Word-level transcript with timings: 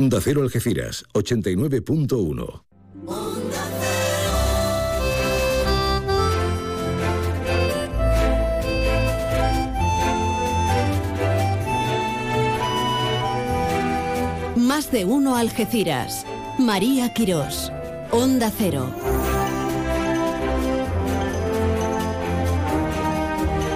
Onda 0.00 0.18
Cero 0.22 0.40
Algeciras, 0.40 1.04
89.1. 1.12 2.62
Más 14.56 14.90
de 14.90 15.04
uno 15.04 15.36
Algeciras. 15.36 16.24
María 16.58 17.12
Quirós. 17.12 17.70
Onda 18.10 18.50
Cero. 18.56 18.90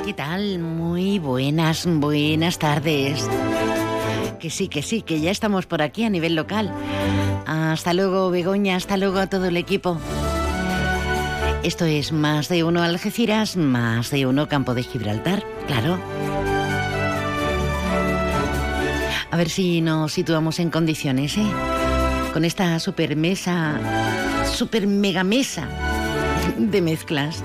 ¿Qué 0.07 0.15
tal? 0.15 0.59
Muy 0.59 1.19
buenas, 1.19 1.85
buenas 1.85 2.59
tardes 2.59 3.29
que 4.45 4.51
sí, 4.51 4.69
que 4.69 4.83
sí, 4.83 5.01
que 5.01 5.23
ya 5.23 5.31
estamos 5.31 5.65
por 5.65 5.81
aquí 5.81 6.05
a 6.05 6.11
nivel 6.11 6.35
local. 6.35 6.71
Hasta 7.47 7.95
luego, 7.95 8.31
Begoña, 8.31 8.77
hasta 8.77 8.99
luego 8.99 9.19
a 9.19 9.27
todo 9.27 9.47
el 9.47 9.57
equipo. 9.57 9.99
Esto 11.63 11.87
es 11.87 12.13
más 12.13 12.51
de 12.51 12.63
uno 12.63 12.83
Algeciras, 12.83 13.57
más 13.57 14.11
de 14.11 14.27
uno 14.27 14.47
Campo 14.47 14.75
de 14.75 14.83
Gibraltar, 14.83 15.43
claro. 15.67 15.99
A 19.31 19.37
ver 19.39 19.49
si 19.49 19.81
nos 19.81 20.13
situamos 20.13 20.59
en 20.59 20.69
condiciones, 20.69 21.39
¿eh? 21.39 21.51
Con 22.35 22.45
esta 22.45 22.79
super 22.81 23.17
mesa, 23.17 23.81
super 24.53 24.87
mega 24.87 25.25
mesa 25.25 25.67
de 26.59 26.83
mezclas. 26.83 27.43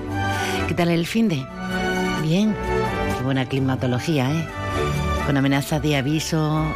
¿Qué 0.68 0.74
tal 0.74 0.90
el 0.90 1.06
fin 1.06 1.28
de? 1.28 1.46
Bien, 2.22 2.54
qué 3.16 3.24
buena 3.24 3.46
climatología, 3.46 4.30
¿eh? 4.30 4.46
Con 5.24 5.38
amenaza 5.38 5.80
de 5.80 5.96
aviso 5.96 6.66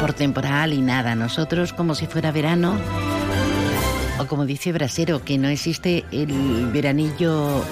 por 0.00 0.12
temporal 0.12 0.72
y 0.72 0.80
nada. 0.80 1.14
Nosotros 1.14 1.72
como 1.72 1.94
si 1.94 2.06
fuera 2.06 2.30
verano, 2.30 2.76
o 4.18 4.26
como 4.26 4.46
dice 4.46 4.72
Brasero, 4.72 5.24
que 5.24 5.38
no 5.38 5.48
existe 5.48 6.04
el 6.12 6.66
veranillo 6.72 7.64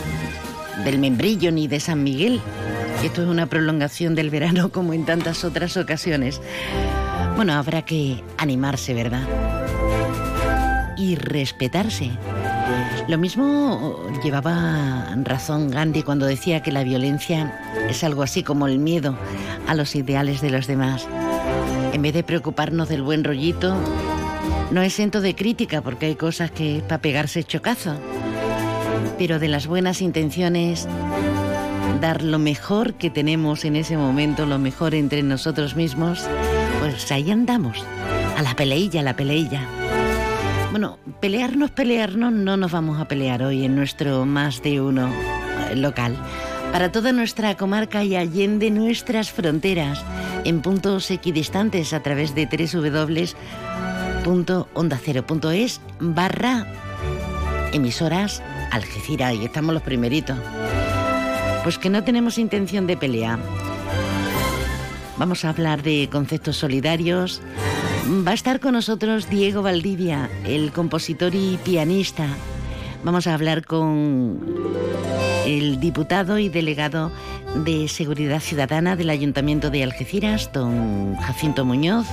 del 0.84 0.98
membrillo 0.98 1.52
ni 1.52 1.68
de 1.68 1.80
San 1.80 2.02
Miguel. 2.02 2.40
Esto 3.02 3.22
es 3.22 3.28
una 3.28 3.46
prolongación 3.46 4.14
del 4.14 4.30
verano 4.30 4.68
como 4.72 4.92
en 4.92 5.04
tantas 5.04 5.44
otras 5.44 5.76
ocasiones. 5.76 6.40
Bueno, 7.36 7.52
habrá 7.54 7.82
que 7.82 8.22
animarse, 8.38 8.94
¿verdad? 8.94 9.22
Y 10.96 11.16
respetarse. 11.16 12.10
Lo 13.08 13.18
mismo 13.18 14.00
llevaba 14.24 15.14
razón 15.22 15.70
Gandhi 15.70 16.02
cuando 16.02 16.26
decía 16.26 16.62
que 16.62 16.72
la 16.72 16.82
violencia 16.82 17.60
es 17.88 18.02
algo 18.02 18.22
así 18.22 18.42
como 18.42 18.66
el 18.66 18.78
miedo 18.78 19.16
a 19.68 19.74
los 19.74 19.94
ideales 19.94 20.40
de 20.40 20.50
los 20.50 20.66
demás 20.66 21.06
en 21.96 22.02
vez 22.02 22.12
de 22.12 22.22
preocuparnos 22.22 22.90
del 22.90 23.00
buen 23.00 23.24
rollito, 23.24 23.74
no 24.70 24.82
exento 24.82 25.22
de 25.22 25.34
crítica 25.34 25.80
porque 25.80 26.04
hay 26.04 26.14
cosas 26.14 26.50
que 26.50 26.76
es 26.76 26.82
para 26.82 27.00
pegarse 27.00 27.42
chocazo. 27.42 27.96
Pero 29.16 29.38
de 29.38 29.48
las 29.48 29.66
buenas 29.66 30.02
intenciones, 30.02 30.86
dar 32.02 32.22
lo 32.22 32.38
mejor 32.38 32.94
que 32.94 33.08
tenemos 33.08 33.64
en 33.64 33.76
ese 33.76 33.96
momento, 33.96 34.44
lo 34.44 34.58
mejor 34.58 34.94
entre 34.94 35.22
nosotros 35.22 35.74
mismos, 35.74 36.28
pues 36.80 37.10
ahí 37.12 37.30
andamos, 37.30 37.82
a 38.36 38.42
la 38.42 38.54
peleilla, 38.54 39.00
a 39.00 39.04
la 39.04 39.16
peleilla. 39.16 39.62
Bueno, 40.72 40.98
pelearnos, 41.20 41.70
pelearnos, 41.70 42.30
no 42.30 42.58
nos 42.58 42.72
vamos 42.72 43.00
a 43.00 43.08
pelear 43.08 43.42
hoy 43.42 43.64
en 43.64 43.74
nuestro 43.74 44.26
más 44.26 44.62
de 44.62 44.82
uno 44.82 45.10
local. 45.74 46.14
Para 46.72 46.92
toda 46.92 47.12
nuestra 47.12 47.56
comarca 47.56 48.04
y 48.04 48.16
allende 48.16 48.70
nuestras 48.70 49.32
fronteras 49.32 50.04
en 50.46 50.62
puntos 50.62 51.10
equidistantes 51.10 51.92
a 51.92 52.00
través 52.02 52.34
de 52.34 52.46
www.ondacero.es 54.24 55.80
barra 55.98 56.66
emisoras 57.72 58.42
Algeciras 58.70 59.34
y 59.34 59.44
estamos 59.44 59.74
los 59.74 59.82
primeritos. 59.82 60.38
Pues 61.62 61.78
que 61.78 61.90
no 61.90 62.04
tenemos 62.04 62.38
intención 62.38 62.86
de 62.86 62.96
pelear. 62.96 63.38
Vamos 65.18 65.44
a 65.44 65.50
hablar 65.50 65.82
de 65.82 66.08
conceptos 66.10 66.58
solidarios. 66.58 67.42
Va 68.26 68.30
a 68.32 68.34
estar 68.34 68.60
con 68.60 68.74
nosotros 68.74 69.28
Diego 69.28 69.62
Valdivia, 69.62 70.30
el 70.44 70.72
compositor 70.72 71.34
y 71.34 71.58
pianista. 71.64 72.28
Vamos 73.02 73.26
a 73.26 73.34
hablar 73.34 73.64
con 73.64 74.38
el 75.46 75.78
diputado 75.78 76.38
y 76.38 76.48
delegado 76.48 77.12
de 77.54 77.88
Seguridad 77.88 78.40
Ciudadana 78.40 78.96
del 78.96 79.10
Ayuntamiento 79.10 79.70
de 79.70 79.84
Algeciras, 79.84 80.50
don 80.52 81.16
Jacinto 81.16 81.64
Muñoz. 81.64 82.06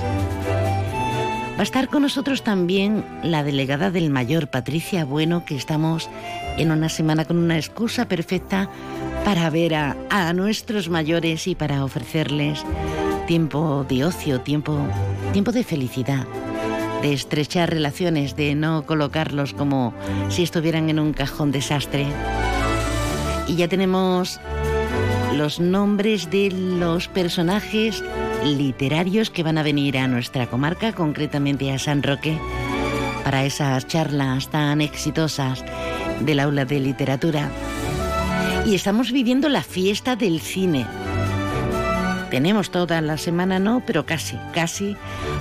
Va 1.56 1.60
a 1.60 1.62
estar 1.62 1.88
con 1.88 2.02
nosotros 2.02 2.42
también 2.42 3.04
la 3.22 3.42
delegada 3.42 3.90
del 3.90 4.10
Mayor, 4.10 4.48
Patricia 4.48 5.04
Bueno, 5.04 5.44
que 5.44 5.56
estamos 5.56 6.08
en 6.56 6.70
una 6.70 6.88
semana 6.88 7.24
con 7.24 7.36
una 7.38 7.56
excusa 7.56 8.06
perfecta 8.06 8.70
para 9.24 9.50
ver 9.50 9.74
a, 9.74 10.32
nuestros 10.32 10.88
mayores 10.88 11.46
y 11.46 11.54
para 11.54 11.84
ofrecerles 11.84 12.64
tiempo 13.26 13.84
de 13.88 14.04
ocio, 14.04 14.40
tiempo, 14.40 14.78
tiempo 15.32 15.50
de 15.50 15.64
felicidad, 15.64 16.26
de 17.02 17.12
estrechar 17.12 17.70
relaciones, 17.70 18.36
de 18.36 18.54
no 18.54 18.86
colocarlos 18.86 19.54
como 19.54 19.92
si 20.28 20.42
estuvieran 20.42 20.88
en 20.88 21.00
un 21.00 21.12
cajón 21.12 21.50
desastre. 21.52 22.06
Y 23.46 23.56
ya 23.56 23.68
tenemos 23.68 24.40
los 25.34 25.60
nombres 25.60 26.30
de 26.30 26.50
los 26.50 27.08
personajes 27.08 28.02
literarios 28.44 29.30
que 29.30 29.42
van 29.42 29.58
a 29.58 29.62
venir 29.62 29.98
a 29.98 30.06
nuestra 30.06 30.46
comarca, 30.46 30.92
concretamente 30.92 31.72
a 31.72 31.78
San 31.78 32.02
Roque, 32.02 32.38
para 33.24 33.44
esas 33.44 33.86
charlas 33.86 34.48
tan 34.48 34.80
exitosas 34.80 35.64
del 36.20 36.40
aula 36.40 36.64
de 36.64 36.80
literatura. 36.80 37.50
Y 38.64 38.74
estamos 38.74 39.12
viviendo 39.12 39.48
la 39.48 39.62
fiesta 39.62 40.16
del 40.16 40.40
cine. 40.40 40.86
Tenemos 42.30 42.70
toda 42.70 43.00
la 43.00 43.18
semana, 43.18 43.58
no, 43.58 43.82
pero 43.86 44.06
casi, 44.06 44.36
casi, 44.52 44.96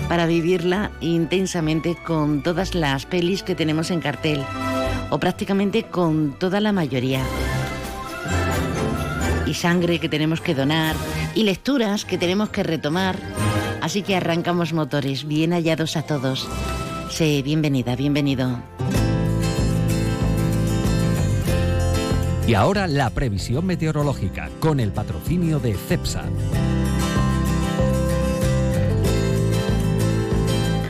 para 0.09 0.25
vivirla 0.25 0.91
intensamente 1.01 1.95
con 1.95 2.43
todas 2.43 2.75
las 2.75 3.05
pelis 3.05 3.43
que 3.43 3.55
tenemos 3.55 3.91
en 3.91 4.01
cartel, 4.01 4.43
o 5.09 5.19
prácticamente 5.19 5.83
con 5.83 6.33
toda 6.37 6.59
la 6.59 6.71
mayoría 6.71 7.21
y 9.53 9.55
sangre 9.55 9.99
que 9.99 10.09
tenemos 10.09 10.41
que 10.41 10.55
donar 10.55 10.95
y 11.35 11.43
lecturas 11.43 12.05
que 12.05 12.17
tenemos 12.17 12.49
que 12.49 12.63
retomar. 12.63 13.19
Así 13.81 14.01
que 14.01 14.15
arrancamos 14.15 14.73
motores. 14.73 15.27
Bien 15.27 15.51
hallados 15.51 15.95
a 15.95 16.01
todos. 16.01 16.47
Sé 17.11 17.43
bienvenida, 17.43 17.95
bienvenido. 17.95 18.59
Y 22.47 22.55
ahora 22.55 22.87
la 22.87 23.11
previsión 23.11 23.67
meteorológica 23.67 24.49
con 24.59 24.79
el 24.79 24.91
patrocinio 24.91 25.59
de 25.59 25.75
CEPSA. 25.75 26.23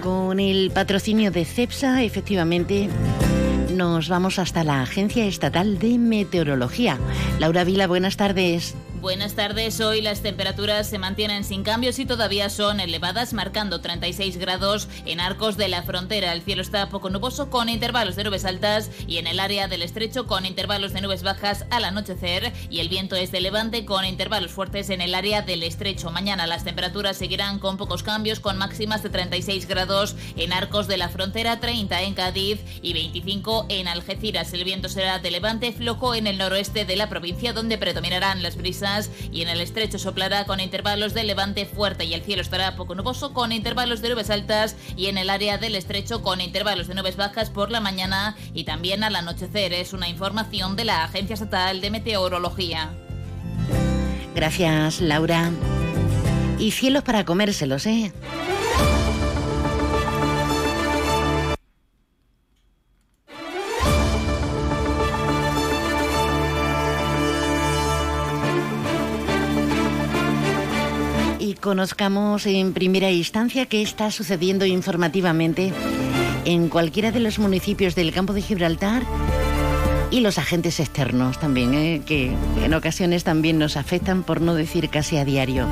Con 0.01 0.40
el 0.40 0.72
patrocinio 0.72 1.31
de 1.31 1.44
CEPSA, 1.44 2.01
efectivamente, 2.03 2.88
nos 3.73 4.09
vamos 4.09 4.39
hasta 4.39 4.63
la 4.63 4.81
Agencia 4.81 5.25
Estatal 5.25 5.79
de 5.79 5.97
Meteorología. 5.97 6.97
Laura 7.39 7.63
Vila, 7.63 7.88
buenas 7.88 8.17
tardes. 8.17 8.75
Buenas 9.03 9.33
tardes. 9.33 9.81
Hoy 9.81 9.99
las 9.99 10.21
temperaturas 10.21 10.89
se 10.89 10.97
mantienen 10.97 11.43
sin 11.43 11.63
cambios 11.63 11.99
y 11.99 12.05
todavía 12.05 12.49
son 12.49 12.79
elevadas, 12.79 13.33
marcando 13.33 13.81
36 13.81 14.37
grados 14.37 14.87
en 15.05 15.19
arcos 15.19 15.57
de 15.57 15.67
la 15.67 15.83
frontera. 15.83 16.31
El 16.31 16.41
cielo 16.41 16.61
está 16.61 16.87
poco 16.87 17.09
nuboso 17.09 17.49
con 17.49 17.67
intervalos 17.67 18.15
de 18.15 18.23
nubes 18.23 18.45
altas 18.45 18.89
y 19.05 19.17
en 19.17 19.27
el 19.27 19.41
área 19.41 19.67
del 19.67 19.81
estrecho 19.81 20.25
con 20.25 20.45
intervalos 20.45 20.93
de 20.93 21.01
nubes 21.01 21.21
bajas 21.21 21.65
al 21.69 21.83
anochecer 21.83 22.53
y 22.69 22.79
el 22.79 22.87
viento 22.87 23.17
es 23.17 23.29
de 23.33 23.41
levante 23.41 23.83
con 23.83 24.05
intervalos 24.05 24.53
fuertes 24.53 24.89
en 24.89 25.01
el 25.01 25.15
área 25.15 25.41
del 25.41 25.63
estrecho. 25.63 26.09
Mañana 26.09 26.47
las 26.47 26.63
temperaturas 26.63 27.17
seguirán 27.17 27.59
con 27.59 27.75
pocos 27.75 28.03
cambios 28.03 28.39
con 28.39 28.57
máximas 28.57 29.03
de 29.03 29.09
36 29.09 29.67
grados 29.67 30.15
en 30.38 30.53
arcos 30.53 30.88
de 30.88 30.95
la 30.95 31.09
frontera, 31.09 31.59
30 31.59 32.03
en 32.03 32.13
Cádiz 32.13 32.61
y 32.81 32.94
25 32.94 33.65
en 33.67 33.89
Algeciras. 33.89 34.53
El 34.53 34.63
viento 34.63 34.88
será 34.88 35.19
de 35.19 35.29
levante 35.29 35.73
flojo 35.73 36.15
en 36.15 36.25
el 36.25 36.38
noroeste 36.38 36.85
de 36.85 36.95
la 36.95 37.09
provincia 37.09 37.51
donde 37.51 37.77
predominarán 37.77 38.41
las 38.41 38.56
brisas 38.56 38.93
y 39.31 39.42
en 39.42 39.50
el 39.50 39.62
estrecho 39.62 40.00
soplará 40.00 40.45
con 40.45 40.60
intervalos 40.60 41.13
de 41.13 41.24
levante 41.24 41.66
fuerte 41.66 42.06
y 42.06 42.13
el 42.13 42.24
cielo 42.24 42.42
estará 42.42 42.75
poco 42.75 42.95
nuboso 42.95 43.34
con 43.34 43.51
intervalos 43.51 44.01
de 44.01 44.10
nubes 44.10 44.30
altas 44.30 44.75
y 44.95 45.07
en 45.07 45.18
el 45.18 45.30
área 45.30 45.57
del 45.57 45.75
estrecho 45.75 46.22
con 46.22 46.42
intervalos 46.42 46.88
de 46.88 46.95
nubes 46.95 47.16
bajas 47.16 47.50
por 47.50 47.72
la 47.72 47.80
mañana 47.80 48.36
y 48.54 48.63
también 48.63 49.04
al 49.04 49.16
anochecer. 49.16 49.74
Es 49.74 49.94
una 49.94 50.07
información 50.07 50.75
de 50.75 50.86
la 50.86 51.04
Agencia 51.04 51.34
Estatal 51.34 51.81
de 51.81 51.92
Meteorología. 51.92 52.94
Gracias, 54.36 55.01
Laura. 55.01 55.51
Y 56.60 56.72
cielos 56.72 57.04
para 57.04 57.25
comérselos, 57.25 57.86
¿eh? 57.86 58.12
Conozcamos 71.63 72.45
en 72.45 72.74
primera 72.74 73.10
instancia 73.10 73.68
qué 73.68 73.81
está 73.81 74.12
sucediendo 74.12 74.65
informativamente 74.65 75.71
en 76.44 76.68
cualquiera 76.68 77.13
de 77.13 77.21
los 77.21 77.39
municipios 77.39 77.95
del 77.95 78.12
campo 78.12 78.33
de 78.33 78.42
Gibraltar 78.42 79.04
y 80.12 80.19
los 80.19 80.38
agentes 80.38 80.81
externos 80.81 81.39
también, 81.39 81.74
¿eh? 81.74 82.01
que 82.06 82.36
en 82.62 82.74
ocasiones 82.74 83.24
también 83.24 83.60
nos 83.60 83.77
afectan, 83.77 84.24
por 84.24 84.42
no 84.42 84.56
decir 84.56 84.89
casi 84.89 85.15
a 85.15 85.24
diario. 85.24 85.65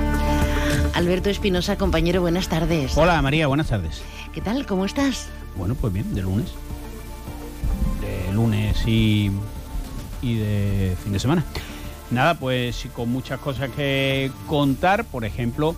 Alberto 0.93 1.29
Espinosa, 1.29 1.77
compañero, 1.77 2.21
buenas 2.21 2.47
tardes. 2.47 2.95
Hola 2.95 3.21
María, 3.21 3.47
buenas 3.47 3.67
tardes. 3.67 4.01
¿Qué 4.33 4.39
tal? 4.39 4.65
¿Cómo 4.65 4.85
estás? 4.85 5.27
Bueno, 5.57 5.75
pues 5.75 5.91
bien, 5.91 6.15
de 6.15 6.21
lunes. 6.21 6.53
De 7.99 8.33
lunes 8.33 8.81
y, 8.87 9.29
y 10.21 10.35
de 10.35 10.95
fin 11.03 11.11
de 11.11 11.19
semana. 11.19 11.43
Nada, 12.11 12.33
pues 12.33 12.87
con 12.93 13.09
muchas 13.09 13.39
cosas 13.39 13.69
que 13.69 14.31
contar, 14.47 15.05
por 15.05 15.23
ejemplo, 15.23 15.75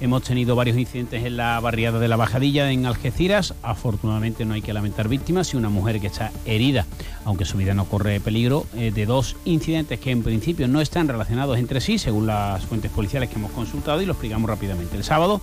hemos 0.00 0.22
tenido 0.22 0.56
varios 0.56 0.78
incidentes 0.78 1.24
en 1.24 1.36
la 1.36 1.60
barriada 1.60 1.98
de 1.98 2.08
la 2.08 2.16
Bajadilla 2.16 2.70
en 2.70 2.86
Algeciras. 2.86 3.54
Afortunadamente 3.62 4.46
no 4.46 4.54
hay 4.54 4.62
que 4.62 4.72
lamentar 4.72 5.08
víctimas 5.08 5.52
y 5.52 5.58
una 5.58 5.68
mujer 5.68 6.00
que 6.00 6.06
está 6.06 6.32
herida, 6.46 6.86
aunque 7.26 7.44
su 7.44 7.58
vida 7.58 7.74
no 7.74 7.84
corre 7.84 8.20
peligro, 8.20 8.66
eh, 8.74 8.90
de 8.90 9.04
dos 9.04 9.36
incidentes 9.44 10.00
que 10.00 10.10
en 10.10 10.22
principio 10.22 10.66
no 10.66 10.80
están 10.80 11.08
relacionados 11.08 11.58
entre 11.58 11.82
sí, 11.82 11.98
según 11.98 12.26
las 12.26 12.64
fuentes 12.64 12.90
policiales 12.90 13.28
que 13.28 13.36
hemos 13.36 13.50
consultado 13.52 14.00
y 14.00 14.06
lo 14.06 14.12
explicamos 14.12 14.48
rápidamente. 14.48 14.96
El 14.96 15.04
sábado, 15.04 15.42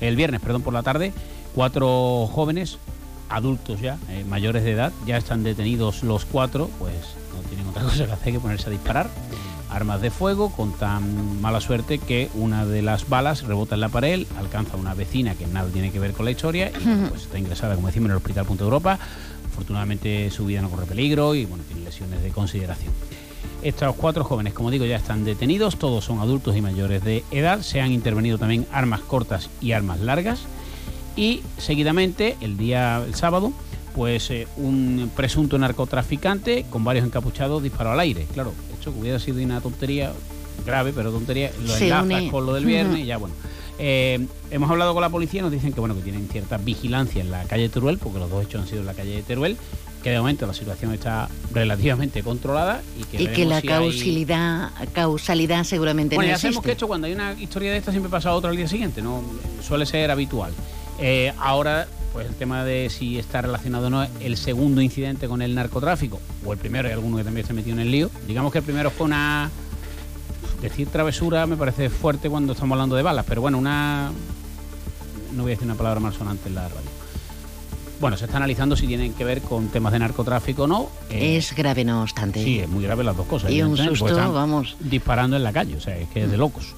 el 0.00 0.16
viernes, 0.16 0.42
perdón, 0.42 0.60
por 0.60 0.74
la 0.74 0.82
tarde, 0.82 1.14
cuatro 1.54 2.28
jóvenes, 2.30 2.76
adultos 3.30 3.80
ya, 3.80 3.96
eh, 4.10 4.22
mayores 4.28 4.64
de 4.64 4.72
edad, 4.72 4.92
ya 5.06 5.16
están 5.16 5.42
detenidos 5.42 6.02
los 6.02 6.26
cuatro, 6.26 6.68
pues 6.78 6.92
no 7.34 7.48
tienen 7.48 7.66
otra 7.68 7.84
cosa 7.84 8.04
que 8.04 8.12
hacer 8.12 8.32
que 8.34 8.40
ponerse 8.40 8.66
a 8.66 8.70
disparar 8.70 9.08
armas 9.74 10.00
de 10.00 10.10
fuego 10.10 10.50
con 10.50 10.72
tan 10.72 11.40
mala 11.40 11.60
suerte 11.60 11.98
que 11.98 12.28
una 12.34 12.66
de 12.66 12.82
las 12.82 13.08
balas 13.08 13.42
rebota 13.42 13.74
en 13.74 13.80
la 13.80 13.88
pared, 13.88 14.26
alcanza 14.38 14.74
a 14.74 14.76
una 14.76 14.94
vecina 14.94 15.34
que 15.34 15.46
nada 15.46 15.68
tiene 15.70 15.90
que 15.90 15.98
ver 15.98 16.12
con 16.12 16.24
la 16.24 16.30
historia 16.30 16.70
y 16.70 17.08
pues, 17.08 17.22
está 17.22 17.38
ingresada, 17.38 17.74
como 17.74 17.88
decimos, 17.88 18.06
en 18.06 18.12
el 18.12 18.16
Hospital 18.18 18.46
Punto 18.46 18.64
Europa. 18.64 18.98
Afortunadamente 19.52 20.30
su 20.30 20.46
vida 20.46 20.62
no 20.62 20.70
corre 20.70 20.86
peligro 20.86 21.34
y 21.34 21.44
bueno, 21.46 21.64
tiene 21.64 21.84
lesiones 21.84 22.22
de 22.22 22.30
consideración. 22.30 22.92
Estos 23.62 23.94
cuatro 23.94 24.24
jóvenes, 24.24 24.54
como 24.54 24.70
digo, 24.70 24.84
ya 24.84 24.96
están 24.96 25.24
detenidos, 25.24 25.76
todos 25.76 26.04
son 26.04 26.18
adultos 26.18 26.56
y 26.56 26.60
mayores 26.60 27.04
de 27.04 27.22
edad, 27.30 27.60
se 27.60 27.80
han 27.80 27.92
intervenido 27.92 28.38
también 28.38 28.66
armas 28.72 29.00
cortas 29.00 29.50
y 29.60 29.72
armas 29.72 30.00
largas 30.00 30.40
y 31.16 31.42
seguidamente 31.58 32.36
el 32.40 32.56
día 32.56 33.02
el 33.06 33.14
sábado 33.14 33.52
pues 33.94 34.30
eh, 34.30 34.46
un 34.56 35.10
presunto 35.14 35.58
narcotraficante 35.58 36.64
con 36.70 36.84
varios 36.84 37.04
encapuchados 37.06 37.62
disparó 37.62 37.92
al 37.92 38.00
aire. 38.00 38.26
Claro, 38.32 38.52
hecho 38.78 38.92
que 38.92 39.00
hubiera 39.00 39.18
sido 39.18 39.42
una 39.42 39.60
tontería 39.60 40.12
grave, 40.64 40.92
pero 40.94 41.10
tontería, 41.10 41.50
lo 41.64 41.76
enlazas 41.76 42.30
con 42.30 42.46
lo 42.46 42.54
del 42.54 42.64
viernes 42.64 43.00
y 43.00 43.06
ya 43.06 43.16
bueno. 43.16 43.34
Eh, 43.78 44.26
hemos 44.50 44.70
hablado 44.70 44.92
con 44.92 45.00
la 45.00 45.08
policía 45.08 45.42
nos 45.42 45.50
dicen 45.50 45.72
que 45.72 45.80
bueno 45.80 45.94
que 45.94 46.02
tienen 46.02 46.28
cierta 46.28 46.58
vigilancia 46.58 47.20
en 47.20 47.30
la 47.30 47.44
calle 47.44 47.64
de 47.64 47.68
Teruel, 47.68 47.98
porque 47.98 48.18
los 48.18 48.30
dos 48.30 48.44
hechos 48.44 48.62
han 48.62 48.68
sido 48.68 48.80
en 48.80 48.86
la 48.86 48.94
calle 48.94 49.16
de 49.16 49.22
Teruel, 49.22 49.56
que 50.02 50.10
de 50.10 50.18
momento 50.18 50.46
la 50.46 50.54
situación 50.54 50.92
está 50.92 51.28
relativamente 51.52 52.22
controlada 52.22 52.82
y 52.98 53.04
que, 53.04 53.22
y 53.22 53.26
que 53.28 53.44
la 53.44 53.62
causalidad, 53.62 54.70
causalidad 54.92 55.64
seguramente 55.64 56.16
bueno, 56.16 56.30
no 56.30 56.36
ya 56.36 56.40
sabemos 56.40 56.62
que 56.62 56.72
esto 56.72 56.86
cuando 56.86 57.06
hay 57.06 57.14
una 57.14 57.32
historia 57.32 57.72
de 57.72 57.78
esta 57.78 57.92
siempre 57.92 58.10
pasa 58.10 58.34
otra 58.34 58.50
al 58.50 58.56
día 58.56 58.68
siguiente, 58.68 59.00
no 59.00 59.22
suele 59.62 59.86
ser 59.86 60.10
habitual. 60.10 60.52
Eh, 61.00 61.32
ahora 61.38 61.88
pues 62.12 62.26
el 62.26 62.34
tema 62.34 62.64
de 62.64 62.90
si 62.90 63.18
está 63.18 63.40
relacionado 63.40 63.86
o 63.86 63.90
no 63.90 64.06
el 64.20 64.36
segundo 64.36 64.80
incidente 64.80 65.28
con 65.28 65.42
el 65.42 65.54
narcotráfico, 65.54 66.20
o 66.44 66.52
el 66.52 66.58
primero, 66.58 66.88
hay 66.88 66.94
alguno 66.94 67.16
que 67.16 67.24
también 67.24 67.46
se 67.46 67.52
metió 67.52 67.72
en 67.72 67.80
el 67.80 67.90
lío. 67.90 68.10
Digamos 68.26 68.52
que 68.52 68.58
el 68.58 68.64
primero 68.64 68.90
fue 68.90 69.06
una. 69.06 69.50
Decir 70.60 70.86
travesura 70.88 71.46
me 71.46 71.56
parece 71.56 71.90
fuerte 71.90 72.30
cuando 72.30 72.52
estamos 72.52 72.76
hablando 72.76 72.94
de 72.94 73.02
balas, 73.02 73.24
pero 73.26 73.40
bueno, 73.40 73.58
una. 73.58 74.12
No 75.32 75.42
voy 75.42 75.52
a 75.52 75.54
decir 75.54 75.66
una 75.66 75.74
palabra 75.74 76.00
más 76.00 76.14
sonante 76.14 76.48
en 76.48 76.54
la 76.54 76.68
radio. 76.68 76.90
Bueno, 78.00 78.16
se 78.16 78.24
está 78.24 78.36
analizando 78.36 78.76
si 78.76 78.86
tienen 78.86 79.14
que 79.14 79.24
ver 79.24 79.40
con 79.42 79.68
temas 79.68 79.92
de 79.92 80.00
narcotráfico 80.00 80.64
o 80.64 80.66
no. 80.66 80.88
Eh, 81.08 81.36
es 81.36 81.54
grave, 81.54 81.84
no 81.84 82.02
obstante. 82.02 82.42
Sí, 82.42 82.58
es 82.58 82.68
muy 82.68 82.82
grave 82.82 83.04
las 83.04 83.16
dos 83.16 83.26
cosas. 83.26 83.50
Y 83.50 83.62
un 83.62 83.76
susto, 83.76 84.32
vamos. 84.32 84.76
Disparando 84.80 85.36
en 85.36 85.44
la 85.44 85.52
calle, 85.52 85.76
o 85.76 85.80
sea, 85.80 85.96
es 85.96 86.08
que 86.08 86.24
es 86.24 86.30
de 86.30 86.36
locos. 86.36 86.74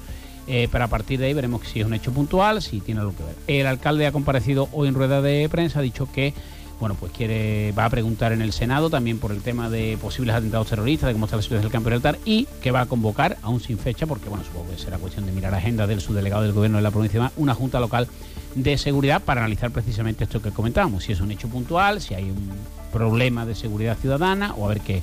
Eh, 0.46 0.68
pero 0.70 0.84
a 0.84 0.88
partir 0.88 1.18
de 1.20 1.26
ahí 1.26 1.34
veremos 1.34 1.62
si 1.66 1.80
es 1.80 1.86
un 1.86 1.94
hecho 1.94 2.12
puntual, 2.12 2.60
si 2.60 2.80
tiene 2.80 3.00
algo 3.00 3.14
que 3.16 3.22
ver. 3.22 3.34
El 3.46 3.66
alcalde 3.66 4.06
ha 4.06 4.12
comparecido 4.12 4.68
hoy 4.72 4.88
en 4.88 4.94
rueda 4.94 5.22
de 5.22 5.48
prensa, 5.48 5.78
ha 5.78 5.82
dicho 5.82 6.08
que 6.12 6.34
bueno, 6.80 6.96
pues 6.98 7.12
quiere, 7.12 7.72
va 7.72 7.84
a 7.84 7.90
preguntar 7.90 8.32
en 8.32 8.42
el 8.42 8.52
Senado 8.52 8.90
también 8.90 9.18
por 9.18 9.32
el 9.32 9.42
tema 9.42 9.70
de 9.70 9.96
posibles 10.00 10.34
atentados 10.34 10.68
terroristas, 10.68 11.06
de 11.06 11.12
cómo 11.12 11.26
está 11.26 11.36
la 11.36 11.42
situación 11.42 11.62
del 11.62 11.72
campo 11.72 11.88
de 11.88 11.96
altar 11.96 12.18
y 12.24 12.46
que 12.62 12.72
va 12.72 12.82
a 12.82 12.86
convocar, 12.86 13.38
aún 13.42 13.60
sin 13.60 13.78
fecha, 13.78 14.06
porque 14.06 14.28
bueno, 14.28 14.44
supongo 14.44 14.70
que 14.70 14.78
será 14.78 14.98
cuestión 14.98 15.24
de 15.26 15.32
mirar 15.32 15.54
agenda 15.54 15.86
del 15.86 16.00
subdelegado 16.00 16.42
del 16.42 16.52
gobierno 16.52 16.78
de 16.78 16.82
la 16.82 16.90
provincia, 16.90 17.32
una 17.36 17.54
junta 17.54 17.80
local 17.80 18.08
de 18.54 18.76
seguridad 18.78 19.22
para 19.22 19.40
analizar 19.40 19.70
precisamente 19.70 20.24
esto 20.24 20.42
que 20.42 20.50
comentábamos, 20.50 21.04
si 21.04 21.12
es 21.12 21.20
un 21.20 21.30
hecho 21.30 21.48
puntual, 21.48 22.00
si 22.00 22.14
hay 22.14 22.24
un 22.24 22.50
problema 22.92 23.46
de 23.46 23.54
seguridad 23.54 23.96
ciudadana 23.96 24.54
o 24.54 24.66
a 24.66 24.68
ver 24.68 24.80
qué, 24.80 25.02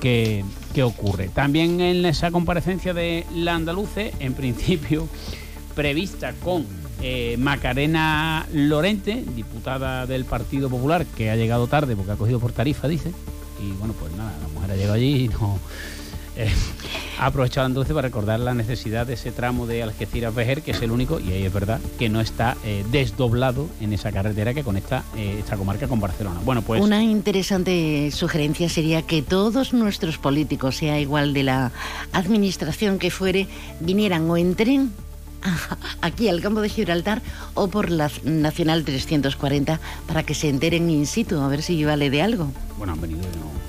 qué, 0.00 0.44
ocurre. 0.82 1.28
También 1.28 1.80
en 1.80 2.06
esa 2.06 2.30
comparecencia 2.30 2.94
de 2.94 3.26
la 3.34 3.54
andaluce, 3.54 4.12
en 4.20 4.34
principio 4.34 5.08
prevista 5.74 6.32
con 6.34 6.66
eh, 7.02 7.36
Macarena 7.38 8.46
Lorente, 8.52 9.24
diputada 9.34 10.06
del 10.06 10.24
Partido 10.24 10.70
Popular, 10.70 11.04
que 11.04 11.30
ha 11.30 11.36
llegado 11.36 11.66
tarde 11.66 11.96
porque 11.96 12.12
ha 12.12 12.16
cogido 12.16 12.40
por 12.40 12.52
tarifa, 12.52 12.88
dice. 12.88 13.12
Y 13.60 13.72
bueno, 13.72 13.94
pues 13.98 14.12
nada, 14.12 14.32
la 14.40 14.48
mujer 14.48 14.70
ha 14.70 14.76
llegado 14.76 14.94
allí 14.94 15.24
y 15.24 15.28
no, 15.28 15.58
eh, 16.36 16.52
ha 17.18 17.26
aprovechado 17.26 17.66
entonces 17.66 17.92
para 17.92 18.08
recordar 18.08 18.40
la 18.40 18.54
necesidad 18.54 19.06
de 19.06 19.14
ese 19.14 19.32
tramo 19.32 19.66
de 19.66 19.82
Algeciras-Vejer, 19.82 20.62
que 20.62 20.70
es 20.70 20.82
el 20.82 20.90
único, 20.90 21.18
y 21.18 21.32
ahí 21.32 21.44
es 21.44 21.52
verdad, 21.52 21.80
que 21.98 22.08
no 22.08 22.20
está 22.20 22.56
eh, 22.64 22.84
desdoblado 22.90 23.68
en 23.80 23.92
esa 23.92 24.12
carretera 24.12 24.54
que 24.54 24.62
conecta 24.62 25.04
eh, 25.16 25.36
esta 25.40 25.56
comarca 25.56 25.88
con 25.88 26.00
Barcelona. 26.00 26.40
Bueno, 26.44 26.62
pues... 26.62 26.80
Una 26.80 27.02
interesante 27.02 28.10
sugerencia 28.12 28.68
sería 28.68 29.02
que 29.02 29.22
todos 29.22 29.72
nuestros 29.72 30.18
políticos, 30.18 30.76
sea 30.76 31.00
igual 31.00 31.34
de 31.34 31.42
la 31.42 31.72
administración 32.12 32.98
que 32.98 33.10
fuere, 33.10 33.48
vinieran 33.80 34.30
o 34.30 34.36
entren 34.36 34.92
aquí 36.00 36.28
al 36.28 36.40
campo 36.40 36.60
de 36.60 36.68
Gibraltar 36.68 37.22
o 37.54 37.68
por 37.68 37.90
la 37.90 38.10
Nacional 38.24 38.84
340 38.84 39.80
para 40.06 40.22
que 40.22 40.34
se 40.34 40.48
enteren 40.48 40.90
in 40.90 41.06
situ, 41.06 41.40
a 41.40 41.48
ver 41.48 41.62
si 41.62 41.84
vale 41.84 42.10
de 42.10 42.22
algo. 42.22 42.50
Bueno, 42.76 42.92
han 42.92 43.00
venido 43.00 43.20
y 43.22 43.36
no 43.38 43.67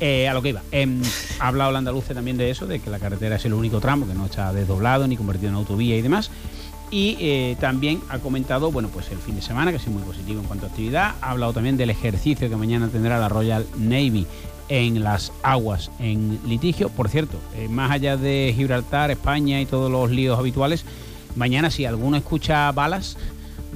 eh, 0.00 0.28
a 0.28 0.34
lo 0.34 0.42
que 0.42 0.50
iba. 0.50 0.62
Em, 0.72 1.00
ha 1.38 1.48
hablado 1.48 1.70
el 1.70 1.76
andaluce 1.76 2.14
también 2.14 2.36
de 2.36 2.50
eso, 2.50 2.66
de 2.66 2.80
que 2.80 2.90
la 2.90 2.98
carretera 2.98 3.36
es 3.36 3.44
el 3.44 3.54
único 3.54 3.80
tramo 3.80 4.06
que 4.06 4.14
no 4.14 4.26
está 4.26 4.52
desdoblado 4.52 5.06
ni 5.06 5.16
convertido 5.16 5.50
en 5.50 5.56
autovía 5.56 5.96
y 5.96 6.02
demás. 6.02 6.30
Y 6.90 7.16
eh, 7.18 7.56
también 7.60 8.00
ha 8.08 8.18
comentado, 8.18 8.70
bueno, 8.70 8.88
pues 8.88 9.10
el 9.10 9.18
fin 9.18 9.34
de 9.36 9.42
semana, 9.42 9.70
que 9.70 9.78
ha 9.78 9.80
sido 9.80 9.92
muy 9.92 10.02
positivo 10.02 10.40
en 10.40 10.46
cuanto 10.46 10.66
a 10.66 10.68
actividad. 10.68 11.14
Ha 11.20 11.30
hablado 11.30 11.52
también 11.52 11.76
del 11.76 11.90
ejercicio 11.90 12.48
que 12.48 12.56
mañana 12.56 12.88
tendrá 12.88 13.18
la 13.18 13.28
Royal 13.28 13.66
Navy 13.76 14.26
en 14.68 15.02
las 15.02 15.32
aguas 15.42 15.90
en 15.98 16.38
litigio. 16.46 16.88
Por 16.90 17.08
cierto, 17.08 17.38
eh, 17.56 17.68
más 17.68 17.90
allá 17.90 18.16
de 18.16 18.52
Gibraltar, 18.54 19.10
España 19.10 19.60
y 19.60 19.66
todos 19.66 19.90
los 19.90 20.10
líos 20.10 20.38
habituales, 20.38 20.84
mañana 21.36 21.70
si 21.70 21.84
alguno 21.84 22.16
escucha 22.16 22.70
balas, 22.72 23.16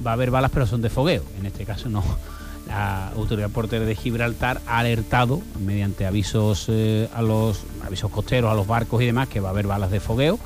va 0.05 0.11
a 0.11 0.13
haber 0.13 0.31
balas, 0.31 0.51
pero 0.51 0.65
son 0.65 0.81
de 0.81 0.89
fogueo. 0.89 1.23
En 1.39 1.45
este 1.45 1.65
caso 1.65 1.89
no 1.89 2.03
la 2.69 3.09
autoridad 3.09 3.49
portuaria 3.49 3.87
de 3.87 3.95
Gibraltar 3.95 4.61
ha 4.67 4.79
alertado 4.79 5.41
mediante 5.59 6.05
avisos 6.05 6.67
eh, 6.69 7.09
a 7.13 7.21
los 7.21 7.63
avisos 7.83 8.11
costeros 8.11 8.51
a 8.51 8.53
los 8.53 8.67
barcos 8.67 9.01
y 9.01 9.05
demás 9.05 9.27
que 9.27 9.39
va 9.39 9.49
a 9.49 9.51
haber 9.51 9.67
balas 9.67 9.89
de 9.91 9.99
fogueo. 9.99 10.39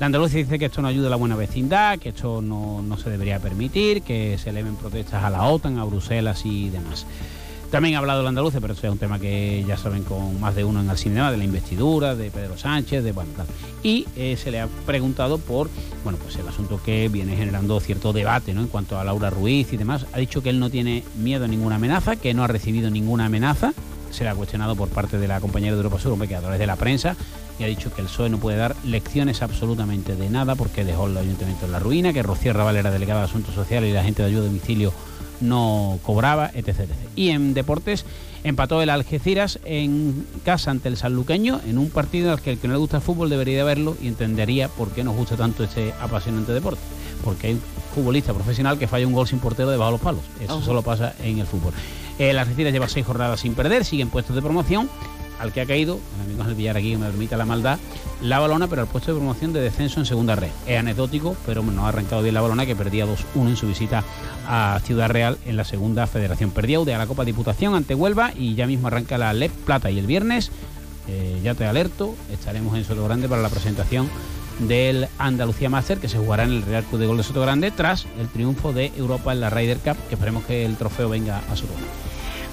La 0.00 0.06
Andalucía 0.06 0.40
dice 0.40 0.58
que 0.58 0.66
esto 0.66 0.82
no 0.82 0.88
ayuda 0.88 1.06
a 1.06 1.10
la 1.10 1.16
buena 1.16 1.36
vecindad, 1.36 1.98
que 1.98 2.10
esto 2.10 2.42
no, 2.42 2.82
no 2.82 2.98
se 2.98 3.10
debería 3.10 3.38
permitir, 3.38 4.02
que 4.02 4.38
se 4.38 4.50
eleven 4.50 4.76
protestas 4.76 5.24
a 5.24 5.30
la 5.30 5.44
OTAN, 5.44 5.78
a 5.78 5.84
Bruselas 5.84 6.44
y 6.44 6.68
demás. 6.68 7.06
También 7.70 7.96
ha 7.96 7.98
hablado 7.98 8.22
el 8.22 8.26
andaluz, 8.26 8.54
pero 8.60 8.72
eso 8.72 8.86
es 8.86 8.92
un 8.92 8.98
tema 8.98 9.18
que 9.18 9.62
ya 9.68 9.76
saben 9.76 10.02
con 10.02 10.40
más 10.40 10.54
de 10.54 10.64
uno 10.64 10.80
en 10.80 10.88
el 10.88 10.96
cinema, 10.96 11.30
de 11.30 11.36
la 11.36 11.44
investidura, 11.44 12.14
de 12.14 12.30
Pedro 12.30 12.56
Sánchez, 12.56 13.04
de 13.04 13.12
bueno, 13.12 13.30
Y 13.82 14.06
eh, 14.16 14.38
se 14.42 14.50
le 14.50 14.60
ha 14.60 14.68
preguntado 14.86 15.36
por, 15.36 15.68
bueno, 16.02 16.18
pues 16.22 16.36
el 16.36 16.48
asunto 16.48 16.80
que 16.82 17.10
viene 17.10 17.36
generando 17.36 17.78
cierto 17.80 18.14
debate, 18.14 18.54
¿no? 18.54 18.62
En 18.62 18.68
cuanto 18.68 18.98
a 18.98 19.04
Laura 19.04 19.28
Ruiz 19.28 19.70
y 19.74 19.76
demás. 19.76 20.06
Ha 20.14 20.18
dicho 20.18 20.42
que 20.42 20.48
él 20.48 20.60
no 20.60 20.70
tiene 20.70 21.04
miedo 21.18 21.44
a 21.44 21.48
ninguna 21.48 21.76
amenaza, 21.76 22.16
que 22.16 22.32
no 22.32 22.42
ha 22.42 22.46
recibido 22.46 22.88
ninguna 22.90 23.26
amenaza. 23.26 23.74
Se 24.10 24.24
le 24.24 24.30
ha 24.30 24.34
cuestionado 24.34 24.74
por 24.74 24.88
parte 24.88 25.18
de 25.18 25.28
la 25.28 25.38
compañera 25.38 25.72
de 25.72 25.82
Europa 25.82 26.00
Sur, 26.00 26.26
que 26.26 26.36
a 26.36 26.40
través 26.40 26.58
de 26.58 26.66
la 26.66 26.76
prensa, 26.76 27.16
y 27.58 27.64
ha 27.64 27.66
dicho 27.66 27.92
que 27.92 28.00
el 28.00 28.06
PSOE 28.06 28.30
no 28.30 28.38
puede 28.38 28.56
dar 28.56 28.76
lecciones 28.82 29.42
absolutamente 29.42 30.16
de 30.16 30.30
nada 30.30 30.54
porque 30.54 30.86
dejó 30.86 31.06
el 31.06 31.18
ayuntamiento 31.18 31.66
en 31.66 31.72
la 31.72 31.80
ruina, 31.80 32.14
que 32.14 32.22
Rocío 32.22 32.54
Raval 32.54 32.76
era 32.76 32.90
delegada 32.90 33.20
de 33.20 33.26
Asuntos 33.26 33.54
Sociales 33.54 33.90
y 33.90 33.92
la 33.92 34.04
gente 34.04 34.22
de 34.22 34.28
ayuda 34.28 34.44
a 34.44 34.46
domicilio 34.46 34.92
no 35.40 35.98
cobraba, 36.02 36.50
etc, 36.54 36.90
Y 37.16 37.30
en 37.30 37.54
deportes 37.54 38.04
empató 38.44 38.82
el 38.82 38.90
Algeciras 38.90 39.58
en 39.64 40.26
casa 40.44 40.70
ante 40.70 40.88
el 40.88 40.96
sanluqueño 40.96 41.60
en 41.66 41.78
un 41.78 41.90
partido 41.90 42.32
al 42.32 42.40
que 42.40 42.50
el 42.52 42.58
que 42.58 42.68
no 42.68 42.74
le 42.74 42.78
gusta 42.78 42.98
el 42.98 43.02
fútbol 43.02 43.30
debería 43.30 43.64
verlo 43.64 43.96
y 44.00 44.08
entendería 44.08 44.68
por 44.68 44.90
qué 44.90 45.04
nos 45.04 45.16
gusta 45.16 45.36
tanto 45.36 45.64
este 45.64 45.92
apasionante 46.00 46.52
deporte. 46.52 46.80
Porque 47.24 47.48
hay 47.48 47.52
un 47.54 47.62
futbolista 47.94 48.32
profesional 48.32 48.78
que 48.78 48.86
falla 48.86 49.06
un 49.06 49.12
gol 49.12 49.26
sin 49.26 49.40
portero 49.40 49.70
debajo 49.70 49.90
de 49.90 49.92
los 49.92 50.00
palos. 50.00 50.22
Eso 50.40 50.62
solo 50.62 50.82
pasa 50.82 51.14
en 51.22 51.38
el 51.38 51.46
fútbol. 51.46 51.72
El 52.18 52.38
Algeciras 52.38 52.72
lleva 52.72 52.88
seis 52.88 53.06
jornadas 53.06 53.40
sin 53.40 53.54
perder, 53.54 53.84
sigue 53.84 54.02
en 54.02 54.10
puestos 54.10 54.34
de 54.34 54.42
promoción 54.42 54.88
al 55.38 55.52
que 55.52 55.60
ha 55.60 55.66
caído, 55.66 55.98
el 56.16 56.26
amigo 56.26 56.44
del 56.44 56.54
Villar 56.54 56.76
aquí 56.76 56.96
me 56.96 57.06
permita 57.06 57.36
la 57.36 57.44
maldad, 57.44 57.78
la 58.22 58.38
balona, 58.38 58.66
pero 58.66 58.82
al 58.82 58.88
puesto 58.88 59.12
de 59.12 59.18
promoción 59.18 59.52
de 59.52 59.60
descenso 59.60 60.00
en 60.00 60.06
segunda 60.06 60.36
red. 60.36 60.50
Es 60.66 60.78
anecdótico, 60.78 61.36
pero 61.46 61.62
no 61.62 61.86
ha 61.86 61.88
arrancado 61.88 62.22
bien 62.22 62.34
la 62.34 62.40
balona 62.40 62.66
que 62.66 62.76
perdía 62.76 63.06
2-1 63.06 63.48
en 63.48 63.56
su 63.56 63.66
visita 63.66 64.04
a 64.46 64.80
Ciudad 64.84 65.08
Real 65.08 65.38
en 65.46 65.56
la 65.56 65.64
segunda 65.64 66.06
federación. 66.06 66.50
Perdía 66.50 66.78
de 66.78 66.94
a 66.94 66.98
la 66.98 67.06
Copa 67.06 67.24
Diputación 67.24 67.74
ante 67.74 67.94
Huelva 67.94 68.32
y 68.36 68.54
ya 68.54 68.66
mismo 68.66 68.88
arranca 68.88 69.18
la 69.18 69.32
LEP 69.32 69.52
Plata 69.64 69.90
y 69.90 69.98
el 69.98 70.06
viernes, 70.06 70.50
eh, 71.08 71.40
ya 71.42 71.54
te 71.54 71.64
alerto, 71.64 72.14
estaremos 72.30 72.76
en 72.76 72.84
Soto 72.84 73.04
Grande 73.04 73.28
para 73.28 73.40
la 73.40 73.48
presentación 73.48 74.08
del 74.60 75.08
Andalucía 75.18 75.70
Master 75.70 75.98
que 75.98 76.08
se 76.08 76.18
jugará 76.18 76.44
en 76.44 76.50
el 76.50 76.62
Real 76.62 76.84
Club 76.84 77.00
de 77.00 77.06
Gol 77.06 77.16
de 77.16 77.22
Soto 77.22 77.40
Grande 77.40 77.70
tras 77.70 78.06
el 78.18 78.28
triunfo 78.28 78.72
de 78.72 78.92
Europa 78.96 79.32
en 79.32 79.40
la 79.40 79.50
Ryder 79.50 79.78
Cup, 79.78 79.96
que 80.08 80.14
esperemos 80.14 80.44
que 80.44 80.64
el 80.64 80.76
trofeo 80.76 81.08
venga 81.08 81.40
a 81.50 81.56
su 81.56 81.66
lugar. 81.66 81.84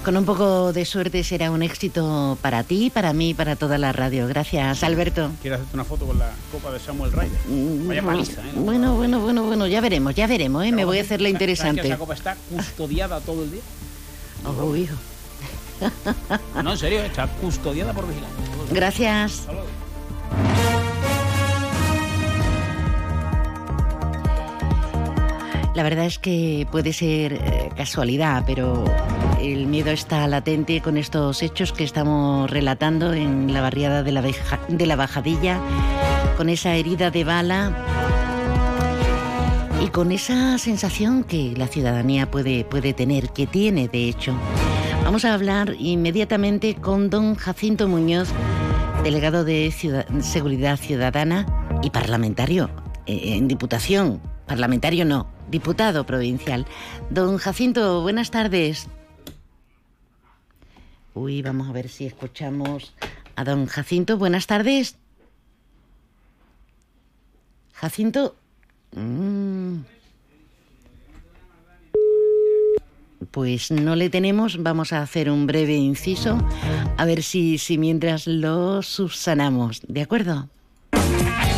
Con 0.06 0.16
un 0.16 0.24
poco 0.24 0.72
de 0.72 0.84
suerte 0.84 1.24
será 1.24 1.50
un 1.50 1.64
éxito 1.64 2.38
para 2.40 2.62
ti, 2.62 2.90
para 2.90 3.12
mí, 3.12 3.34
para 3.34 3.56
toda 3.56 3.76
la 3.76 3.92
radio. 3.92 4.28
Gracias, 4.28 4.84
Alberto. 4.84 5.32
¿Quieres 5.42 5.58
hacerte 5.58 5.74
una 5.74 5.84
foto 5.84 6.06
con 6.06 6.16
la 6.16 6.30
copa 6.52 6.70
de 6.70 6.78
Samuel 6.78 7.10
Ryder? 7.10 7.40
Mm, 7.48 7.88
Vaya 7.88 8.02
paliza, 8.04 8.40
¿eh? 8.42 8.52
Bueno, 8.54 8.94
bueno, 8.94 9.18
bueno, 9.18 9.42
bueno, 9.42 9.66
ya 9.66 9.80
veremos, 9.80 10.14
ya 10.14 10.28
veremos, 10.28 10.64
¿eh? 10.64 10.70
Me 10.70 10.84
voy 10.84 10.98
a 10.98 11.02
hacer 11.02 11.20
la 11.20 11.28
interesante. 11.28 11.82
que 11.82 11.88
esa 11.88 11.98
copa 11.98 12.14
está 12.14 12.36
custodiada 12.48 13.18
todo 13.18 13.42
el 13.42 13.50
día? 13.50 13.62
Oh, 14.44 14.76
hijo. 14.76 14.94
No, 16.62 16.70
en 16.70 16.78
serio, 16.78 17.02
está 17.02 17.26
custodiada 17.26 17.92
por 17.92 18.06
vigilantes. 18.06 18.44
Gracias. 18.70 19.48
La 25.74 25.82
verdad 25.82 26.06
es 26.06 26.20
que 26.20 26.64
puede 26.70 26.92
ser 26.92 27.32
eh, 27.32 27.70
casualidad, 27.76 28.44
pero 28.46 28.84
el 29.52 29.66
miedo 29.66 29.90
está 29.90 30.26
latente 30.26 30.80
con 30.80 30.96
estos 30.96 31.42
hechos 31.42 31.72
que 31.72 31.84
estamos 31.84 32.50
relatando 32.50 33.12
en 33.12 33.52
la 33.52 33.60
barriada 33.60 34.02
de 34.02 34.12
la, 34.12 34.22
de 34.22 34.86
la 34.86 34.96
Bajadilla, 34.96 35.60
con 36.36 36.48
esa 36.48 36.74
herida 36.74 37.10
de 37.10 37.24
bala 37.24 37.72
y 39.82 39.88
con 39.88 40.10
esa 40.10 40.58
sensación 40.58 41.22
que 41.22 41.54
la 41.56 41.68
ciudadanía 41.68 42.30
puede, 42.30 42.64
puede 42.64 42.92
tener, 42.92 43.30
que 43.30 43.46
tiene 43.46 43.88
de 43.88 44.08
hecho. 44.08 44.34
Vamos 45.04 45.24
a 45.24 45.34
hablar 45.34 45.74
inmediatamente 45.78 46.74
con 46.74 47.10
don 47.10 47.34
Jacinto 47.36 47.88
Muñoz, 47.88 48.28
delegado 49.04 49.44
de 49.44 49.72
Seguridad 50.20 50.76
Ciudadana 50.76 51.46
y 51.82 51.90
parlamentario 51.90 52.70
eh, 53.06 53.36
en 53.36 53.48
Diputación. 53.48 54.20
Parlamentario 54.46 55.04
no, 55.04 55.26
diputado 55.50 56.06
provincial. 56.06 56.66
Don 57.10 57.36
Jacinto, 57.38 58.02
buenas 58.02 58.30
tardes. 58.30 58.88
Uy, 61.16 61.40
vamos 61.40 61.66
a 61.70 61.72
ver 61.72 61.88
si 61.88 62.04
escuchamos 62.04 62.92
a 63.36 63.44
don 63.44 63.64
Jacinto. 63.64 64.18
Buenas 64.18 64.46
tardes. 64.46 64.96
Jacinto. 67.72 68.36
Mm. 68.94 69.78
Pues 73.30 73.70
no 73.70 73.96
le 73.96 74.10
tenemos, 74.10 74.62
vamos 74.62 74.92
a 74.92 75.00
hacer 75.00 75.30
un 75.30 75.46
breve 75.46 75.74
inciso, 75.74 76.38
a 76.98 77.04
ver 77.06 77.22
si, 77.22 77.56
si 77.56 77.78
mientras 77.78 78.26
lo 78.26 78.82
subsanamos, 78.82 79.80
¿de 79.88 80.02
acuerdo? 80.02 80.50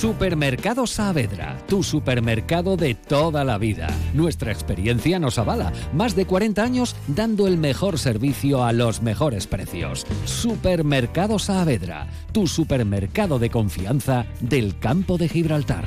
Supermercado 0.00 0.86
Saavedra, 0.86 1.58
tu 1.68 1.82
supermercado 1.82 2.78
de 2.78 2.94
toda 2.94 3.44
la 3.44 3.58
vida. 3.58 3.86
Nuestra 4.14 4.50
experiencia 4.50 5.18
nos 5.18 5.38
avala. 5.38 5.74
Más 5.92 6.16
de 6.16 6.24
40 6.24 6.62
años 6.62 6.96
dando 7.06 7.46
el 7.46 7.58
mejor 7.58 7.98
servicio 7.98 8.64
a 8.64 8.72
los 8.72 9.02
mejores 9.02 9.46
precios. 9.46 10.06
Supermercado 10.24 11.38
Saavedra, 11.38 12.06
tu 12.32 12.46
supermercado 12.46 13.38
de 13.38 13.50
confianza 13.50 14.24
del 14.40 14.78
campo 14.78 15.18
de 15.18 15.28
Gibraltar. 15.28 15.84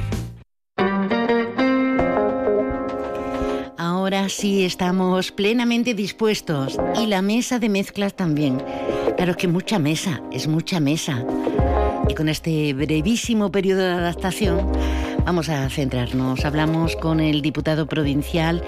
Ahora 3.79 4.29
sí 4.29 4.63
estamos 4.63 5.32
plenamente 5.32 5.96
dispuestos 5.96 6.77
y 7.01 7.08
la 7.08 7.24
mesa 7.24 7.58
de 7.58 7.70
mezclas 7.70 8.15
también. 8.15 8.62
Claro 9.17 9.36
que 9.36 9.48
mucha 9.48 9.79
mesa, 9.79 10.22
es 10.32 10.48
mucha 10.48 10.79
mesa. 10.79 11.25
Y 12.07 12.15
con 12.15 12.29
este 12.29 12.74
brevísimo 12.74 13.51
periodo 13.51 13.81
de 13.81 13.93
adaptación 13.93 14.72
vamos 15.25 15.50
a 15.50 15.69
centrarnos. 15.69 16.45
Hablamos 16.45 16.95
con 16.95 17.19
el 17.19 17.41
diputado 17.41 17.86
provincial 17.88 18.63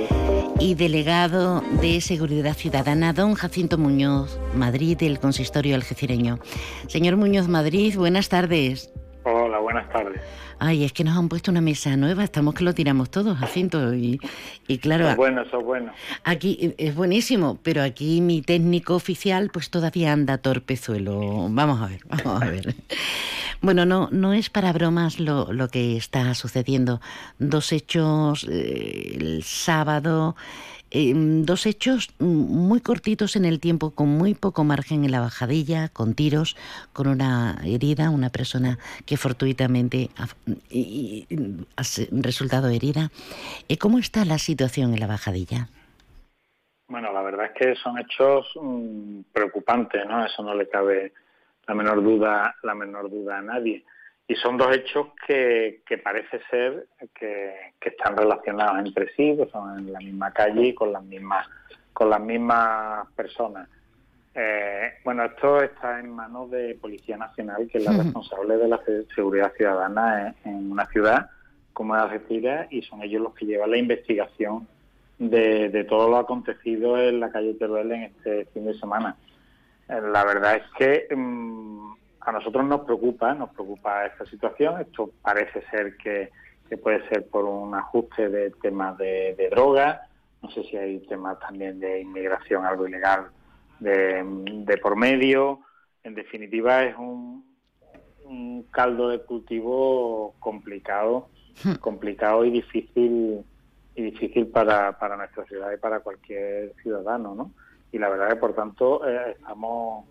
y 0.60 0.76
delegado 0.76 1.62
de 1.82 2.00
Seguridad 2.02 2.56
Ciudadana, 2.56 3.14
don 3.14 3.34
Jacinto 3.34 3.78
Muñoz 3.78 4.40
Madrid, 4.56 4.98
del 4.98 5.20
consistorio 5.20 5.76
algecireño. 5.76 6.40
Señor 6.88 7.18
Muñoz 7.18 7.48
Madrid, 7.48 7.96
buenas 7.98 8.30
tardes. 8.30 8.90
Hola, 9.28 9.58
buenas 9.58 9.90
tardes. 9.90 10.22
Ay, 10.60 10.84
es 10.84 10.94
que 10.94 11.04
nos 11.04 11.18
han 11.18 11.30
puesto 11.30 11.50
una 11.50 11.60
mesa 11.60 11.98
nueva, 11.98 12.24
estamos 12.24 12.54
que 12.54 12.64
lo 12.64 12.76
tiramos 12.76 13.10
todos, 13.10 13.36
Jacinto, 13.40 13.96
y, 13.96 14.20
y 14.68 14.78
claro... 14.78 15.10
Es 15.10 15.16
bueno, 15.16 15.42
eso 15.42 15.58
es 15.58 15.66
bueno. 15.66 15.92
Aquí 16.24 16.60
eh, 16.62 16.76
es 16.78 16.94
buenísimo, 16.94 17.58
pero 17.64 17.82
aquí 17.82 18.22
mi 18.22 18.44
técnico 18.44 18.94
oficial 18.94 19.50
pues 19.52 19.72
todavía 19.72 20.14
anda 20.14 20.38
torpezuelo. 20.38 21.48
Vamos 21.50 21.82
a 21.82 21.88
ver, 21.88 22.02
vamos 22.06 22.44
a 22.44 22.46
ver. 22.46 22.76
Bueno, 23.62 23.84
no, 23.88 24.10
no 24.12 24.34
es 24.34 24.52
para 24.52 24.72
bromas 24.74 25.20
lo, 25.20 25.52
lo 25.52 25.70
que 25.70 25.98
está 25.98 26.36
sucediendo. 26.36 27.02
Dos 27.40 27.72
hechos 27.72 28.46
eh, 28.48 29.18
el 29.20 29.44
sábado 29.44 30.36
Em, 30.98 31.44
dos 31.44 31.66
hechos 31.66 32.16
muy 32.20 32.80
cortitos 32.80 33.36
en 33.36 33.44
el 33.44 33.60
tiempo, 33.60 33.92
con 33.94 34.08
muy 34.08 34.34
poco 34.34 34.64
margen 34.64 35.04
en 35.04 35.12
la 35.12 35.20
bajadilla, 35.20 35.90
con 35.90 36.14
tiros, 36.14 36.56
con 36.94 37.08
una 37.08 37.58
herida, 37.66 38.10
una 38.10 38.30
persona 38.30 38.80
que 39.06 39.18
fortuitamente 39.18 40.10
ha, 40.16 40.28
resultado 42.12 42.70
herida. 42.70 43.10
Eh, 43.68 43.78
¿Cómo 43.78 44.00
está 44.00 44.24
la 44.24 44.38
situación 44.38 44.94
en 44.94 45.02
la 45.02 45.08
bajadilla? 45.08 45.68
Bueno, 46.88 47.12
la 47.12 47.24
verdad 47.24 47.48
es 47.48 47.52
que 47.60 47.76
son 47.76 48.00
hechos 48.00 48.50
mm, 48.56 49.20
preocupantes, 49.34 50.06
¿no? 50.08 50.26
Eso 50.26 50.44
no 50.44 50.56
le 50.56 50.70
cabe 50.70 51.12
la 51.68 51.76
menor 51.76 52.02
duda, 52.02 52.56
la 52.64 52.74
menor 52.74 53.10
duda 53.10 53.40
a 53.40 53.42
nadie 53.42 53.84
y 54.28 54.36
son 54.36 54.58
dos 54.58 54.76
hechos 54.76 55.08
que, 55.28 55.82
que 55.86 55.98
parece 56.00 56.40
ser 56.50 56.88
que, 57.14 57.74
están 57.82 58.18
relacionados 58.18 58.80
entre 58.80 59.08
sí, 59.14 59.38
que 59.38 59.48
son 59.52 59.80
en 59.80 59.94
la 59.94 60.00
misma 60.00 60.32
calle 60.32 60.68
y 60.68 60.74
con 60.74 60.92
las 60.92 61.04
mismas, 61.04 61.48
con 61.94 62.10
las 62.10 62.20
mismas 62.20 63.08
personas. 63.16 63.70
Eh, 64.34 64.96
bueno, 65.04 65.24
esto 65.26 65.62
está 65.62 66.00
en 66.00 66.10
manos 66.10 66.50
de 66.50 66.76
Policía 66.82 67.16
Nacional, 67.18 67.70
que 67.72 67.78
es 67.78 67.86
la 67.86 67.94
responsable 67.94 68.58
de 68.58 68.68
la 68.68 68.82
seguridad 69.16 69.54
ciudadana 69.54 70.36
en, 70.44 70.72
una 70.72 70.88
ciudad 70.88 71.30
como 71.72 71.96
es 71.96 72.02
Algeciras, 72.02 72.68
y 72.72 72.82
son 72.82 73.04
ellos 73.04 73.22
los 73.22 73.36
que 73.36 73.46
llevan 73.46 73.72
la 73.72 73.78
investigación 73.78 74.68
de, 75.20 75.70
de 75.70 75.84
todo 75.84 76.10
lo 76.10 76.18
acontecido 76.18 76.98
en 76.98 77.20
la 77.20 77.32
calle 77.32 77.54
Teruel 77.54 77.92
en 77.92 78.04
este 78.04 78.46
fin 78.46 78.66
de 78.66 78.74
semana. 78.74 79.16
Eh, 79.90 80.02
la 80.02 80.24
verdad 80.26 80.56
es 80.56 80.64
que 80.78 81.16
mm, 81.16 81.94
a 82.26 82.32
nosotros 82.32 82.66
nos 82.66 82.82
preocupa, 82.82 83.34
nos 83.34 83.52
preocupa 83.52 84.06
esta 84.06 84.26
situación. 84.26 84.82
Esto 84.82 85.12
parece 85.22 85.62
ser 85.70 85.96
que, 85.98 86.32
puede 86.82 87.08
ser 87.08 87.28
por 87.28 87.46
un 87.46 87.76
ajuste 87.76 88.30
de 88.30 88.50
temas 88.50 88.98
de, 88.98 89.48
droga, 89.52 90.08
no 90.42 90.50
sé 90.50 90.64
si 90.64 90.76
hay 90.76 91.00
temas 91.08 91.40
también 91.40 91.80
de 91.80 92.02
inmigración, 92.02 92.66
algo 92.66 92.88
ilegal 92.88 93.28
de, 93.80 94.80
por 94.82 94.96
medio. 94.96 95.60
En 96.04 96.16
definitiva, 96.16 96.84
es 96.84 96.96
un, 96.98 97.46
caldo 98.72 99.10
de 99.10 99.20
cultivo 99.20 100.34
complicado, 100.40 101.30
hmm. 101.64 101.76
complicado 101.76 102.44
y 102.44 102.50
difícil 102.50 103.46
y 103.96 104.02
difícil 104.02 104.48
para, 104.48 104.98
para 104.98 105.16
nuestra 105.16 105.46
ciudad 105.46 105.72
y 105.72 105.78
para 105.78 106.00
cualquier 106.00 106.74
ciudadano, 106.82 107.36
¿no? 107.36 107.52
Y 107.92 108.00
la 108.00 108.10
verdad 108.10 108.30
es 108.30 108.34
que, 108.34 108.40
por 108.40 108.54
tanto, 108.54 109.08
eh, 109.08 109.36
estamos 109.38 110.06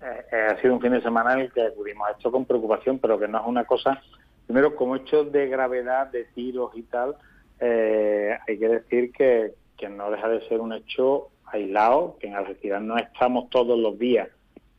eh, 0.00 0.48
ha 0.50 0.60
sido 0.60 0.74
un 0.74 0.80
fin 0.80 0.92
de 0.92 1.02
semana 1.02 1.34
en 1.34 1.40
el 1.40 1.52
que 1.52 1.62
acudimos 1.62 2.08
a 2.08 2.12
esto 2.12 2.30
con 2.30 2.44
preocupación, 2.44 2.98
pero 2.98 3.18
que 3.18 3.28
no 3.28 3.38
es 3.38 3.46
una 3.46 3.64
cosa, 3.64 4.00
primero, 4.46 4.76
como 4.76 4.96
hecho 4.96 5.24
de 5.24 5.48
gravedad, 5.48 6.08
de 6.08 6.24
tiros 6.24 6.72
y 6.74 6.82
tal, 6.82 7.16
eh, 7.60 8.36
hay 8.46 8.58
que 8.58 8.68
decir 8.68 9.12
que, 9.12 9.52
que 9.76 9.88
no 9.88 10.10
deja 10.10 10.28
de 10.28 10.46
ser 10.48 10.60
un 10.60 10.72
hecho 10.72 11.28
aislado, 11.46 12.16
que 12.20 12.26
en 12.28 12.34
Algeciras 12.34 12.82
no 12.82 12.98
estamos 12.98 13.50
todos 13.50 13.78
los 13.78 13.98
días, 13.98 14.28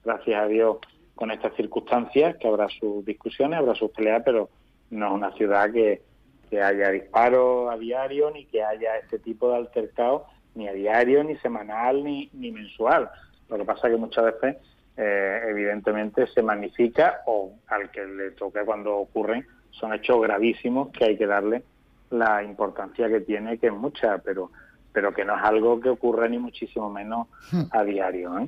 gracias 0.04 0.42
a 0.42 0.48
Dios, 0.48 0.78
con 1.16 1.32
estas 1.32 1.56
circunstancias, 1.56 2.36
que 2.38 2.48
habrá 2.48 2.68
sus 2.70 3.04
discusiones, 3.04 3.60
habrá 3.60 3.74
sus 3.74 3.92
peleas, 3.92 4.22
pero 4.24 4.50
no 4.92 5.08
es 5.08 5.14
una 5.14 5.32
ciudad 5.34 5.72
que, 5.72 6.02
que 6.50 6.62
haya 6.62 6.92
disparos 6.92 7.72
a 7.72 7.78
diario 7.78 8.32
ni 8.32 8.46
que 8.46 8.64
haya 8.64 8.98
este 8.98 9.20
tipo 9.20 9.50
de 9.50 9.58
altercado 9.58 10.26
ni 10.56 10.68
a 10.68 10.74
diario, 10.74 11.24
ni 11.24 11.36
semanal, 11.38 12.04
ni, 12.04 12.30
ni 12.34 12.52
mensual. 12.52 13.10
Lo 13.48 13.58
que 13.58 13.66
pasa 13.66 13.88
es 13.88 13.94
que 13.94 14.00
muchas 14.00 14.26
veces, 14.26 14.58
eh, 14.98 15.42
evidentemente, 15.48 16.28
se 16.28 16.42
magnifica 16.42 17.22
o 17.28 17.54
al 17.68 17.92
que 17.92 18.06
le 18.06 18.32
toque 18.32 18.62
cuando 18.66 18.96
ocurren 18.98 19.46
son 19.72 19.94
hechos 19.94 20.22
gravísimos 20.22 20.90
que 20.90 21.06
hay 21.06 21.18
que 21.18 21.28
darle 21.28 21.64
la 22.10 22.44
importancia 22.44 23.08
que 23.08 23.22
tiene, 23.22 23.58
que 23.58 23.68
es 23.68 23.74
mucha, 23.74 24.18
pero, 24.20 24.52
pero 24.92 25.14
que 25.14 25.26
no 25.26 25.38
es 25.38 25.44
algo 25.44 25.80
que 25.80 25.90
ocurra 25.90 26.28
ni 26.28 26.40
muchísimo 26.40 26.90
menos 26.90 27.28
hmm. 27.52 27.64
a 27.72 27.84
diario. 27.84 28.40
¿eh? 28.40 28.48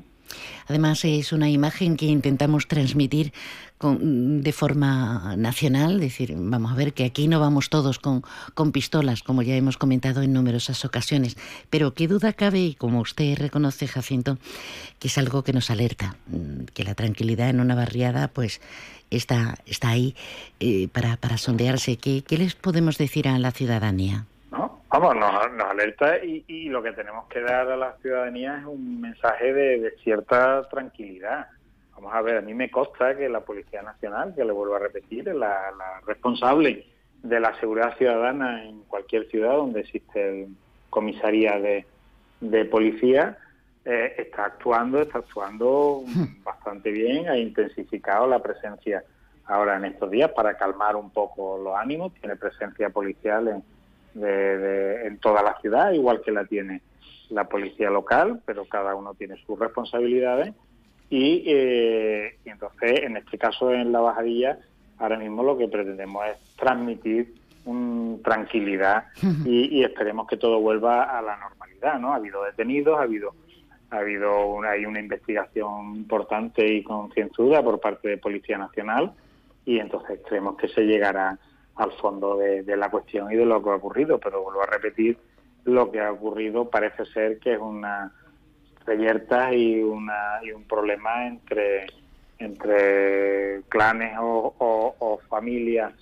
Además, 0.67 1.03
es 1.05 1.31
una 1.31 1.50
imagen 1.50 1.98
que 1.98 2.05
intentamos 2.05 2.67
transmitir 2.67 3.33
de 3.81 4.51
forma 4.51 5.36
nacional, 5.38 6.01
decir, 6.01 6.33
vamos 6.36 6.74
a 6.74 6.75
ver 6.75 6.93
que 6.93 7.05
aquí 7.05 7.29
no 7.29 7.39
vamos 7.39 7.69
todos 7.69 7.98
con, 7.98 8.24
con 8.53 8.74
pistolas, 8.74 9.24
como 9.24 9.41
ya 9.41 9.55
hemos 9.55 9.77
comentado 9.77 10.21
en 10.21 10.33
numerosas 10.33 10.83
ocasiones, 10.83 11.38
pero 11.69 11.93
qué 11.93 12.09
duda 12.09 12.33
cabe, 12.33 12.59
y 12.59 12.75
como 12.75 13.00
usted 13.00 13.38
reconoce, 13.38 13.88
Jacinto, 13.88 14.38
que 15.00 15.07
es 15.07 15.17
algo 15.17 15.43
que 15.43 15.53
nos 15.53 15.69
alerta, 15.69 16.17
mm, 16.27 16.65
que 16.74 16.83
la 16.83 16.93
tranquilidad 16.93 17.50
en 17.50 17.62
una 17.62 17.74
barriada, 17.74 18.27
pues 18.27 18.59
está, 19.12 19.57
está 19.65 19.89
ahí 19.89 20.13
eh, 20.59 20.89
para, 20.89 21.38
sondearse. 21.38 21.98
¿Qué, 21.98 22.21
¿Qué 22.21 22.38
les 22.38 22.55
podemos 22.55 22.98
decir 22.98 23.29
a 23.29 23.39
la 23.39 23.51
ciudadanía? 23.51 24.25
Vamos, 24.89 25.15
nos, 25.15 25.69
alerta 25.69 26.17
y, 26.24 26.67
lo 26.69 26.81
que 26.81 26.93
tenemos 26.93 27.27
que 27.27 27.41
dar 27.41 27.69
a 27.69 27.77
la 27.77 27.96
ciudadanía 28.01 28.58
es 28.58 28.65
un 28.65 29.00
mensaje 29.00 29.53
de, 29.53 29.93
cierta 30.03 30.67
tranquilidad. 30.69 31.48
Vamos 31.93 32.13
a 32.13 32.22
ver, 32.22 32.38
a 32.38 32.41
mí 32.41 32.53
me 32.55 32.72
consta 32.72 33.15
que 33.15 33.29
la 33.29 33.41
Policía 33.41 33.84
Nacional, 33.84 34.34
que 34.36 34.43
le 34.43 34.51
vuelvo 34.51 34.75
a 34.75 34.79
repetir, 34.79 35.27
la, 35.27 35.72
la 35.77 36.01
responsable 36.08 36.88
de 37.22 37.39
la 37.39 37.58
seguridad 37.60 37.98
ciudadana 37.98 38.63
en 38.63 38.81
cualquier 38.84 39.27
ciudad 39.27 39.58
donde 39.58 39.81
existe 39.81 40.48
comisaría 40.89 41.60
de, 41.60 41.86
de 42.41 42.65
policía, 42.65 43.38
eh, 43.86 44.15
está 44.17 44.46
actuando, 44.46 45.01
está 45.01 45.19
actuando 45.19 46.03
bastante 46.43 46.91
bien, 46.91 47.29
ha 47.29 47.38
intensificado 47.38 48.27
la 48.27 48.41
presencia 48.41 49.03
ahora 49.46 49.77
en 49.77 49.86
estos 49.86 50.10
días 50.10 50.31
para 50.31 50.55
calmar 50.58 50.96
un 50.96 51.12
poco 51.12 51.58
los 51.58 51.75
ánimos, 51.75 52.13
tiene 52.15 52.36
presencia 52.36 52.89
policial 52.89 53.48
en 53.48 53.63
de, 54.19 55.07
en 55.07 55.17
toda 55.19 55.41
la 55.43 55.59
ciudad, 55.59 55.91
igual 55.91 56.21
que 56.21 56.31
la 56.31 56.45
tiene 56.45 56.81
la 57.29 57.47
policía 57.47 57.89
local, 57.89 58.41
pero 58.45 58.65
cada 58.65 58.95
uno 58.95 59.13
tiene 59.13 59.35
sus 59.45 59.57
responsabilidades. 59.57 60.53
Y, 61.09 61.43
eh, 61.47 62.38
entonces, 62.45 63.03
en 63.03 63.17
este 63.17 63.38
caso, 63.38 63.71
en 63.73 63.91
la 63.91 63.99
bajadilla, 63.99 64.59
ahora 64.97 65.17
mismo 65.17 65.43
lo 65.43 65.57
que 65.57 65.67
pretendemos 65.67 66.25
es 66.27 66.55
transmitir 66.55 67.33
un, 67.65 68.21
tranquilidad 68.23 69.05
y, 69.45 69.83
esperemos 69.83 70.27
que 70.27 70.38
todo 70.38 70.59
vuelva 70.59 71.03
a 71.03 71.21
la 71.21 71.38
normalidad. 71.38 71.99
¿no? 71.99 72.13
Ha 72.13 72.17
habido 72.17 72.43
detenidos, 72.43 72.99
ha 72.99 73.03
habido 73.03 73.33
ha 73.91 73.97
habido 73.97 74.45
una, 74.45 74.71
hay 74.71 74.85
una 74.85 74.99
investigación 74.99 75.95
importante 75.95 76.67
y 76.67 76.83
concienzuda 76.83 77.63
por 77.63 77.79
parte 77.79 78.09
de 78.09 78.17
Policía 78.17 78.57
Nacional 78.57 79.13
y 79.65 79.79
entonces 79.79 80.19
creemos 80.27 80.57
que 80.57 80.67
se 80.67 80.81
llegará 80.81 81.38
al 81.79 81.93
fondo 81.93 82.36
de, 82.38 82.63
la 82.75 82.91
cuestión 82.91 83.31
y 83.31 83.36
de 83.36 83.45
lo 83.45 83.63
que 83.63 83.69
ha 83.69 83.75
ocurrido, 83.75 84.19
pero 84.19 84.43
vuelvo 84.43 84.62
a 84.62 84.65
repetir, 84.65 85.17
lo 85.63 85.89
que 85.89 86.01
ha 86.01 86.12
ocurrido 86.12 86.69
parece 86.69 87.05
ser 87.05 87.39
que 87.39 87.53
es 87.53 87.59
una 87.59 88.12
reyerta 88.86 89.53
y, 89.53 89.81
una, 89.81 90.39
y 90.43 90.51
un 90.51 90.65
problema 90.65 91.25
entre 91.27 91.88
entre 92.38 93.63
clanes 93.67 94.15
o, 94.17 95.19
familias 95.27 95.93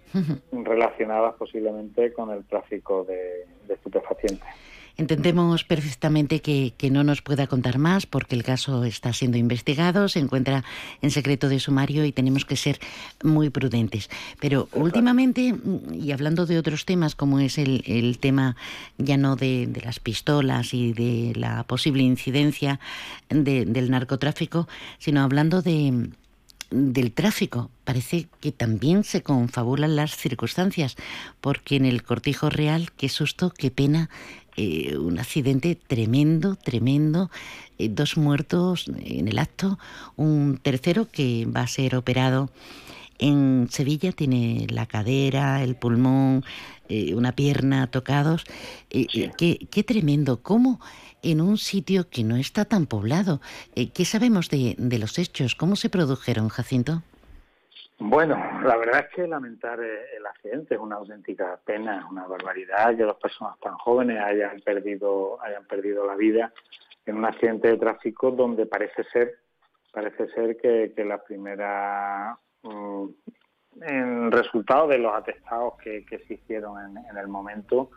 relacionadas 0.51 1.33
posiblemente 1.33 2.13
con 2.13 2.29
el 2.29 2.45
tráfico 2.45 3.03
de 3.03 3.47
estupefacientes. 3.67 4.47
Entendemos 4.97 5.63
perfectamente 5.63 6.41
que, 6.41 6.73
no 6.89 7.03
nos 7.03 7.21
pueda 7.21 7.45
contar 7.45 7.77
más 7.77 8.07
porque 8.07 8.35
el 8.35 8.43
caso 8.43 8.83
está 8.83 9.13
siendo 9.13 9.37
investigado, 9.37 10.09
se 10.09 10.19
encuentra 10.19 10.63
en 11.01 11.11
secreto 11.11 11.49
de 11.49 11.59
sumario 11.59 12.03
y 12.03 12.11
tenemos 12.11 12.45
que 12.45 12.55
ser 12.55 12.79
muy 13.23 13.51
prudentes. 13.51 14.09
Pero 14.39 14.69
últimamente, 14.73 15.53
y 15.93 16.11
hablando 16.11 16.47
de 16.47 16.57
otros 16.57 16.85
temas 16.85 17.13
como 17.13 17.39
es 17.39 17.59
el, 17.59 18.17
tema 18.19 18.55
ya 18.97 19.17
no 19.17 19.35
de, 19.35 19.69
las 19.83 19.99
pistolas 19.99 20.73
y 20.73 20.93
de 20.93 21.33
la 21.35 21.63
posible 21.63 22.01
incidencia 22.01 22.79
del 23.29 23.91
narcotráfico, 23.91 24.67
sino 24.97 25.21
hablando 25.21 25.61
de 25.61 26.09
del 26.69 27.13
tráfico. 27.13 27.71
Parece 27.85 28.27
que 28.41 28.51
también 28.51 29.03
se 29.03 29.23
confabulan 29.23 29.95
las 29.95 30.15
circunstancias, 30.15 30.95
porque 31.39 31.77
en 31.77 31.85
el 31.85 32.03
cortijo 32.03 32.49
real, 32.49 32.91
qué 32.91 33.09
susto, 33.09 33.51
qué 33.51 33.71
pena, 33.71 34.09
eh, 34.59 34.97
un 34.97 35.19
accidente 35.19 35.75
tremendo, 35.75 36.55
tremendo, 36.55 37.29
eh, 37.77 37.89
dos 37.89 38.17
muertos 38.17 38.87
en 39.05 39.27
el 39.27 39.37
acto, 39.37 39.77
un 40.15 40.57
tercero 40.57 41.07
que 41.11 41.45
va 41.45 41.61
a 41.61 41.67
ser 41.67 41.95
operado 41.95 42.49
en 43.19 43.67
Sevilla, 43.69 44.11
tiene 44.11 44.65
la 44.71 44.87
cadera, 44.87 45.63
el 45.63 45.75
pulmón, 45.75 46.43
eh, 46.89 47.13
una 47.13 47.33
pierna 47.33 47.85
tocados. 47.85 48.45
Qué, 48.89 49.67
qué, 49.69 49.83
tremendo, 49.83 50.41
¿cómo 50.41 50.79
en 51.21 51.39
un 51.39 51.59
sitio 51.59 52.09
que 52.09 52.23
no 52.23 52.35
está 52.35 52.65
tan 52.65 52.87
poblado? 52.87 53.41
¿Qué 53.75 54.05
sabemos 54.05 54.49
de, 54.49 54.75
de 54.79 54.97
los 54.97 55.19
hechos? 55.19 55.53
¿Cómo 55.53 55.75
se 55.75 55.89
produjeron, 55.89 56.49
Jacinto? 56.49 57.03
Bueno, 57.99 58.35
la 58.63 58.77
verdad 58.77 59.07
es 59.07 59.15
que 59.15 59.27
lamentar 59.27 59.79
el 59.79 60.25
accidente 60.25 60.75
es 60.75 60.79
una 60.79 60.97
auténtica 60.97 61.59
pena, 61.65 61.97
es 61.97 62.05
una 62.05 62.27
barbaridad 62.27 62.95
que 62.95 63.03
dos 63.03 63.17
personas 63.17 63.59
tan 63.59 63.75
jóvenes 63.77 64.21
hayan 64.21 64.61
perdido, 64.61 65.41
hayan 65.41 65.65
perdido 65.65 66.05
la 66.05 66.15
vida 66.15 66.53
en 67.07 67.17
un 67.17 67.25
accidente 67.25 67.69
de 67.69 67.77
tráfico 67.77 68.29
donde 68.29 68.67
parece 68.67 69.03
ser, 69.05 69.39
parece 69.91 70.27
ser 70.29 70.57
que, 70.57 70.93
la 71.05 71.23
primera 71.23 72.37
mm, 72.61 73.07
en 73.81 74.31
resultado 74.31 74.87
de 74.87 74.99
los 74.99 75.15
atestados 75.15 75.73
que, 75.81 76.05
se 76.27 76.35
hicieron 76.35 76.97
en, 76.97 77.17
el 77.17 77.27
momento, 77.27 77.89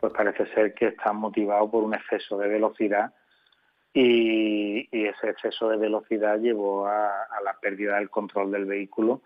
pues 0.00 0.12
parece 0.12 0.46
ser 0.54 0.74
que 0.74 0.88
están 0.88 1.16
motivados 1.16 1.70
por 1.70 1.84
un 1.84 1.94
exceso 1.94 2.36
de 2.36 2.48
velocidad 2.48 3.14
y, 3.94 4.88
ese 4.90 5.30
exceso 5.30 5.68
de 5.68 5.76
velocidad 5.76 6.40
llevó 6.40 6.88
a 6.88 7.40
la 7.44 7.56
pérdida 7.60 7.96
del 7.96 8.10
control 8.10 8.50
del 8.50 8.64
vehículo 8.64 9.22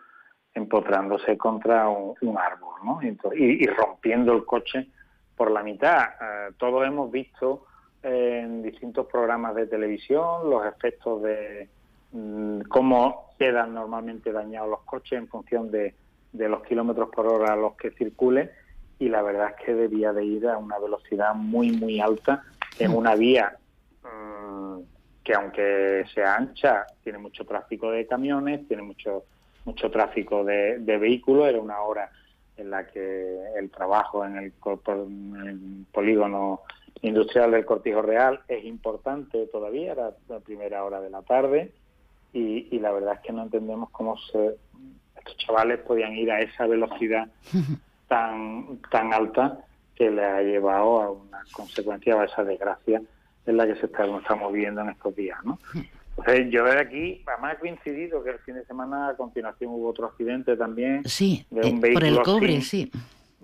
empotrándose 0.54 1.38
contra 1.38 1.88
un, 1.88 2.38
árbol 2.38 2.74
¿no? 2.84 3.00
y, 3.02 3.66
rompiendo 3.66 4.32
el 4.32 4.44
coche 4.44 4.88
por 5.36 5.50
la 5.50 5.62
mitad. 5.62 6.10
Eh, 6.20 6.52
todos 6.58 6.86
hemos 6.86 7.10
visto 7.10 7.66
en 8.02 8.62
distintos 8.62 9.06
programas 9.06 9.54
de 9.54 9.66
televisión 9.66 10.48
los 10.48 10.66
efectos 10.66 11.22
de 11.22 11.68
mm, 12.12 12.62
cómo 12.62 13.30
quedan 13.38 13.74
normalmente 13.74 14.32
dañados 14.32 14.70
los 14.70 14.80
coches 14.82 15.18
en 15.18 15.28
función 15.28 15.70
de, 15.70 15.94
los 16.32 16.62
kilómetros 16.62 17.10
por 17.10 17.26
hora 17.26 17.52
a 17.52 17.56
los 17.56 17.76
que 17.76 17.90
circule 17.92 18.50
y 18.98 19.08
la 19.08 19.22
verdad 19.22 19.54
es 19.56 19.64
que 19.64 19.74
debía 19.74 20.12
de 20.12 20.24
ir 20.24 20.46
a 20.48 20.58
una 20.58 20.78
velocidad 20.78 21.34
muy 21.34 21.72
muy 21.72 22.00
alta 22.00 22.42
en 22.78 22.94
una 22.94 23.14
vía 23.14 23.56
mm, 24.02 24.78
que 25.22 25.34
aunque 25.34 26.04
sea 26.14 26.36
ancha 26.36 26.86
tiene 27.02 27.18
mucho 27.18 27.44
tráfico 27.44 27.90
de 27.90 28.06
camiones, 28.06 28.66
tiene 28.66 28.82
mucho 28.82 29.24
mucho 29.64 29.90
tráfico 29.90 30.44
de, 30.44 30.78
vehículos, 30.78 31.48
era 31.48 31.60
una 31.60 31.80
hora 31.80 32.10
en 32.56 32.70
la 32.70 32.86
que 32.86 33.38
el 33.56 33.70
trabajo 33.70 34.24
en 34.24 34.36
el, 34.36 34.52
polígono 35.92 36.60
industrial 37.02 37.52
del 37.52 37.64
Cortijo 37.64 38.02
Real 38.02 38.40
es 38.48 38.64
importante 38.64 39.46
todavía, 39.46 39.92
era 39.92 40.10
la 40.28 40.40
primera 40.40 40.84
hora 40.84 41.00
de 41.00 41.10
la 41.10 41.22
tarde 41.22 41.72
y, 42.32 42.78
la 42.78 42.92
verdad 42.92 43.14
es 43.14 43.20
que 43.20 43.32
no 43.32 43.42
entendemos 43.42 43.90
cómo 43.90 44.16
se, 44.16 44.56
estos 45.16 45.36
chavales 45.38 45.80
podían 45.80 46.12
ir 46.12 46.30
a 46.30 46.40
esa 46.40 46.66
velocidad 46.66 47.28
tan, 48.08 48.78
tan 48.90 49.12
alta 49.12 49.64
que 49.94 50.10
le 50.10 50.24
ha 50.24 50.42
llevado 50.42 51.00
a 51.02 51.10
una 51.10 51.42
consecuencia, 51.52 52.20
a 52.20 52.24
esa 52.24 52.44
desgracia 52.44 53.02
en 53.46 53.56
la 53.56 53.66
que 53.66 53.76
se 53.76 53.86
está, 53.86 54.04
estamos 54.04 54.52
viviendo 54.52 54.80
en 54.82 54.90
estos 54.90 55.14
días. 55.14 55.38
¿no? 55.44 55.58
Entonces, 56.20 56.52
yo 56.52 56.64
de 56.64 56.78
aquí, 56.78 57.22
además 57.26 57.56
ha 57.56 57.60
coincidido 57.60 58.22
que 58.22 58.30
el 58.30 58.38
fin 58.40 58.54
de 58.54 58.64
semana 58.66 59.08
a 59.08 59.16
continuación 59.16 59.72
hubo 59.72 59.88
otro 59.88 60.06
accidente 60.06 60.56
también. 60.56 61.02
Sí, 61.04 61.46
de 61.50 61.70
un 61.70 61.80
vehículo 61.80 62.06
eh, 62.06 62.10
por 62.10 62.18
el 62.18 62.22
cobre, 62.22 62.60
sí. 62.60 62.90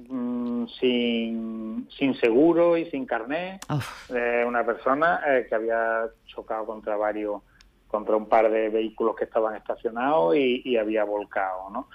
Mm, 0.08 0.66
sin, 0.78 1.88
sin 1.96 2.14
seguro 2.16 2.76
y 2.76 2.90
sin 2.90 3.06
carnet, 3.06 3.64
de 4.10 4.44
una 4.44 4.64
persona 4.64 5.20
eh, 5.26 5.46
que 5.48 5.54
había 5.54 6.06
chocado 6.26 6.66
contra 6.66 6.96
varios, 6.96 7.42
contra 7.88 8.14
un 8.14 8.28
par 8.28 8.50
de 8.50 8.68
vehículos 8.68 9.16
que 9.16 9.24
estaban 9.24 9.56
estacionados 9.56 10.36
y, 10.36 10.76
había 10.76 11.04
volcado, 11.04 11.70
¿no? 11.70 11.88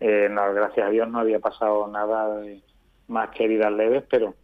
Eh, 0.00 0.28
¿no? 0.28 0.52
Gracias 0.52 0.86
a 0.86 0.90
Dios 0.90 1.08
no 1.08 1.20
había 1.20 1.38
pasado 1.38 1.86
nada 1.86 2.42
más 3.06 3.30
que 3.30 3.44
heridas 3.44 3.72
leves, 3.72 4.02
pero 4.10 4.34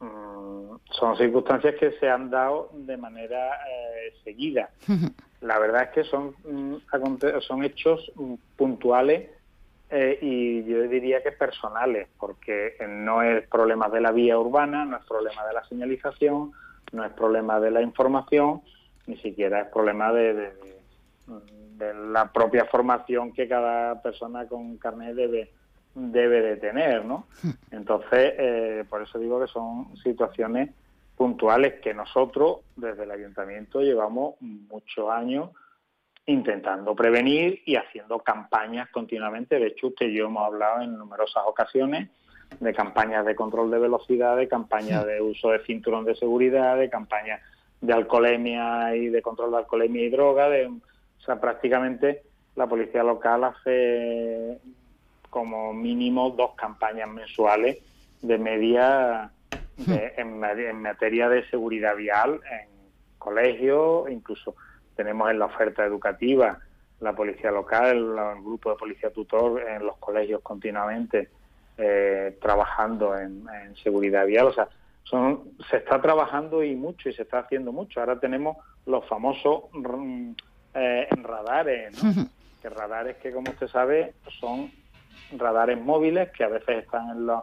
mm, 0.00 0.76
son 0.92 1.16
circunstancias 1.18 1.74
que 1.78 1.92
se 2.00 2.08
han 2.08 2.30
dado 2.30 2.70
de 2.72 2.96
manera 2.96 3.50
seguida 4.24 4.70
la 5.46 5.58
verdad 5.58 5.84
es 5.84 5.90
que 5.90 6.04
son, 6.04 6.34
mm, 6.44 6.76
son 7.40 7.64
hechos 7.64 8.12
mm, 8.16 8.34
puntuales 8.56 9.30
eh, 9.90 10.18
y 10.20 10.64
yo 10.64 10.82
diría 10.82 11.22
que 11.22 11.30
personales, 11.30 12.08
porque 12.18 12.74
no 12.88 13.22
es 13.22 13.46
problema 13.46 13.88
de 13.88 14.00
la 14.00 14.10
vía 14.10 14.38
urbana, 14.38 14.84
no 14.84 14.96
es 14.96 15.04
problema 15.04 15.46
de 15.46 15.54
la 15.54 15.64
señalización, 15.64 16.52
no 16.92 17.04
es 17.04 17.12
problema 17.12 17.60
de 17.60 17.70
la 17.70 17.82
información, 17.82 18.62
ni 19.06 19.16
siquiera 19.18 19.60
es 19.60 19.68
problema 19.68 20.12
de, 20.12 20.52
la 22.10 22.32
propia 22.32 22.64
formación 22.64 23.32
que 23.32 23.46
cada 23.46 24.00
persona 24.02 24.46
con 24.46 24.78
carnet 24.78 25.14
debe 25.14 25.50
debe 25.94 26.42
de 26.42 26.56
tener, 26.56 27.04
¿no? 27.04 27.26
Hmm. 27.42 27.50
Entonces, 27.70 28.34
eh, 28.38 28.84
por 28.88 29.02
eso 29.02 29.18
digo 29.18 29.40
que 29.40 29.46
son 29.46 29.96
situaciones 30.02 30.70
puntuales 31.16 31.80
que 31.80 31.94
nosotros 31.94 32.58
desde 32.76 33.04
el 33.04 33.10
ayuntamiento 33.10 33.80
llevamos 33.80 34.34
muchos 34.40 35.10
años 35.10 35.50
intentando 36.26 36.94
prevenir 36.94 37.62
y 37.64 37.76
haciendo 37.76 38.18
campañas 38.18 38.88
continuamente. 38.90 39.58
De 39.58 39.68
hecho, 39.68 39.88
usted 39.88 40.08
y 40.08 40.16
yo 40.16 40.26
hemos 40.26 40.44
hablado 40.44 40.82
en 40.82 40.98
numerosas 40.98 41.44
ocasiones 41.46 42.10
de 42.60 42.74
campañas 42.74 43.24
de 43.24 43.34
control 43.34 43.70
de 43.70 43.78
velocidad, 43.78 44.36
de 44.36 44.48
campañas 44.48 45.06
de 45.06 45.20
uso 45.20 45.50
de 45.50 45.64
cinturón 45.64 46.04
de 46.04 46.14
seguridad, 46.16 46.76
de 46.76 46.90
campañas 46.90 47.40
de 47.80 47.92
alcoholemia 47.92 48.94
y 48.96 49.08
de 49.08 49.22
control 49.22 49.52
de 49.52 49.58
alcoholemia 49.58 50.02
y 50.02 50.10
droga. 50.10 50.48
De, 50.48 50.66
o 50.66 50.80
sea, 51.24 51.40
prácticamente 51.40 52.22
la 52.56 52.66
policía 52.66 53.02
local 53.02 53.44
hace 53.44 54.58
como 55.30 55.72
mínimo 55.72 56.30
dos 56.30 56.52
campañas 56.56 57.08
mensuales 57.08 57.78
de 58.22 58.38
media 58.38 59.30
en, 59.78 60.44
en 60.44 60.82
materia 60.82 61.28
de 61.28 61.48
seguridad 61.48 61.96
vial 61.96 62.40
en 62.50 62.68
colegios, 63.18 64.10
incluso 64.10 64.54
tenemos 64.94 65.30
en 65.30 65.38
la 65.38 65.46
oferta 65.46 65.84
educativa 65.84 66.58
la 67.00 67.14
policía 67.14 67.50
local, 67.50 67.88
el 67.88 68.42
grupo 68.42 68.70
de 68.70 68.76
policía 68.76 69.10
tutor 69.10 69.60
en 69.60 69.84
los 69.84 69.96
colegios 69.98 70.40
continuamente 70.42 71.28
eh, 71.76 72.38
trabajando 72.40 73.16
en, 73.18 73.46
seguridad 73.82 74.24
vial. 74.24 74.46
O 74.46 74.52
sea, 74.52 74.68
son, 75.04 75.52
se 75.70 75.76
está 75.76 76.00
trabajando 76.00 76.62
y 76.62 76.74
mucho 76.74 77.08
y 77.08 77.12
se 77.12 77.22
está 77.22 77.40
haciendo 77.40 77.72
mucho. 77.72 78.00
Ahora 78.00 78.18
tenemos 78.18 78.56
los 78.86 79.06
famosos 79.06 79.64
mm, 79.72 80.30
eh, 80.74 81.08
radares, 81.22 82.02
¿no? 82.02 82.28
que 82.62 82.70
radares 82.70 83.16
que, 83.18 83.30
como 83.30 83.50
usted 83.50 83.68
sabe, 83.68 84.14
son 84.40 84.70
radares 85.36 85.78
móviles 85.78 86.30
que 86.30 86.44
a 86.44 86.48
veces 86.48 86.84
están 86.84 87.10
en, 87.10 87.26
los, 87.26 87.42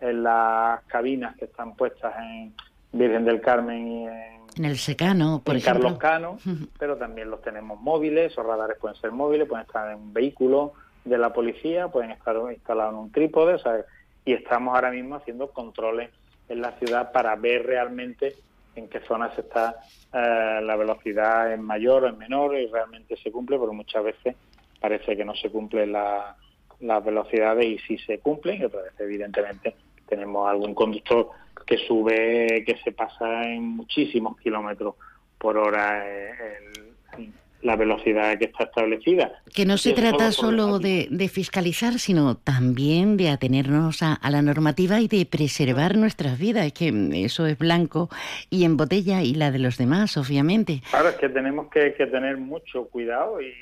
en 0.00 0.22
las 0.22 0.82
cabinas 0.84 1.36
que 1.36 1.46
están 1.46 1.74
puestas 1.74 2.14
en 2.18 2.54
Virgen 2.92 3.24
del 3.24 3.40
Carmen 3.40 3.88
y 3.88 4.06
en 4.06 4.38
en 4.58 4.64
el 4.64 4.76
secano, 4.76 5.40
por 5.44 5.54
en 5.54 5.60
ejemplo. 5.60 5.98
Carlos 5.98 6.38
Cano, 6.44 6.68
pero 6.78 6.96
también 6.96 7.30
los 7.30 7.40
tenemos 7.42 7.80
móviles, 7.80 8.32
esos 8.32 8.44
radares 8.44 8.76
pueden 8.78 8.96
ser 9.00 9.12
móviles, 9.12 9.48
pueden 9.48 9.64
estar 9.64 9.90
en 9.90 9.98
un 9.98 10.12
vehículo 10.12 10.72
de 11.04 11.16
la 11.16 11.32
policía, 11.32 11.88
pueden 11.88 12.10
estar 12.10 12.36
instalados 12.50 12.92
en 12.94 12.98
un 12.98 13.12
trípode, 13.12 13.56
y 14.24 14.32
estamos 14.32 14.74
ahora 14.74 14.90
mismo 14.90 15.14
haciendo 15.14 15.50
controles 15.52 16.10
en 16.48 16.60
la 16.60 16.72
ciudad 16.72 17.12
para 17.12 17.36
ver 17.36 17.66
realmente 17.66 18.34
en 18.74 18.88
qué 18.88 19.00
zonas 19.00 19.36
está 19.38 19.76
eh, 20.12 20.60
la 20.62 20.76
velocidad 20.76 21.52
en 21.52 21.62
mayor 21.62 22.04
o 22.04 22.08
en 22.08 22.18
menor 22.18 22.58
y 22.58 22.66
realmente 22.66 23.16
se 23.16 23.30
cumple, 23.30 23.58
porque 23.58 23.76
muchas 23.76 24.04
veces 24.04 24.36
parece 24.80 25.16
que 25.16 25.24
no 25.24 25.34
se 25.34 25.50
cumplen 25.50 25.92
la, 25.92 26.36
las 26.80 27.04
velocidades 27.04 27.64
y 27.64 27.78
sí 27.78 27.98
se 27.98 28.18
cumplen, 28.18 28.60
y 28.60 28.64
otras 28.64 28.84
veces 28.84 29.00
evidentemente 29.00 29.76
tenemos 30.08 30.48
algún 30.48 30.74
conductor 30.74 31.30
que 31.66 31.78
sube, 31.78 32.64
que 32.66 32.76
se 32.82 32.92
pasa 32.92 33.44
en 33.44 33.62
muchísimos 33.62 34.38
kilómetros 34.38 34.94
por 35.38 35.56
hora 35.56 36.02
eh, 36.06 36.68
la 37.62 37.76
velocidad 37.76 38.38
que 38.38 38.46
está 38.46 38.64
establecida. 38.64 39.42
Que 39.52 39.66
no 39.66 39.78
se 39.78 39.92
trata 39.92 40.30
solo 40.32 40.78
de, 40.78 41.30
fiscalizar, 41.32 41.98
sino 41.98 42.36
también 42.36 43.16
de 43.16 43.30
atenernos 43.30 44.02
a, 44.02 44.18
la 44.30 44.42
normativa 44.42 45.00
y 45.00 45.08
de 45.08 45.26
preservar 45.26 45.96
nuestras 45.96 46.38
vidas. 46.38 46.66
Es 46.66 46.72
que 46.72 46.92
eso 47.24 47.46
es 47.46 47.58
blanco 47.58 48.08
y 48.50 48.64
en 48.64 48.76
botella 48.76 49.22
y 49.22 49.34
la 49.34 49.50
de 49.50 49.58
los 49.58 49.76
demás, 49.76 50.16
obviamente. 50.16 50.82
Claro, 50.90 51.08
es 51.08 51.16
que 51.16 51.28
tenemos 51.28 51.68
que, 51.68 51.90
tener 51.90 52.36
mucho 52.36 52.84
cuidado 52.86 53.40
y, 53.40 53.52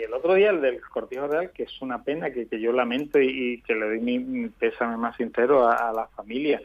el 0.00 0.14
otro 0.14 0.34
día 0.34 0.50
el 0.50 0.62
del 0.62 0.80
cortijo 0.80 1.26
real, 1.26 1.50
que 1.50 1.64
es 1.64 1.82
una 1.82 2.02
pena 2.02 2.30
que, 2.30 2.48
yo 2.58 2.72
lamento 2.72 3.20
y, 3.20 3.60
que 3.66 3.74
le 3.74 3.86
doy 3.86 4.00
mi, 4.00 4.48
pésame 4.48 4.96
más 4.96 5.16
sincero 5.16 5.66
a, 5.66 5.90
a 5.90 5.92
la 5.92 6.06
familia 6.08 6.60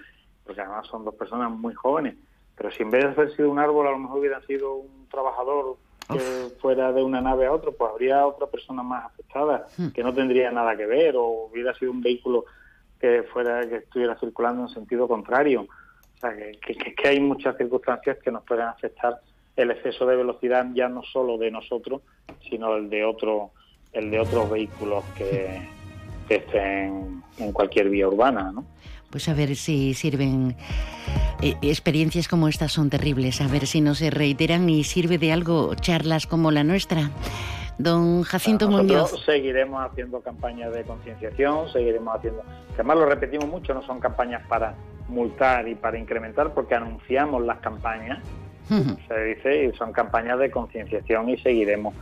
porque 0.47 0.61
además 0.61 0.87
son 0.87 1.03
dos 1.03 1.13
personas 1.13 1.51
muy 1.51 1.73
jóvenes, 1.73 2.15
pero 2.55 2.71
si 2.71 2.81
en 2.81 2.89
vez 2.89 3.03
de 3.03 3.09
haber 3.09 3.35
sido 3.35 3.51
un 3.51 3.59
árbol 3.59 3.87
a 3.87 3.91
lo 3.91 3.99
mejor 3.99 4.19
hubiera 4.19 4.41
sido 4.43 4.75
un 4.75 5.07
trabajador 5.09 5.75
que 6.07 6.19
fuera 6.61 6.93
de 6.93 7.03
una 7.03 7.19
nave 7.19 7.47
a 7.47 7.51
otra, 7.51 7.71
pues 7.71 7.91
habría 7.91 8.25
otra 8.25 8.47
persona 8.47 8.81
más 8.81 9.05
afectada 9.05 9.67
hmm. 9.77 9.89
que 9.89 10.01
no 10.01 10.13
tendría 10.13 10.49
nada 10.51 10.75
que 10.77 10.85
ver 10.85 11.17
o 11.17 11.49
hubiera 11.51 11.75
sido 11.75 11.91
un 11.91 12.01
vehículo 12.01 12.45
que 12.99 13.23
fuera 13.23 13.67
que 13.67 13.75
estuviera 13.75 14.17
circulando 14.17 14.63
en 14.63 14.69
sentido 14.69 15.07
contrario. 15.07 15.67
O 16.15 16.19
sea, 16.19 16.35
que, 16.35 16.75
que, 16.75 17.07
hay 17.07 17.19
muchas 17.19 17.57
circunstancias 17.57 18.17
que 18.23 18.31
nos 18.31 18.43
pueden 18.43 18.65
afectar 18.65 19.19
el 19.57 19.71
exceso 19.71 20.05
de 20.05 20.15
velocidad 20.15 20.65
ya 20.73 20.87
no 20.87 21.03
solo 21.03 21.37
de 21.37 21.51
nosotros, 21.51 22.01
sino 22.49 22.75
el 22.75 22.89
de 22.89 23.03
otro 23.03 23.51
el 23.93 24.11
de 24.11 24.19
otros 24.19 24.49
vehículos 24.49 25.03
que, 25.17 25.67
que 26.27 26.35
estén 26.35 27.23
en 27.39 27.51
cualquier 27.51 27.89
vía 27.89 28.07
urbana, 28.07 28.51
¿no? 28.51 28.65
pues 29.09 29.29
a 29.29 29.33
ver 29.33 29.55
si 29.55 29.93
sirven. 29.93 30.55
Eh, 31.41 31.55
experiencias 31.61 32.27
como 32.27 32.47
estas 32.47 32.71
son 32.71 32.89
terribles, 32.89 33.41
a 33.41 33.47
ver 33.47 33.67
si 33.67 33.79
no 33.79 33.93
se 33.93 34.09
reiteran 34.09 34.69
y 34.69 34.83
sirve 34.83 35.17
de 35.17 35.31
algo 35.31 35.75
charlas 35.75 36.25
como 36.25 36.51
la 36.51 36.63
nuestra. 36.63 37.11
Don 37.77 38.23
Jacinto 38.23 38.69
Muñoz. 38.69 39.23
Seguiremos 39.23 39.85
haciendo 39.85 40.21
campañas 40.21 40.73
de 40.73 40.83
concienciación, 40.83 41.71
seguiremos 41.71 42.15
haciendo. 42.15 42.41
además 42.73 42.97
lo 42.97 43.05
repetimos 43.05 43.47
mucho, 43.47 43.75
no 43.75 43.83
son 43.83 43.99
campañas 43.99 44.41
para 44.47 44.73
multar 45.07 45.67
y 45.67 45.75
para 45.75 45.99
incrementar, 45.99 46.53
porque 46.55 46.73
anunciamos 46.73 47.43
las 47.45 47.59
campañas, 47.59 48.19
se 48.67 49.23
dice, 49.23 49.65
y 49.65 49.71
son 49.73 49.91
campañas 49.91 50.39
de 50.39 50.51
concienciación 50.51 51.29
y 51.29 51.37
seguiremos, 51.37 51.93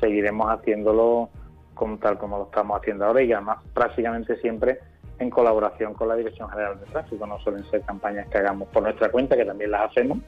seguiremos 0.00 0.50
haciéndolo 0.50 1.28
como, 1.74 1.98
tal 1.98 2.18
como 2.18 2.38
lo 2.38 2.44
estamos 2.44 2.80
haciendo 2.80 3.06
ahora 3.06 3.22
y 3.22 3.32
además 3.32 3.58
prácticamente 3.72 4.36
siempre 4.40 4.78
en 5.18 5.30
colaboración 5.30 5.94
con 5.94 6.08
la 6.08 6.16
Dirección 6.16 6.48
General 6.48 6.78
de 6.78 6.86
Tráfico. 6.86 7.26
No 7.26 7.38
suelen 7.40 7.64
ser 7.70 7.82
campañas 7.82 8.26
que 8.28 8.38
hagamos 8.38 8.68
por 8.68 8.82
nuestra 8.82 9.10
cuenta, 9.10 9.36
que 9.36 9.44
también 9.44 9.70
las 9.70 9.90
hacemos, 9.90 10.18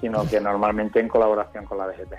sino 0.00 0.26
que 0.26 0.40
normalmente 0.40 1.00
en 1.00 1.08
colaboración 1.08 1.64
con 1.64 1.78
la 1.78 1.88
DGT. 1.88 2.14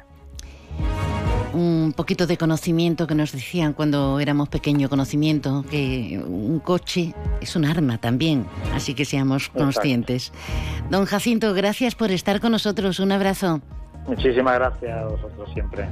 Un 1.53 1.93
poquito 1.95 2.25
de 2.25 2.35
conocimiento 2.35 3.05
que 3.05 3.13
nos 3.13 3.31
decían 3.31 3.73
cuando 3.73 4.19
éramos 4.19 4.49
pequeños, 4.49 4.89
conocimiento, 4.89 5.63
que 5.69 6.19
un 6.25 6.59
coche 6.59 7.13
es 7.41 7.55
un 7.55 7.65
arma 7.65 7.99
también, 7.99 8.47
así 8.73 8.95
que 8.95 9.05
seamos 9.05 9.49
conscientes. 9.49 10.31
Don 10.89 11.05
Jacinto, 11.05 11.53
gracias 11.53 11.93
por 11.93 12.11
estar 12.11 12.39
con 12.39 12.53
nosotros. 12.53 12.99
Un 12.99 13.11
abrazo. 13.11 13.61
Muchísimas 14.07 14.55
gracias 14.55 14.97
a 14.97 15.05
vosotros 15.05 15.49
siempre. 15.53 15.87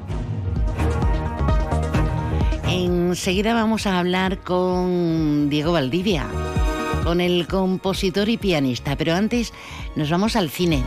Enseguida 2.67 3.53
vamos 3.53 3.85
a 3.85 3.99
hablar 3.99 4.39
con 4.39 5.49
Diego 5.49 5.73
Valdivia, 5.73 6.25
con 7.03 7.21
el 7.21 7.47
compositor 7.47 8.29
y 8.29 8.37
pianista, 8.37 8.95
pero 8.95 9.13
antes 9.13 9.53
nos 9.95 10.09
vamos 10.09 10.35
al 10.35 10.49
cine. 10.49 10.83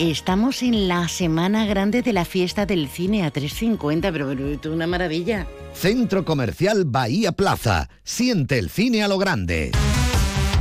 Estamos 0.00 0.62
en 0.62 0.88
la 0.88 1.08
semana 1.08 1.66
grande 1.66 2.00
de 2.00 2.14
la 2.14 2.24
fiesta 2.24 2.64
del 2.64 2.88
cine 2.88 3.22
a 3.22 3.30
3.50, 3.30 4.10
pero, 4.10 4.28
pero 4.28 4.48
es 4.48 4.64
una 4.64 4.86
maravilla. 4.86 5.46
Centro 5.74 6.24
Comercial 6.24 6.86
Bahía 6.86 7.32
Plaza. 7.32 7.90
Siente 8.02 8.58
el 8.58 8.70
cine 8.70 9.02
a 9.02 9.08
lo 9.08 9.18
grande. 9.18 9.72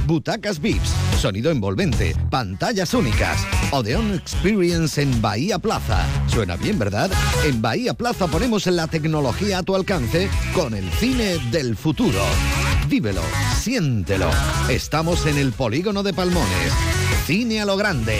Butacas 0.05 0.59
VIPs, 0.59 0.89
sonido 1.21 1.51
envolvente, 1.51 2.17
pantallas 2.29 2.93
únicas. 2.93 3.47
Odeon 3.71 4.13
Experience 4.15 5.01
en 5.01 5.21
Bahía 5.21 5.57
Plaza. 5.57 6.05
Suena 6.27 6.57
bien, 6.57 6.77
¿verdad? 6.77 7.09
En 7.45 7.61
Bahía 7.61 7.93
Plaza 7.93 8.27
ponemos 8.27 8.67
la 8.67 8.87
tecnología 8.87 9.59
a 9.59 9.63
tu 9.63 9.73
alcance 9.73 10.29
con 10.53 10.73
el 10.73 10.91
cine 10.91 11.37
del 11.49 11.77
futuro. 11.77 12.19
Vívelo, 12.89 13.21
siéntelo. 13.57 14.31
Estamos 14.69 15.25
en 15.27 15.37
el 15.37 15.53
polígono 15.53 16.03
de 16.03 16.13
Palmones. 16.13 16.73
Cine 17.25 17.61
a 17.61 17.65
lo 17.65 17.77
grande. 17.77 18.19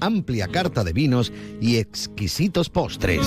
amplia 0.00 0.48
carta 0.48 0.84
de 0.84 0.92
vinos 0.92 1.32
y 1.60 1.76
exquisitos 1.76 2.70
postres. 2.70 3.20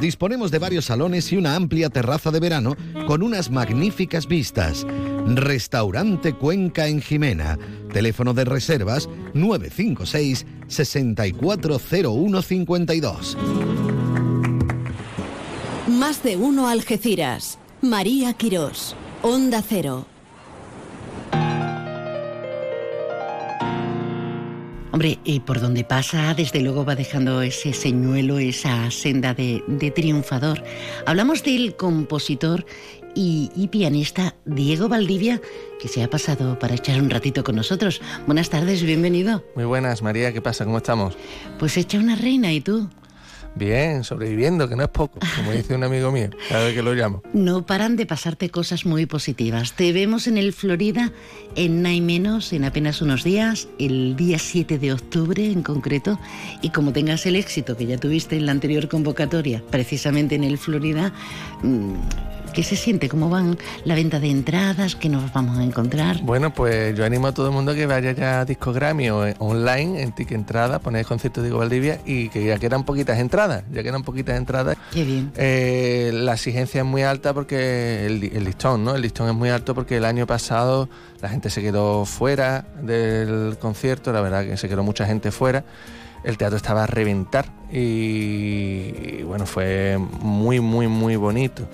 Disponemos 0.00 0.50
de 0.50 0.58
varios 0.58 0.86
salones 0.86 1.30
y 1.32 1.36
una 1.36 1.54
amplia 1.54 1.90
terraza 1.90 2.30
de 2.30 2.40
verano 2.40 2.76
con 3.06 3.22
unas 3.22 3.50
magníficas 3.50 4.26
vistas. 4.26 4.86
Restaurante 5.26 6.34
Cuenca 6.34 6.88
en 6.88 7.00
Jimena. 7.00 7.58
Teléfono 7.92 8.34
de 8.34 8.44
reservas 8.44 9.08
956 9.34 10.44
640152. 10.68 13.38
Más 15.88 16.22
de 16.22 16.36
uno 16.36 16.68
Algeciras. 16.68 17.58
María 17.80 18.34
Quirós. 18.34 18.94
Onda 19.22 19.64
Cero. 19.66 20.06
Hombre, 24.94 25.18
y 25.24 25.40
por 25.40 25.60
donde 25.60 25.82
pasa, 25.82 26.34
desde 26.34 26.60
luego 26.60 26.84
va 26.84 26.94
dejando 26.94 27.42
ese 27.42 27.72
señuelo, 27.72 28.38
esa 28.38 28.92
senda 28.92 29.34
de, 29.34 29.60
de 29.66 29.90
triunfador. 29.90 30.62
Hablamos 31.04 31.42
del 31.42 31.74
compositor 31.74 32.64
y, 33.12 33.50
y, 33.56 33.66
pianista 33.66 34.36
Diego 34.44 34.88
Valdivia, 34.88 35.40
que 35.80 35.88
se 35.88 36.04
ha 36.04 36.08
pasado 36.08 36.60
para 36.60 36.76
echar 36.76 37.02
un 37.02 37.10
ratito 37.10 37.42
con 37.42 37.56
nosotros. 37.56 38.00
Buenas 38.26 38.50
tardes, 38.50 38.84
bienvenido. 38.84 39.42
Muy 39.56 39.64
buenas, 39.64 40.00
María, 40.00 40.32
¿qué 40.32 40.40
pasa? 40.40 40.64
¿Cómo 40.64 40.76
estamos? 40.76 41.18
Pues 41.58 41.76
echa 41.76 41.98
una 41.98 42.14
reina, 42.14 42.52
¿y 42.52 42.60
tú? 42.60 42.88
Bien, 43.56 44.02
sobreviviendo, 44.02 44.68
que 44.68 44.74
no 44.74 44.82
es 44.82 44.88
poco, 44.88 45.20
como 45.36 45.52
dice 45.52 45.74
un 45.74 45.84
amigo 45.84 46.10
mío, 46.10 46.30
cada 46.48 46.64
vez 46.64 46.74
que 46.74 46.82
lo 46.82 46.92
llamo. 46.92 47.22
No 47.32 47.64
paran 47.64 47.94
de 47.94 48.04
pasarte 48.04 48.50
cosas 48.50 48.84
muy 48.84 49.06
positivas. 49.06 49.74
Te 49.74 49.92
vemos 49.92 50.26
en 50.26 50.38
el 50.38 50.52
Florida 50.52 51.12
en 51.54 51.82
Nai 51.82 52.00
Menos 52.00 52.52
en 52.52 52.64
apenas 52.64 53.00
unos 53.00 53.22
días, 53.22 53.68
el 53.78 54.16
día 54.16 54.40
7 54.40 54.78
de 54.78 54.92
octubre 54.92 55.46
en 55.46 55.62
concreto, 55.62 56.18
y 56.62 56.70
como 56.70 56.92
tengas 56.92 57.26
el 57.26 57.36
éxito 57.36 57.76
que 57.76 57.86
ya 57.86 57.96
tuviste 57.96 58.36
en 58.36 58.46
la 58.46 58.52
anterior 58.52 58.88
convocatoria, 58.88 59.62
precisamente 59.70 60.34
en 60.34 60.42
el 60.42 60.58
Florida, 60.58 61.12
mmm, 61.62 61.94
¿Qué 62.54 62.62
se 62.62 62.76
siente? 62.76 63.08
¿Cómo 63.08 63.28
van 63.28 63.58
la 63.84 63.96
venta 63.96 64.20
de 64.20 64.30
entradas? 64.30 64.94
¿Qué 64.94 65.08
nos 65.08 65.32
vamos 65.32 65.58
a 65.58 65.64
encontrar? 65.64 66.22
Bueno, 66.22 66.54
pues 66.54 66.96
yo 66.96 67.04
animo 67.04 67.26
a 67.26 67.32
todo 67.32 67.48
el 67.48 67.52
mundo 67.52 67.74
que 67.74 67.84
vaya 67.86 68.12
ya 68.12 68.40
a 68.40 68.44
Discogrammy 68.44 69.10
o 69.10 69.24
online, 69.40 70.00
en 70.00 70.12
Tic 70.12 70.30
Entrada, 70.30 70.78
ponéis 70.78 71.04
concierto 71.04 71.40
de 71.40 71.48
Diego 71.48 71.58
Valdivia 71.58 72.00
y 72.06 72.28
que 72.28 72.44
ya 72.44 72.56
quedan 72.60 72.84
poquitas 72.84 73.18
entradas, 73.18 73.64
ya 73.72 73.82
quedan 73.82 74.04
poquitas 74.04 74.36
entradas. 74.36 74.76
Qué 74.92 75.02
bien. 75.02 75.32
Eh, 75.36 76.12
la 76.14 76.34
exigencia 76.34 76.82
es 76.82 76.86
muy 76.86 77.02
alta 77.02 77.34
porque 77.34 78.06
el, 78.06 78.22
el, 78.22 78.44
listón, 78.44 78.84
¿no? 78.84 78.94
El 78.94 79.02
listón 79.02 79.28
es 79.28 79.34
muy 79.34 79.48
alto 79.48 79.74
porque 79.74 79.96
el 79.96 80.04
año 80.04 80.24
pasado 80.24 80.88
la 81.20 81.28
gente 81.30 81.50
se 81.50 81.60
quedó 81.60 82.04
fuera 82.04 82.66
del 82.80 83.58
concierto, 83.60 84.12
la 84.12 84.20
verdad 84.20 84.44
que 84.44 84.56
se 84.56 84.68
quedó 84.68 84.84
mucha 84.84 85.06
gente 85.06 85.32
fuera 85.32 85.64
el 86.22 86.38
teatro 86.38 86.56
estaba 86.56 86.84
a 86.84 86.86
reventar 86.86 87.44
y, 87.70 87.78
y, 87.78 89.22
bueno, 89.26 89.44
fue 89.44 89.98
muy, 89.98 90.58
muy, 90.58 90.88
muy 90.88 91.16
bonito. 91.16 91.68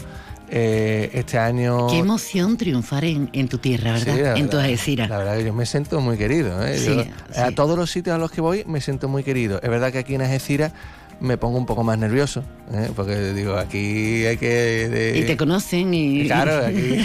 Eh, 0.52 1.10
este 1.14 1.38
año... 1.38 1.86
Qué 1.86 1.98
emoción 1.98 2.56
triunfar 2.56 3.04
en, 3.04 3.30
en 3.32 3.48
tu 3.48 3.58
tierra, 3.58 3.92
¿verdad? 3.92 4.34
Sí, 4.34 4.40
en 4.40 4.50
tu 4.50 4.58
Algeciras. 4.58 5.08
La 5.08 5.18
verdad 5.18 5.36
que 5.36 5.44
yo 5.44 5.52
me 5.54 5.64
siento 5.64 6.00
muy 6.00 6.16
querido. 6.18 6.66
¿eh? 6.66 6.76
Sí, 6.76 6.86
Yo, 6.96 7.02
sí. 7.04 7.10
A 7.40 7.52
todos 7.52 7.78
los 7.78 7.90
sitios 7.90 8.14
a 8.14 8.18
los 8.18 8.32
que 8.32 8.40
voy 8.40 8.64
me 8.66 8.80
siento 8.80 9.08
muy 9.08 9.22
querido. 9.22 9.60
Es 9.62 9.70
verdad 9.70 9.92
que 9.92 9.98
aquí 9.98 10.16
en 10.16 10.22
Algeciras 10.22 10.72
me 11.20 11.37
pongo 11.37 11.59
un 11.59 11.66
poco 11.66 11.85
más 11.85 11.98
nervioso, 11.98 12.42
¿eh? 12.72 12.90
porque 12.96 13.33
digo, 13.35 13.56
aquí 13.56 14.24
hay 14.26 14.37
que... 14.37 14.88
de- 14.88 15.18
Y 15.18 15.22
te 15.24 15.37
conocen 15.37 15.92
y... 15.92 16.24
Claro, 16.26 16.64
aquí 16.66 16.96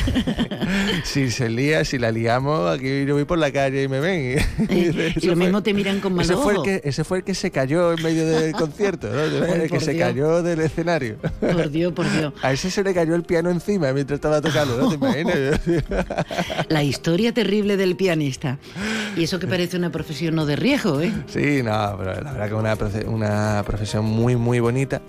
si 1.03 1.29
se 1.31 1.49
lía, 1.49 1.83
si 1.85 1.97
la 1.97 2.11
liamos, 2.11 2.69
aquí 2.77 3.05
yo 3.05 3.15
voy 3.15 3.25
por 3.25 3.37
la 3.37 3.51
calle 3.51 3.83
y 3.83 3.87
me 3.87 3.99
ven. 3.99 4.39
Y, 4.69 4.85
Ese 4.87 5.27
lo 5.27 5.35
fue- 5.35 5.35
mismo 5.35 5.61
te 5.63 5.73
miran 5.73 5.99
con 5.99 6.13
mal 6.13 6.25
ese 6.25 6.35
fue, 6.35 6.53
el 6.53 6.57
ojo. 6.59 6.63
que, 6.63 6.81
ese 6.83 7.03
fue 7.03 7.17
el 7.19 7.23
que 7.23 7.35
se 7.35 7.51
cayó 7.51 7.93
en 7.93 8.01
medio 8.03 8.25
del 8.27 8.51
concierto, 8.53 9.09
¿no? 9.09 9.19
Ay, 9.21 9.51
el 9.53 9.61
que 9.63 9.69
por 9.69 9.81
se 9.81 9.93
Dios. 9.93 10.07
cayó 10.07 10.43
del 10.43 10.59
escenario. 10.61 11.17
Por 11.39 11.69
Dios, 11.69 11.93
por 11.93 12.09
Dios. 12.11 12.33
A 12.41 12.51
ese 12.53 12.71
se 12.71 12.83
le 12.83 12.93
cayó 12.93 13.15
el 13.15 13.23
piano 13.23 13.49
encima 13.49 13.91
mientras 13.93 14.17
estaba 14.17 14.41
tocando, 14.41 14.77
¿no? 14.77 14.89
¿Te 14.89 14.95
imaginas? 14.95 15.59
La 16.69 16.83
historia 16.83 17.33
terrible 17.33 17.77
del 17.77 17.95
pianista. 17.95 18.57
Y 19.15 19.23
eso 19.23 19.39
que 19.39 19.47
parece 19.47 19.77
una 19.77 19.91
profesión 19.91 20.35
no 20.35 20.45
de 20.45 20.55
riesgo, 20.55 21.01
¿eh? 21.01 21.11
Sí, 21.27 21.61
no, 21.63 21.95
pero 21.97 22.21
la 22.21 22.31
verdad 22.33 22.47
que 22.47 22.53
una, 22.53 22.77
una 23.07 23.63
profesión 23.65 24.04
muy, 24.05 24.35
muy 24.35 24.59
bonita 24.59 25.01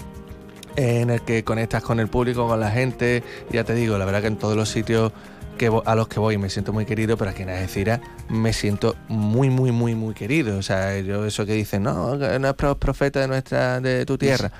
en 0.76 1.10
el 1.10 1.22
que 1.22 1.44
conectas 1.44 1.82
con 1.82 2.00
el 2.00 2.08
público, 2.08 2.46
con 2.48 2.60
la 2.60 2.70
gente. 2.70 3.22
Ya 3.50 3.64
te 3.64 3.74
digo, 3.74 3.96
la 3.98 4.04
verdad 4.04 4.20
que 4.22 4.26
en 4.28 4.36
todos 4.36 4.56
los 4.56 4.68
sitios 4.68 5.12
que 5.56 5.70
a 5.86 5.94
los 5.94 6.06
que 6.08 6.20
voy 6.20 6.36
me 6.36 6.50
siento 6.50 6.74
muy 6.74 6.84
querido, 6.84 7.16
pero 7.16 7.30
aquí 7.30 7.42
en 7.42 7.48
Algeciras 7.48 8.00
me 8.28 8.52
siento 8.52 8.94
muy, 9.08 9.48
muy, 9.48 9.72
muy, 9.72 9.94
muy 9.94 10.12
querido. 10.12 10.58
O 10.58 10.62
sea, 10.62 10.98
yo 11.00 11.24
eso 11.24 11.46
que 11.46 11.54
dicen, 11.54 11.82
no, 11.82 12.16
no 12.16 12.48
es 12.48 12.54
pro- 12.54 12.76
profeta 12.76 13.20
de 13.20 13.28
nuestra, 13.28 13.80
de 13.80 14.04
tu 14.04 14.18
tierra. 14.18 14.52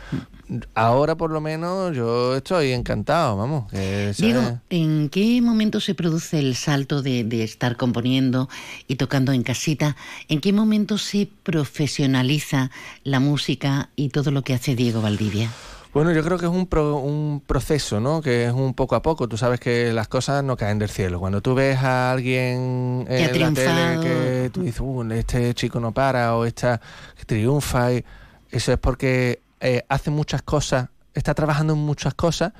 Ahora 0.74 1.16
por 1.16 1.32
lo 1.32 1.40
menos 1.40 1.94
yo 1.96 2.36
estoy 2.36 2.70
encantado, 2.72 3.36
vamos. 3.36 3.70
Que 3.70 4.12
Diego, 4.16 4.40
es- 4.40 4.54
¿en 4.70 5.08
qué 5.08 5.40
momento 5.42 5.80
se 5.80 5.94
produce 5.94 6.38
el 6.38 6.54
salto 6.54 7.02
de, 7.02 7.24
de 7.24 7.42
estar 7.42 7.76
componiendo 7.76 8.48
y 8.86 8.94
tocando 8.96 9.32
en 9.32 9.42
casita? 9.42 9.96
¿En 10.28 10.40
qué 10.40 10.52
momento 10.52 10.98
se 10.98 11.28
profesionaliza 11.42 12.70
la 13.04 13.20
música 13.20 13.90
y 13.96 14.10
todo 14.10 14.30
lo 14.30 14.42
que 14.42 14.54
hace 14.54 14.74
Diego 14.76 15.00
Valdivia? 15.02 15.50
Bueno, 15.92 16.12
yo 16.12 16.22
creo 16.22 16.36
que 16.38 16.44
es 16.44 16.52
un, 16.52 16.66
pro- 16.66 16.96
un 16.98 17.42
proceso, 17.46 18.00
¿no? 18.00 18.20
Que 18.20 18.44
es 18.44 18.52
un 18.52 18.74
poco 18.74 18.96
a 18.96 19.02
poco. 19.02 19.28
Tú 19.28 19.38
sabes 19.38 19.58
que 19.60 19.92
las 19.94 20.08
cosas 20.08 20.44
no 20.44 20.56
caen 20.56 20.78
del 20.78 20.90
cielo. 20.90 21.18
Cuando 21.18 21.40
tú 21.40 21.54
ves 21.54 21.78
a 21.78 22.12
alguien 22.12 23.06
en 23.08 23.40
la 23.40 23.52
tele 23.54 24.00
que 24.02 24.50
tú 24.52 24.60
dices, 24.62 24.80
"Uh, 24.80 25.02
este 25.12 25.54
chico 25.54 25.80
no 25.80 25.92
para 25.92 26.36
o 26.36 26.44
esta 26.44 26.80
triunfa, 27.24 27.94
y 27.94 28.04
eso 28.50 28.72
es 28.72 28.78
porque 28.78 29.40
eh, 29.60 29.84
hace 29.88 30.10
muchas 30.10 30.42
cosas, 30.42 30.88
está 31.14 31.34
trabajando 31.34 31.72
en 31.72 31.78
muchas 31.80 32.14
cosas 32.14 32.52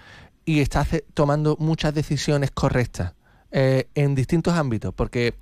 y 0.44 0.60
está 0.60 0.86
tomando 1.12 1.56
muchas 1.58 1.92
decisiones 1.92 2.50
correctas 2.50 3.12
eh, 3.50 3.88
en 3.94 4.14
distintos 4.14 4.54
ámbitos. 4.54 4.94
Porque 4.94 5.34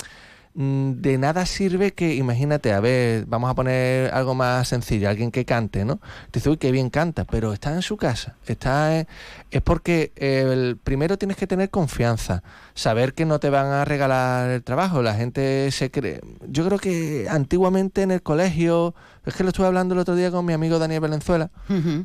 mm, 0.55 0.93
de 0.95 1.19
nada 1.19 1.47
sirve 1.47 1.93
que, 1.93 2.15
imagínate, 2.17 2.73
a 2.73 2.81
ver, 2.81 3.27
vamos 3.27 3.51
a 3.51 3.55
poner 3.55 4.13
algo 4.13 4.35
más 4.35 4.67
sencillo, 4.67 5.09
alguien 5.09 5.31
que 5.31 5.45
cante, 5.45 5.85
¿no? 5.85 6.01
Dice, 6.33 6.51
uy, 6.51 6.57
qué 6.57 6.73
bien 6.73 6.91
canta, 6.91 7.25
pero 7.25 7.53
está 7.53 7.73
en 7.73 7.83
su 7.83 7.97
casa, 7.97 8.37
está 8.47 9.07
es 9.51 9.63
porque 9.63 10.13
el, 10.17 10.77
primero 10.83 11.19
tienes 11.19 11.37
que 11.37 11.47
tener 11.47 11.71
confianza, 11.71 12.43
saber 12.75 13.15
que 13.15 13.25
no 13.25 13.39
te 13.39 13.51
van 13.51 13.67
a 13.67 13.85
regalar 13.85 14.51
el 14.51 14.63
trabajo, 14.65 15.03
la 15.03 15.15
gente 15.15 15.71
se 15.71 15.91
cree, 15.91 16.21
yo 16.49 16.67
creo 16.67 16.79
que 16.79 17.29
antiguamente 17.29 18.03
en 18.03 18.11
el 18.11 18.23
colegio, 18.23 18.95
es 19.25 19.35
que 19.35 19.43
lo 19.43 19.49
estuve 19.51 19.67
hablando 19.67 19.95
el 19.95 20.01
otro 20.01 20.15
día 20.17 20.31
con 20.31 20.45
mi 20.45 20.53
amigo 20.53 20.79
Daniel 20.79 21.01
Valenzuela, 21.01 21.51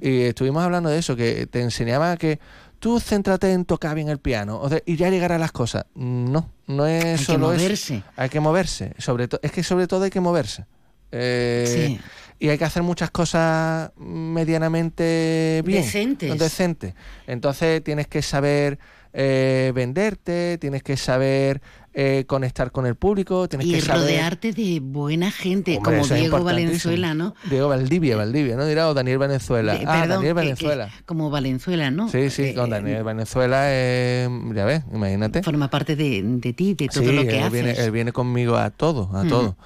y 0.02 0.22
estuvimos 0.22 0.64
hablando 0.64 0.90
de 0.90 1.00
eso, 1.00 1.16
que 1.16 1.48
te 1.48 1.62
enseñaba 1.62 2.16
que 2.18 2.40
tú 2.80 3.00
céntrate 3.00 3.52
en 3.52 3.66
tocar 3.66 3.94
bien 3.96 4.08
el 4.10 4.20
piano 4.20 4.60
o 4.60 4.70
de- 4.70 4.84
y 4.86 4.96
ya 4.96 5.10
llegarán 5.10 5.42
las 5.42 5.52
cosas. 5.52 5.86
No, 5.96 6.50
no 6.68 6.86
es 6.88 7.04
Hay 7.06 7.12
que 7.18 7.24
solo 7.26 7.52
eso. 7.54 7.62
moverse. 7.64 8.04
Hay 8.16 8.30
que 8.30 8.40
moverse. 8.40 8.94
Sobre 8.98 9.28
es 9.42 9.52
que 9.52 9.64
sobre 9.64 9.86
todo 9.88 10.04
hay 10.06 10.10
que 10.12 10.22
moverse. 10.22 10.66
Eh, 11.12 11.66
Sí. 11.88 12.00
Y 12.42 12.48
hay 12.48 12.58
que 12.58 12.64
hacer 12.64 12.84
muchas 12.84 13.12
cosas 13.12 13.92
medianamente 13.98 15.62
bien. 15.66 15.84
Decentes. 15.84 16.40
Decentes. 16.40 16.94
Entonces 17.28 17.84
tienes 17.84 18.08
que 18.08 18.22
saber 18.22 18.80
eh, 19.12 19.72
venderte, 19.74 20.58
tienes 20.60 20.84
que 20.84 20.96
saber 20.96 21.62
eh, 21.94 22.24
conectar 22.28 22.72
con 22.72 22.86
el 22.86 22.96
público, 22.96 23.48
tienes 23.50 23.68
Y 23.68 23.72
que 23.74 23.82
saber... 23.82 24.02
rodearte 24.04 24.54
de 24.54 24.80
buena 24.80 25.32
gente, 25.32 25.78
Hombre, 25.78 26.00
como 26.02 26.08
Diego. 26.16 26.44
Valenzuela, 26.44 27.14
¿no? 27.14 27.36
Diego 27.50 27.68
Valdivia, 27.68 28.16
Valdivia, 28.16 28.56
¿no? 28.56 28.66
Dirá, 28.66 28.88
o 28.90 28.94
Daniel 28.94 29.18
Valenzuela. 29.18 29.74
De- 29.74 29.86
ah, 29.86 30.02
perdón, 30.02 30.08
Daniel 30.08 30.22
que- 30.22 30.28
que- 30.28 30.34
Valenzuela. 30.34 30.90
como 31.06 31.30
Valenzuela, 31.30 31.92
¿no? 31.92 32.08
Sí, 32.10 32.30
sí, 32.30 32.44
Eh, 32.44 32.54
con 32.56 32.70
Daniel 32.70 33.04
Venezuela, 33.04 33.64
eh, 33.66 34.30
ya 34.54 34.66
ves, 34.66 34.84
imagínate. 34.94 35.42
Forma 35.44 35.70
parte 35.70 35.96
de, 35.96 36.22
de 36.24 36.54
ti, 36.54 36.76
de 36.76 36.88
todo 36.88 37.04
sí, 37.04 37.12
lo 37.12 37.24
que 37.24 37.38
él 37.38 37.44
haces. 37.44 37.52
viene, 37.52 37.72
él 37.72 37.92
viene 37.92 38.12
conmigo 38.12 38.56
a 38.58 38.70
todo, 38.70 39.10
a 39.16 39.28
todo. 39.28 39.58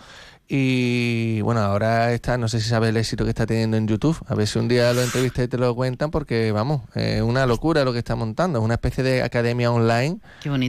Y 0.47 1.41
bueno, 1.41 1.61
ahora 1.61 2.11
está, 2.11 2.37
no 2.37 2.47
sé 2.47 2.59
si 2.59 2.69
sabes 2.69 2.89
el 2.89 2.97
éxito 2.97 3.23
que 3.23 3.29
está 3.29 3.45
teniendo 3.45 3.77
en 3.77 3.87
YouTube. 3.87 4.17
A 4.27 4.35
ver 4.35 4.47
si 4.47 4.59
un 4.59 4.67
día 4.67 4.93
lo 4.93 5.01
entrevistas 5.01 5.45
y 5.45 5.47
te 5.47 5.57
lo 5.57 5.73
cuentan, 5.73 6.11
porque 6.11 6.51
vamos, 6.51 6.81
es 6.95 7.21
una 7.21 7.45
locura 7.45 7.85
lo 7.85 7.93
que 7.93 7.99
está 7.99 8.15
montando. 8.15 8.59
Es 8.59 8.65
una 8.65 8.75
especie 8.75 9.03
de 9.03 9.23
academia 9.23 9.71
online 9.71 10.19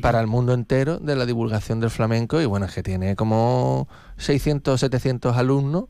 para 0.01 0.21
el 0.21 0.27
mundo 0.27 0.55
entero 0.55 0.99
de 0.99 1.17
la 1.17 1.27
divulgación 1.27 1.81
del 1.81 1.91
flamenco. 1.91 2.41
Y 2.41 2.47
bueno, 2.47 2.67
es 2.67 2.75
que 2.75 2.83
tiene 2.83 3.17
como 3.17 3.89
600, 4.17 4.79
700 4.81 5.37
alumnos. 5.37 5.87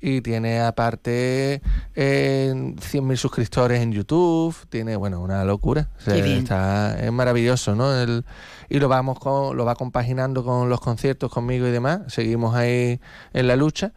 Y 0.00 0.20
tiene 0.20 0.60
aparte 0.60 1.62
eh, 1.94 2.52
100.000 2.54 3.16
suscriptores 3.16 3.80
en 3.80 3.92
YouTube. 3.92 4.54
Tiene, 4.68 4.94
bueno, 4.96 5.20
una 5.20 5.44
locura. 5.44 5.88
O 5.98 6.00
sea, 6.00 6.14
está, 6.38 6.98
es 7.04 7.10
maravilloso, 7.12 7.74
¿no? 7.74 7.94
El- 7.94 8.24
y 8.68 8.78
lo 8.80 8.88
vamos 8.88 9.18
con, 9.20 9.56
lo 9.56 9.64
va 9.64 9.76
compaginando 9.76 10.44
con 10.44 10.68
los 10.68 10.80
conciertos 10.80 11.30
conmigo 11.30 11.66
y 11.66 11.70
demás. 11.70 12.00
Seguimos 12.08 12.54
ahí 12.56 13.00
en 13.32 13.46
la 13.48 13.54
lucha. 13.56 13.92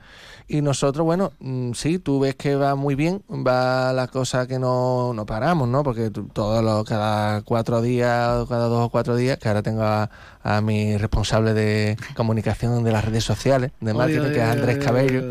Y 0.47 0.61
nosotros, 0.61 1.05
bueno, 1.05 1.31
mm, 1.39 1.73
sí, 1.73 1.99
tú 1.99 2.19
ves 2.19 2.35
que 2.35 2.55
va 2.55 2.73
muy 2.75 2.95
bien, 2.95 3.21
va 3.29 3.93
la 3.93 4.07
cosa 4.07 4.47
que 4.47 4.57
no, 4.57 5.13
no 5.13 5.25
paramos, 5.25 5.67
¿no? 5.67 5.83
Porque 5.83 6.09
todos 6.11 6.63
los, 6.63 6.85
cada 6.85 7.41
cuatro 7.43 7.81
días, 7.81 8.47
cada 8.47 8.65
dos 8.67 8.87
o 8.87 8.89
cuatro 8.89 9.15
días, 9.15 9.37
que 9.37 9.47
ahora 9.47 9.61
tengo 9.61 9.83
a, 9.83 10.09
a 10.43 10.61
mi 10.61 10.97
responsable 10.97 11.53
de 11.53 11.97
comunicación 12.15 12.83
de 12.83 12.91
las 12.91 13.05
redes 13.05 13.23
sociales, 13.23 13.71
de 13.79 13.93
marketing, 13.93 14.21
que 14.33 14.39
es 14.39 14.43
Andrés 14.45 14.77
Cabello. 14.83 15.27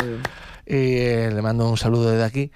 Y 0.70 0.98
eh, 0.98 1.31
le 1.33 1.40
mando 1.42 1.68
un 1.70 1.78
saludo 1.78 2.11
desde 2.11 2.24
aquí. 2.24 2.52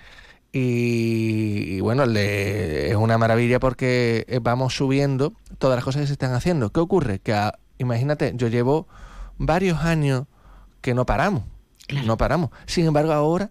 Y, 0.52 1.76
y 1.76 1.80
bueno, 1.80 2.04
le, 2.04 2.90
es 2.90 2.96
una 2.96 3.16
maravilla 3.16 3.58
porque 3.58 4.26
eh, 4.28 4.38
vamos 4.42 4.74
subiendo 4.74 5.32
todas 5.58 5.76
las 5.76 5.84
cosas 5.84 6.02
que 6.02 6.06
se 6.08 6.12
están 6.12 6.34
haciendo. 6.34 6.70
¿Qué 6.70 6.80
ocurre? 6.80 7.20
Que 7.20 7.32
a- 7.32 7.58
imagínate, 7.78 8.32
yo 8.36 8.48
llevo 8.48 8.86
varios 9.38 9.78
años 9.80 10.24
que 10.82 10.92
no 10.94 11.06
paramos. 11.06 11.44
No 12.04 12.16
paramos. 12.18 12.50
Sin 12.66 12.86
embargo, 12.86 13.12
ahora 13.12 13.50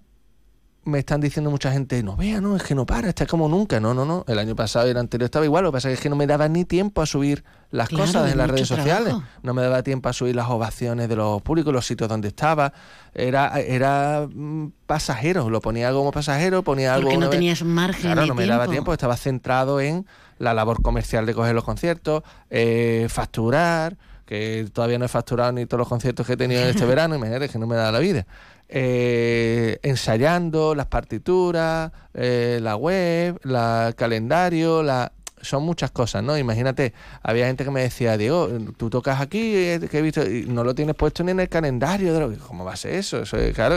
me 0.84 1.00
están 1.00 1.22
diciendo 1.22 1.52
mucha 1.52 1.72
gente, 1.72 2.02
no 2.02 2.16
vea, 2.16 2.42
no, 2.42 2.56
es 2.56 2.64
que 2.64 2.74
no 2.74 2.86
para, 2.86 3.10
está 3.10 3.28
como 3.28 3.48
nunca. 3.48 3.80
No, 3.80 3.94
no, 3.94 4.04
no. 4.04 4.26
El 4.28 4.40
año 4.40 4.56
pasado 4.56 4.88
y 4.88 4.92
el 4.92 4.98
anterior 4.98 5.26
estaba 5.26 5.46
igual. 5.46 5.64
Lo 5.64 5.72
que 5.72 5.76
pasa 5.76 5.92
es 5.92 6.00
que 6.00 6.10
no 6.10 6.16
me 6.16 6.26
daba 6.26 6.48
ni 6.48 6.66
tiempo 6.66 7.02
a 7.02 7.06
subir 7.06 7.44
las 7.70 7.90
cosas 7.90 8.32
en 8.32 8.38
las 8.38 8.50
redes 8.50 8.68
sociales. 8.68 9.14
No 9.44 9.54
me 9.54 9.62
daba 9.62 9.84
tiempo 9.84 10.10
a 10.10 10.14
subir 10.14 10.36
las 10.36 10.50
ovaciones 10.50 11.08
de 11.08 11.16
los 11.16 11.42
públicos, 11.44 11.72
los 11.72 11.86
sitios 11.86 12.10
donde 12.10 12.30
estaba. 12.30 12.74
Era, 13.14 13.60
era 13.60 14.28
mm, 14.34 14.72
pasajero, 14.88 15.50
lo 15.50 15.62
ponía 15.62 15.92
como 15.92 16.12
pasajero, 16.12 16.64
ponía 16.64 16.96
algo. 16.96 17.10
Porque 17.10 17.26
no 17.26 17.30
tenías 17.30 17.64
margen. 17.64 18.14
Claro, 18.14 18.26
no 18.26 18.34
me 18.34 18.48
daba 18.48 18.68
tiempo, 18.68 18.92
estaba 18.92 19.18
centrado 19.18 19.80
en 19.80 20.08
la 20.40 20.56
labor 20.56 20.82
comercial 20.82 21.28
de 21.28 21.36
coger 21.36 21.54
los 21.54 21.64
conciertos, 21.64 22.24
eh, 22.50 23.06
facturar 23.10 23.98
que 24.32 24.70
todavía 24.72 24.98
no 24.98 25.04
he 25.04 25.10
facturado 25.10 25.52
ni 25.52 25.66
todos 25.66 25.80
los 25.80 25.90
conciertos 25.90 26.26
que 26.26 26.34
he 26.34 26.38
tenido 26.38 26.62
este 26.62 26.86
verano, 26.88 27.16
imagínate 27.16 27.50
que 27.50 27.60
no 27.60 27.68
me 27.68 27.76
da 27.76 27.92
la 27.92 28.00
vida. 28.00 28.26
Eh, 28.74 29.80
ensayando 29.84 30.76
las 30.76 30.86
partituras, 30.86 31.92
eh, 32.14 32.58
la 32.62 32.78
web, 32.78 33.38
el 33.44 33.96
calendario, 33.96 34.82
la 34.82 35.12
son 35.42 35.64
muchas 35.64 35.92
cosas, 35.92 36.24
¿no? 36.24 36.38
Imagínate, 36.38 36.94
había 37.22 37.48
gente 37.48 37.66
que 37.66 37.72
me 37.72 37.82
decía, 37.82 38.16
Diego, 38.16 38.48
tú 38.78 38.90
tocas 38.90 39.20
aquí, 39.20 39.56
eh, 39.56 39.88
que 39.92 40.00
he 40.00 40.02
visto, 40.02 40.26
y 40.26 40.46
no 40.46 40.64
lo 40.64 40.74
tienes 40.74 40.96
puesto 40.96 41.22
ni 41.24 41.32
en 41.32 41.42
el 41.42 41.50
calendario, 41.50 42.14
de 42.14 42.20
lo 42.22 42.48
¿cómo 42.48 42.64
va 42.64 42.74
a 42.74 42.76
ser 42.78 42.94
eso? 42.96 43.24
Eso 43.24 43.38
es, 43.38 43.54
claro, 43.54 43.76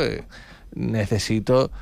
necesito 0.74 1.72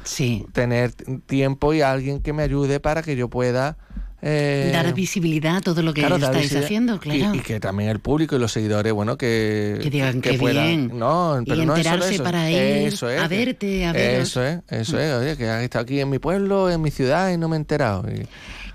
tener 0.53 0.92
tiempo 1.27 1.75
y 1.75 1.83
alguien 1.83 2.22
que 2.22 2.33
me 2.33 2.42
ayude 2.42 2.81
para 2.81 3.03
que 3.03 3.14
yo 3.14 3.29
pueda 3.29 3.77
eh, 4.24 4.70
Dar 4.72 4.94
visibilidad 4.94 5.56
a 5.56 5.61
todo 5.61 5.82
lo 5.82 5.92
que 5.92 6.02
estáis 6.02 6.54
haciendo, 6.54 7.00
claro. 7.00 7.35
Y, 7.35 7.40
que 7.40 7.58
también 7.58 7.90
el 7.90 7.98
público 7.98 8.37
y 8.37 8.38
los 8.38 8.52
seguidores, 8.52 8.92
bueno, 8.92 9.16
que, 9.18 9.80
que 9.82 9.90
digan 9.90 10.20
que, 10.20 10.35
puedan. 10.35 10.96
No, 10.96 11.42
pero 11.44 11.58
y 11.58 11.62
enterarse 11.62 12.20
para 12.20 12.48
ir 12.48 12.94
a 13.18 13.26
verte, 13.26 13.85
a. 13.85 13.90
Eso 13.90 14.44
es, 14.44 14.61
eso 14.68 15.00
es. 15.00 15.14
Oye, 15.14 15.37
que 15.37 15.48
has 15.48 15.64
estado 15.64 15.82
aquí 15.82 15.98
en 15.98 16.08
mi 16.08 16.20
pueblo, 16.20 16.70
en 16.70 16.80
mi 16.80 16.92
ciudad 16.92 17.32
y 17.32 17.37
no 17.37 17.48
me 17.48 17.56
he 17.56 17.58
enterado. 17.58 18.04
Y 18.08 18.24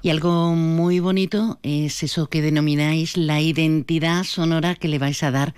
algo 0.10 0.54
muy 0.54 1.00
bonito 1.00 1.60
es 1.64 2.04
eso 2.04 2.28
que 2.28 2.42
denomináis 2.42 3.18
la 3.18 3.42
identidad 3.42 4.24
sonora 4.24 4.76
que 4.76 4.88
le 4.88 5.00
vais 5.00 5.22
a 5.24 5.32
dar 5.32 5.54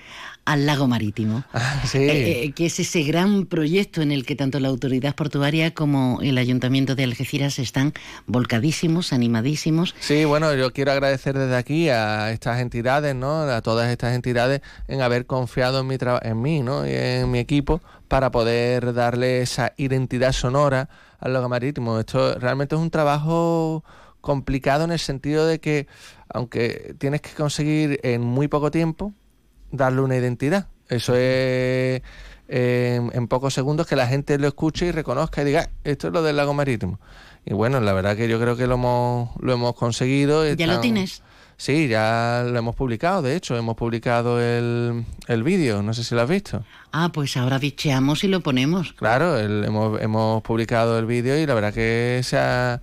al 0.45 0.65
lago 0.65 0.88
marítimo, 0.88 1.43
ah, 1.53 1.83
sí. 1.85 1.99
Eh, 1.99 2.43
eh, 2.43 2.51
que 2.53 2.65
es 2.65 2.79
ese 2.79 3.03
gran 3.03 3.45
proyecto 3.45 4.01
en 4.01 4.12
el 4.12 4.25
que 4.25 4.35
tanto 4.35 4.59
la 4.59 4.69
autoridad 4.69 5.13
portuaria 5.13 5.73
como 5.73 6.19
el 6.23 6.38
ayuntamiento 6.38 6.95
de 6.95 7.03
Algeciras 7.03 7.59
están 7.59 7.93
volcadísimos, 8.25 9.13
animadísimos. 9.13 9.93
Sí, 9.99 10.25
bueno, 10.25 10.55
yo 10.55 10.73
quiero 10.73 10.91
agradecer 10.91 11.38
desde 11.38 11.55
aquí 11.55 11.89
a 11.89 12.31
estas 12.31 12.59
entidades, 12.62 13.13
¿no? 13.15 13.41
a 13.41 13.62
todas 13.62 13.91
estas 13.91 14.15
entidades 14.15 14.62
en 14.88 15.01
haber 15.01 15.27
confiado 15.27 15.81
en, 15.81 15.88
mi 15.88 15.97
en 16.21 16.41
mí 16.41 16.62
¿no? 16.62 16.88
y 16.88 16.93
en 16.93 17.29
mi 17.29 17.39
equipo 17.39 17.81
para 18.07 18.31
poder 18.31 18.93
darle 18.93 19.41
esa 19.41 19.73
identidad 19.77 20.31
sonora 20.31 20.89
al 21.19 21.33
lago 21.33 21.47
marítimo. 21.47 21.99
Esto 21.99 22.39
realmente 22.39 22.75
es 22.75 22.81
un 22.81 22.89
trabajo 22.89 23.83
complicado 24.21 24.84
en 24.84 24.91
el 24.91 24.99
sentido 24.99 25.45
de 25.45 25.60
que, 25.60 25.88
aunque 26.29 26.95
tienes 26.97 27.21
que 27.21 27.32
conseguir 27.32 27.99
en 28.03 28.21
muy 28.21 28.47
poco 28.47 28.71
tiempo, 28.71 29.13
darle 29.71 30.01
una 30.01 30.15
identidad. 30.15 30.67
Eso 30.88 31.15
es 31.15 32.01
en, 32.47 33.27
pocos 33.27 33.53
segundos 33.53 33.88
que 33.88 33.95
la 33.95 34.08
gente 34.08 34.38
lo 34.39 34.47
escuche 34.47 34.88
y 34.88 34.91
reconozca 34.91 35.41
y 35.41 35.45
diga, 35.45 35.69
esto 35.84 36.08
es 36.08 36.13
lo 36.13 36.23
del 36.23 36.36
lago 36.36 36.53
marítimo. 36.53 36.99
Y 37.45 37.53
bueno, 37.53 37.79
la 37.79 37.93
verdad 37.93 38.17
que 38.17 38.27
yo 38.27 38.39
creo 38.39 38.58
que 38.58 38.67
lo 38.67 38.75
hemos, 38.75 39.29
lo 39.39 39.53
hemos 39.53 39.75
conseguido. 39.75 40.51
¿Ya 40.53 40.67
lo 40.67 40.79
tienes? 40.79 41.21
Sí, 41.58 41.89
ya 41.89 42.45
lo 42.47 42.58
hemos 42.58 42.73
publicado, 42.73 43.21
de 43.21 43.36
hecho, 43.36 43.58
hemos 43.58 43.75
publicado 43.75 44.39
el, 44.41 45.03
el 45.27 45.43
vídeo, 45.43 45.82
no 45.84 45.93
sé 45.93 46.05
si 46.05 46.15
lo 46.15 46.21
has 46.21 46.29
visto. 46.29 46.63
Ah, 46.93 47.12
pues 47.13 47.36
ahora 47.36 47.60
bicheamos 47.60 48.23
y 48.23 48.29
lo 48.29 48.39
ponemos. 48.39 48.93
Claro, 48.93 49.38
hemos, 49.38 50.01
hemos 50.01 50.41
publicado 50.41 50.97
el 50.97 51.05
vídeo 51.05 51.38
y 51.38 51.45
la 51.45 51.53
verdad 51.53 51.73
que 51.73 52.21
se 52.23 52.38
ha 52.38 52.82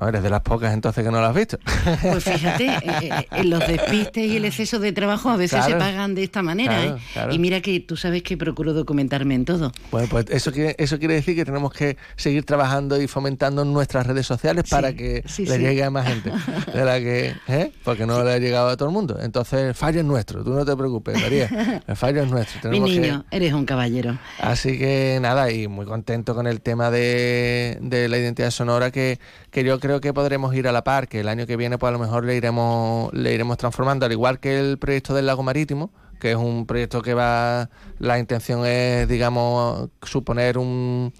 a 0.00 0.04
ver, 0.04 0.16
es 0.16 0.22
de 0.22 0.30
las 0.30 0.42
pocas 0.42 0.72
entonces 0.72 1.04
que 1.04 1.10
no 1.10 1.20
lo 1.20 1.26
has 1.26 1.34
visto. 1.34 1.58
Pues 2.02 2.22
fíjate, 2.22 2.66
eh, 2.68 2.80
eh, 3.02 3.26
eh, 3.32 3.44
los 3.44 3.66
despistes 3.66 4.24
y 4.24 4.36
el 4.36 4.44
exceso 4.44 4.78
de 4.78 4.92
trabajo 4.92 5.28
a 5.28 5.36
veces 5.36 5.64
se 5.64 5.74
pagan 5.74 6.14
de 6.14 6.22
esta 6.22 6.40
manera. 6.40 6.96
Y 7.32 7.38
mira 7.40 7.60
que 7.60 7.80
tú 7.80 7.96
sabes 7.96 8.22
que 8.22 8.36
procuro 8.36 8.72
documentarme 8.74 9.34
en 9.34 9.44
todo. 9.44 9.72
Bueno, 9.90 10.06
pues 10.08 10.26
eso 10.28 10.52
quiere, 10.52 10.76
eso 10.78 11.00
quiere 11.00 11.14
decir 11.14 11.34
que 11.34 11.44
tenemos 11.44 11.72
que 11.72 11.96
seguir 12.14 12.44
trabajando 12.44 13.02
y 13.02 13.08
fomentando 13.08 13.64
nuestras 13.64 14.06
redes 14.06 14.24
sociales 14.24 14.66
para 14.70 14.92
que 14.92 15.24
le 15.36 15.58
llegue 15.58 15.82
a 15.82 15.90
más 15.90 16.06
gente. 16.06 16.30
De 16.72 16.84
la 16.84 17.00
que, 17.00 17.34
Porque 17.82 18.06
no 18.06 18.22
le 18.22 18.34
ha 18.34 18.38
llegado 18.38 18.68
a 18.68 18.76
todo 18.76 18.88
el 18.88 18.94
mundo. 18.94 19.18
Entonces, 19.20 19.76
fallo 19.76 19.98
es 19.98 20.06
nuestro, 20.06 20.44
tú 20.44 20.50
no 20.50 20.64
te 20.64 20.76
preocupes, 20.76 21.20
María. 21.20 21.82
El 21.86 21.96
fallo 21.96 22.22
es 22.22 22.30
nuestro. 22.30 22.70
Mi 22.70 22.78
niño, 22.78 23.24
eres 23.32 23.52
un 23.52 23.64
caballero. 23.64 24.16
Así 24.38 24.78
que 24.78 25.18
nada, 25.20 25.50
y 25.50 25.66
muy 25.66 25.86
contento 25.86 26.36
con 26.36 26.46
el 26.46 26.60
tema 26.60 26.92
de, 26.92 27.78
de 27.80 28.08
la 28.08 28.18
identidad 28.18 28.52
sonora 28.52 28.92
que, 28.92 29.18
que 29.50 29.64
yo 29.64 29.80
creo 29.80 29.87
creo 29.88 30.02
que 30.02 30.12
podremos 30.12 30.54
ir 30.54 30.68
a 30.68 30.72
la 30.72 30.84
par, 30.84 31.08
que 31.08 31.20
el 31.20 31.28
año 31.28 31.46
que 31.46 31.56
viene 31.56 31.78
pues 31.78 31.88
a 31.88 31.92
lo 31.92 31.98
mejor 31.98 32.22
le 32.22 32.36
iremos, 32.36 33.10
le 33.14 33.32
iremos 33.32 33.56
transformando, 33.56 34.04
al 34.04 34.12
igual 34.12 34.38
que 34.38 34.60
el 34.60 34.76
proyecto 34.76 35.14
del 35.14 35.24
lago 35.24 35.42
marítimo, 35.42 35.90
que 36.20 36.32
es 36.32 36.36
un 36.36 36.66
proyecto 36.66 37.00
que 37.00 37.14
va, 37.14 37.70
la 37.98 38.18
intención 38.18 38.66
es, 38.66 39.08
digamos, 39.08 39.88
suponer 40.02 40.58
un, 40.58 41.14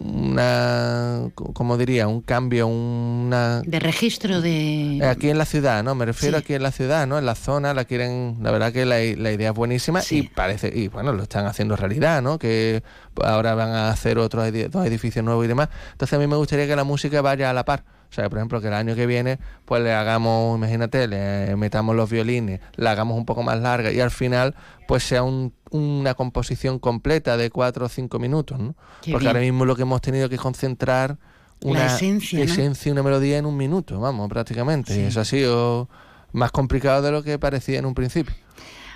una, 0.00 1.30
como 1.34 1.76
diría, 1.76 2.08
un 2.08 2.22
cambio, 2.22 2.66
una... 2.66 3.60
De 3.60 3.78
registro 3.78 4.40
de... 4.40 5.06
Aquí 5.06 5.28
en 5.28 5.36
la 5.36 5.44
ciudad, 5.44 5.84
¿no? 5.84 5.94
Me 5.94 6.06
refiero 6.06 6.38
aquí 6.38 6.54
en 6.54 6.62
la 6.62 6.72
ciudad, 6.72 7.06
¿no? 7.06 7.18
En 7.18 7.26
la 7.26 7.34
zona, 7.34 7.74
la 7.74 7.84
quieren, 7.84 8.38
la 8.40 8.50
verdad 8.52 8.72
que 8.72 8.86
la, 8.86 9.02
idea 9.02 9.50
es 9.50 9.54
buenísima 9.54 10.00
y 10.08 10.22
parece, 10.22 10.72
y 10.74 10.88
bueno, 10.88 11.12
lo 11.12 11.24
están 11.24 11.44
haciendo 11.44 11.76
realidad, 11.76 12.22
¿no? 12.22 12.38
Que 12.38 12.82
ahora 13.22 13.54
van 13.54 13.68
a 13.68 13.90
hacer 13.90 14.16
otros 14.18 14.50
dos 14.70 14.86
edificios 14.86 15.22
nuevos 15.22 15.44
y 15.44 15.48
demás. 15.48 15.68
Entonces 15.92 16.16
a 16.16 16.18
mí 16.18 16.26
me 16.26 16.36
gustaría 16.36 16.66
que 16.66 16.74
la 16.74 16.84
música 16.84 17.20
vaya 17.20 17.50
a 17.50 17.52
la 17.52 17.66
par. 17.66 17.97
O 18.10 18.14
sea, 18.14 18.28
por 18.30 18.38
ejemplo, 18.38 18.60
que 18.60 18.68
el 18.68 18.74
año 18.74 18.94
que 18.94 19.06
viene, 19.06 19.38
pues 19.64 19.82
le 19.82 19.92
hagamos, 19.92 20.56
imagínate, 20.56 21.06
le 21.06 21.54
metamos 21.56 21.94
los 21.94 22.08
violines, 22.08 22.60
la 22.76 22.92
hagamos 22.92 23.18
un 23.18 23.26
poco 23.26 23.42
más 23.42 23.60
larga 23.60 23.92
y 23.92 24.00
al 24.00 24.10
final, 24.10 24.54
pues 24.86 25.02
sea 25.02 25.22
una 25.22 26.14
composición 26.14 26.78
completa 26.78 27.36
de 27.36 27.50
cuatro 27.50 27.86
o 27.86 27.88
cinco 27.88 28.18
minutos, 28.18 28.58
¿no? 28.58 28.74
Porque 29.10 29.26
ahora 29.26 29.40
mismo 29.40 29.64
lo 29.64 29.76
que 29.76 29.82
hemos 29.82 30.00
tenido 30.00 30.28
que 30.28 30.38
concentrar 30.38 31.18
una 31.62 31.86
esencia, 31.86 32.42
esencia 32.42 32.88
y 32.88 32.92
una 32.92 33.02
melodía 33.02 33.36
en 33.36 33.46
un 33.46 33.56
minuto, 33.56 34.00
vamos, 34.00 34.28
prácticamente. 34.28 34.98
Y 34.98 35.04
eso 35.04 35.20
ha 35.20 35.24
sido 35.24 35.88
más 36.32 36.50
complicado 36.50 37.02
de 37.02 37.10
lo 37.10 37.22
que 37.22 37.38
parecía 37.38 37.78
en 37.78 37.86
un 37.86 37.94
principio. 37.94 38.34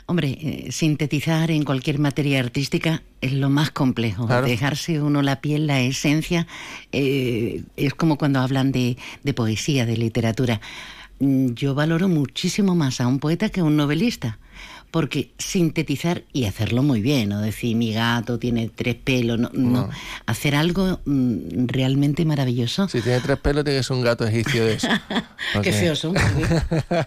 Hombre, 0.06 0.38
eh, 0.40 0.72
sintetizar 0.72 1.50
en 1.50 1.64
cualquier 1.64 1.98
materia 1.98 2.40
artística 2.40 3.02
es 3.20 3.32
lo 3.32 3.50
más 3.50 3.70
complejo. 3.70 4.26
Dejarse 4.26 5.00
uno 5.00 5.22
la 5.22 5.40
piel, 5.40 5.66
la 5.66 5.80
esencia, 5.80 6.46
eh, 6.90 7.62
es 7.76 7.94
como 7.94 8.18
cuando 8.18 8.40
hablan 8.40 8.72
de, 8.72 8.96
de 9.22 9.34
poesía, 9.34 9.86
de 9.86 9.96
literatura. 9.96 10.60
Mm, 11.20 11.52
yo 11.52 11.74
valoro 11.74 12.08
muchísimo 12.08 12.74
más 12.74 13.00
a 13.00 13.06
un 13.06 13.20
poeta 13.20 13.48
que 13.48 13.60
a 13.60 13.64
un 13.64 13.76
novelista 13.76 14.38
porque 14.92 15.30
sintetizar 15.38 16.22
y 16.34 16.44
hacerlo 16.44 16.82
muy 16.82 17.00
bien, 17.00 17.30
no 17.30 17.40
decir 17.40 17.74
mi 17.74 17.94
gato 17.94 18.38
tiene 18.38 18.68
tres 18.68 18.94
pelos, 18.94 19.38
no, 19.38 19.50
no. 19.54 19.88
hacer 20.26 20.54
algo 20.54 21.00
mm, 21.06 21.66
realmente 21.66 22.26
maravilloso. 22.26 22.88
Si 22.88 23.00
tiene 23.00 23.20
tres 23.20 23.38
pelos, 23.38 23.64
tienes 23.64 23.88
un 23.88 24.02
gato 24.02 24.26
egipcio 24.26 24.66
de 24.66 24.74
eso. 24.74 24.88
Qué 25.62 25.72
feos 25.72 25.98
son. 25.98 26.14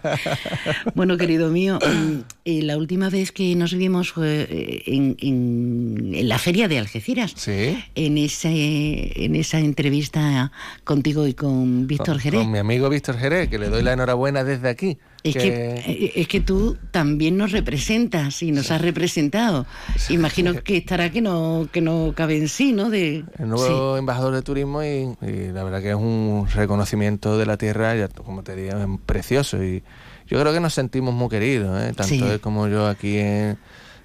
bueno, 0.96 1.16
querido 1.16 1.48
mío, 1.50 1.78
mm, 1.78 2.18
eh, 2.44 2.62
la 2.62 2.76
última 2.76 3.08
vez 3.08 3.30
que 3.30 3.54
nos 3.54 3.72
vimos 3.72 4.10
fue 4.10 4.48
eh, 4.50 4.82
en, 4.88 6.28
la 6.28 6.38
feria 6.40 6.66
de 6.66 6.78
Algeciras. 6.78 7.34
Sí. 7.36 7.78
En, 7.94 8.18
ese, 8.18 9.24
en 9.24 9.36
esa 9.36 9.60
entrevista 9.60 10.50
contigo 10.82 11.24
y 11.28 11.34
con 11.34 11.86
Víctor 11.86 12.18
Jerez. 12.18 12.40
Con 12.40 12.50
mi 12.50 12.58
amigo 12.58 12.88
Víctor 12.88 13.16
Jerez, 13.16 13.48
que 13.48 13.60
le 13.60 13.68
doy 13.68 13.84
la 13.84 13.92
enhorabuena 13.92 14.42
desde 14.42 14.68
aquí. 14.68 14.98
Es 15.28 15.36
que, 15.36 15.48
eh, 15.48 16.12
es 16.14 16.28
que 16.28 16.40
tú 16.40 16.76
también 16.90 17.36
nos 17.36 17.52
representas 17.52 18.42
y 18.42 18.52
nos 18.52 18.70
has 18.70 18.80
representado. 18.80 19.66
Imagino 20.08 20.54
que 20.62 20.78
estará 20.78 21.10
que 21.10 21.20
no, 21.20 21.68
que 21.72 21.80
no 21.80 22.12
cabe 22.14 22.36
en 22.36 22.48
sí, 22.48 22.72
¿no? 22.72 22.90
De, 22.90 23.24
el 23.38 23.48
nuevo 23.48 23.96
embajador 23.96 24.34
de 24.34 24.42
turismo 24.42 24.82
y, 24.82 25.16
la 25.52 25.64
verdad 25.64 25.82
que 25.82 25.90
es 25.90 25.96
un 25.96 26.46
reconocimiento 26.52 27.38
de 27.38 27.46
la 27.46 27.56
tierra, 27.56 27.94
ya, 27.96 28.08
como 28.08 28.42
te 28.42 28.56
digo, 28.56 28.78
es 28.78 28.86
precioso 29.06 29.62
y 29.62 29.82
yo 30.28 30.40
creo 30.40 30.52
que 30.52 30.60
nos 30.60 30.74
sentimos 30.74 31.14
muy 31.14 31.28
queridos, 31.28 31.80
¿eh? 31.82 31.92
tanto 31.94 32.32
él 32.32 32.40
como 32.40 32.68
yo 32.68 32.86
aquí 32.86 33.18
en 33.18 33.58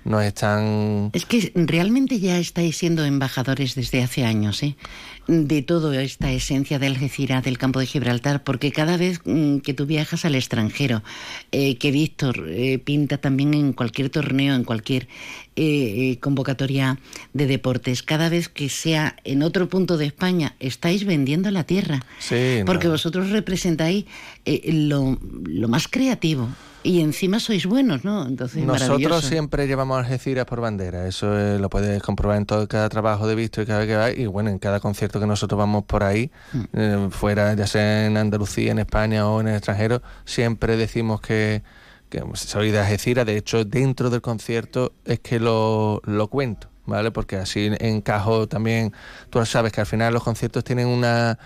nos 0.04 0.24
están... 0.24 1.12
Es 1.14 1.26
que 1.26 1.52
realmente 1.56 2.20
ya 2.20 2.38
estáis 2.38 2.78
siendo 2.78 3.06
embajadores 3.06 3.76
desde 3.76 4.02
hace 4.02 4.26
años, 4.26 4.64
¿eh? 4.64 4.76
De 5.28 5.62
toda 5.62 6.02
esta 6.02 6.32
esencia 6.32 6.80
de 6.80 6.88
Algeciras, 6.88 7.44
del 7.44 7.58
campo 7.58 7.80
de 7.80 7.86
Gibraltar, 7.86 8.44
porque 8.44 8.72
cada 8.72 8.98
vez 8.98 9.22
mm, 9.24 9.58
que 9.60 9.74
tú 9.74 9.86
viajas 9.86 10.26
al 10.26 10.36
extranjero, 10.36 11.04
eh, 11.52 11.78
que 11.78 11.92
Víctor 11.92 12.46
eh, 12.50 12.80
pinta 12.80 13.18
también 13.18 13.54
en 13.54 13.74
cualquier 13.74 14.10
torneo, 14.10 14.56
en 14.56 14.64
cualquier 14.64 15.08
eh, 15.56 16.18
convocatoria 16.22 16.98
de 17.34 17.48
deportes, 17.48 18.04
cada 18.04 18.30
vez 18.30 18.50
que 18.50 18.70
sea 18.70 19.16
en 19.24 19.44
otro 19.44 19.68
punto 19.70 19.98
de 19.98 20.06
España, 20.06 20.56
estáis 20.60 21.06
vendiendo 21.06 21.52
la 21.52 21.64
tierra, 21.66 22.02
sí, 22.20 22.62
porque 22.66 22.88
vosotros 22.88 23.30
representáis 23.32 24.06
lo, 24.46 25.18
lo 25.46 25.68
más 25.68 25.88
creativo. 25.88 26.48
Y 26.84 27.02
encima 27.02 27.40
sois 27.40 27.68
buenos, 27.68 28.04
¿no? 28.04 28.26
Entonces, 28.26 28.66
Nosotros 28.66 29.24
siempre 29.26 29.68
llevamos 29.68 30.00
Algeciras 30.00 30.46
por 30.46 30.62
bandera, 30.62 31.06
eso 31.08 31.38
eh, 31.38 31.60
lo 31.60 31.70
puedes 31.70 32.02
comprobar 32.02 32.38
en 32.40 32.48
todo 32.48 32.68
cada 32.68 32.90
trabajo 32.90 33.28
de 33.28 33.36
visto 33.36 33.62
y 33.62 33.68
cada 33.68 33.80
vez 33.80 33.88
que 33.88 33.96
vais, 33.96 34.18
y 34.18 34.26
bueno, 34.26 34.50
en 34.50 34.58
cada 34.58 34.80
concierto 34.80 35.20
que 35.20 35.28
nosotros 35.28 35.60
vamos 35.60 35.84
por 35.84 36.04
ahí, 36.04 36.32
Mm. 36.54 36.64
eh, 36.74 37.08
fuera, 37.12 37.54
ya 37.54 37.68
sea 37.68 38.08
en 38.08 38.18
Andalucía, 38.18 38.72
en 38.72 38.80
España 38.80 39.28
o 39.30 39.42
en 39.42 39.50
el 39.50 39.56
extranjero, 39.58 40.02
siempre 40.26 40.76
decimos 40.76 41.22
que, 41.22 41.62
que 42.12 42.22
soy 42.36 42.70
de 42.70 42.80
Algeciras, 42.80 43.26
de 43.26 43.38
hecho 43.38 43.66
dentro 43.66 44.12
del 44.12 44.22
concierto 44.22 44.94
es 45.06 45.20
que 45.20 45.40
lo, 45.40 46.02
lo 46.06 46.28
cuento, 46.28 46.68
¿vale? 46.86 47.10
Porque 47.10 47.38
así 47.38 47.72
encajo 47.80 48.48
también, 48.48 48.94
tú 49.32 49.44
sabes 49.46 49.72
que 49.72 49.82
al 49.82 49.88
final 49.88 50.14
los 50.14 50.24
conciertos 50.24 50.64
tienen 50.64 50.88
una, 50.88 51.40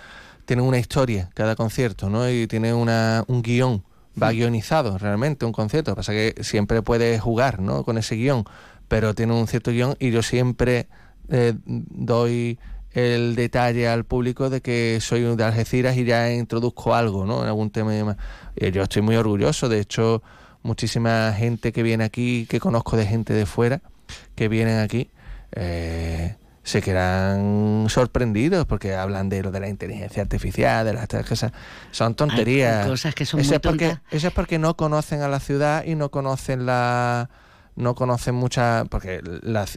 tienen 0.44 0.66
una 0.66 0.78
historia, 0.78 1.30
cada 1.32 1.56
concierto, 1.56 2.10
¿no? 2.10 2.28
Y 2.28 2.46
tienen 2.46 2.74
una, 2.74 3.24
un 3.28 3.40
guion 3.40 3.82
va 4.20 4.32
guionizado 4.32 4.98
realmente 4.98 5.44
un 5.44 5.52
concierto. 5.52 5.90
Lo 5.90 5.94
que 5.94 5.98
pasa 6.00 6.14
es 6.14 6.34
que 6.34 6.44
siempre 6.44 6.82
puedes 6.82 7.20
jugar 7.20 7.60
¿no? 7.60 7.84
con 7.84 7.98
ese 7.98 8.16
guion, 8.16 8.44
pero 8.88 9.14
tiene 9.14 9.34
un 9.34 9.46
cierto 9.46 9.70
guion 9.70 9.96
y 9.98 10.10
yo 10.10 10.22
siempre 10.22 10.88
eh, 11.28 11.54
doy 11.64 12.58
el 12.92 13.34
detalle 13.34 13.88
al 13.88 14.04
público 14.04 14.48
de 14.48 14.62
que 14.62 14.98
soy 15.02 15.36
de 15.36 15.44
Algeciras 15.44 15.96
y 15.96 16.04
ya 16.04 16.32
introduzco 16.32 16.94
algo 16.94 17.26
¿no? 17.26 17.42
en 17.42 17.48
algún 17.48 17.70
tema 17.70 17.92
y 17.92 17.98
demás. 17.98 18.16
Y 18.56 18.70
yo 18.70 18.82
estoy 18.82 19.02
muy 19.02 19.16
orgulloso, 19.16 19.68
de 19.68 19.80
hecho, 19.80 20.22
muchísima 20.66 21.32
gente 21.32 21.72
que 21.72 21.82
viene 21.82 22.04
aquí, 22.04 22.46
que 22.48 22.60
conozco 22.60 22.96
de 22.96 23.06
gente 23.06 23.32
de 23.32 23.46
fuera, 23.46 23.80
que 24.34 24.48
vienen 24.48 24.80
aquí, 24.80 25.10
eh, 25.52 26.36
se 26.62 26.82
quedan 26.82 27.86
sorprendidos 27.88 28.66
porque 28.66 28.94
hablan 28.94 29.28
de 29.28 29.42
lo 29.42 29.52
de 29.52 29.60
la 29.60 29.68
inteligencia 29.68 30.22
artificial, 30.22 30.84
de 30.84 30.94
las 30.94 31.06
cosas. 31.26 31.52
Son 31.92 32.16
tonterías. 32.16 32.84
Hay 32.84 32.90
cosas 32.90 33.14
que 33.14 33.24
son 33.24 33.40
eso 33.40 33.50
muy 33.50 33.54
es 33.54 33.60
porque, 33.60 33.88
tontas. 33.90 34.12
Eso 34.12 34.28
es 34.28 34.34
porque 34.34 34.58
no 34.58 34.76
conocen 34.76 35.22
a 35.22 35.28
la 35.28 35.38
ciudad 35.38 35.84
y 35.84 35.94
no 35.94 36.10
conocen 36.10 36.66
la 36.66 37.30
no 37.76 37.94
conocen 37.94 38.34
muchas 38.34 38.88
porque 38.88 39.20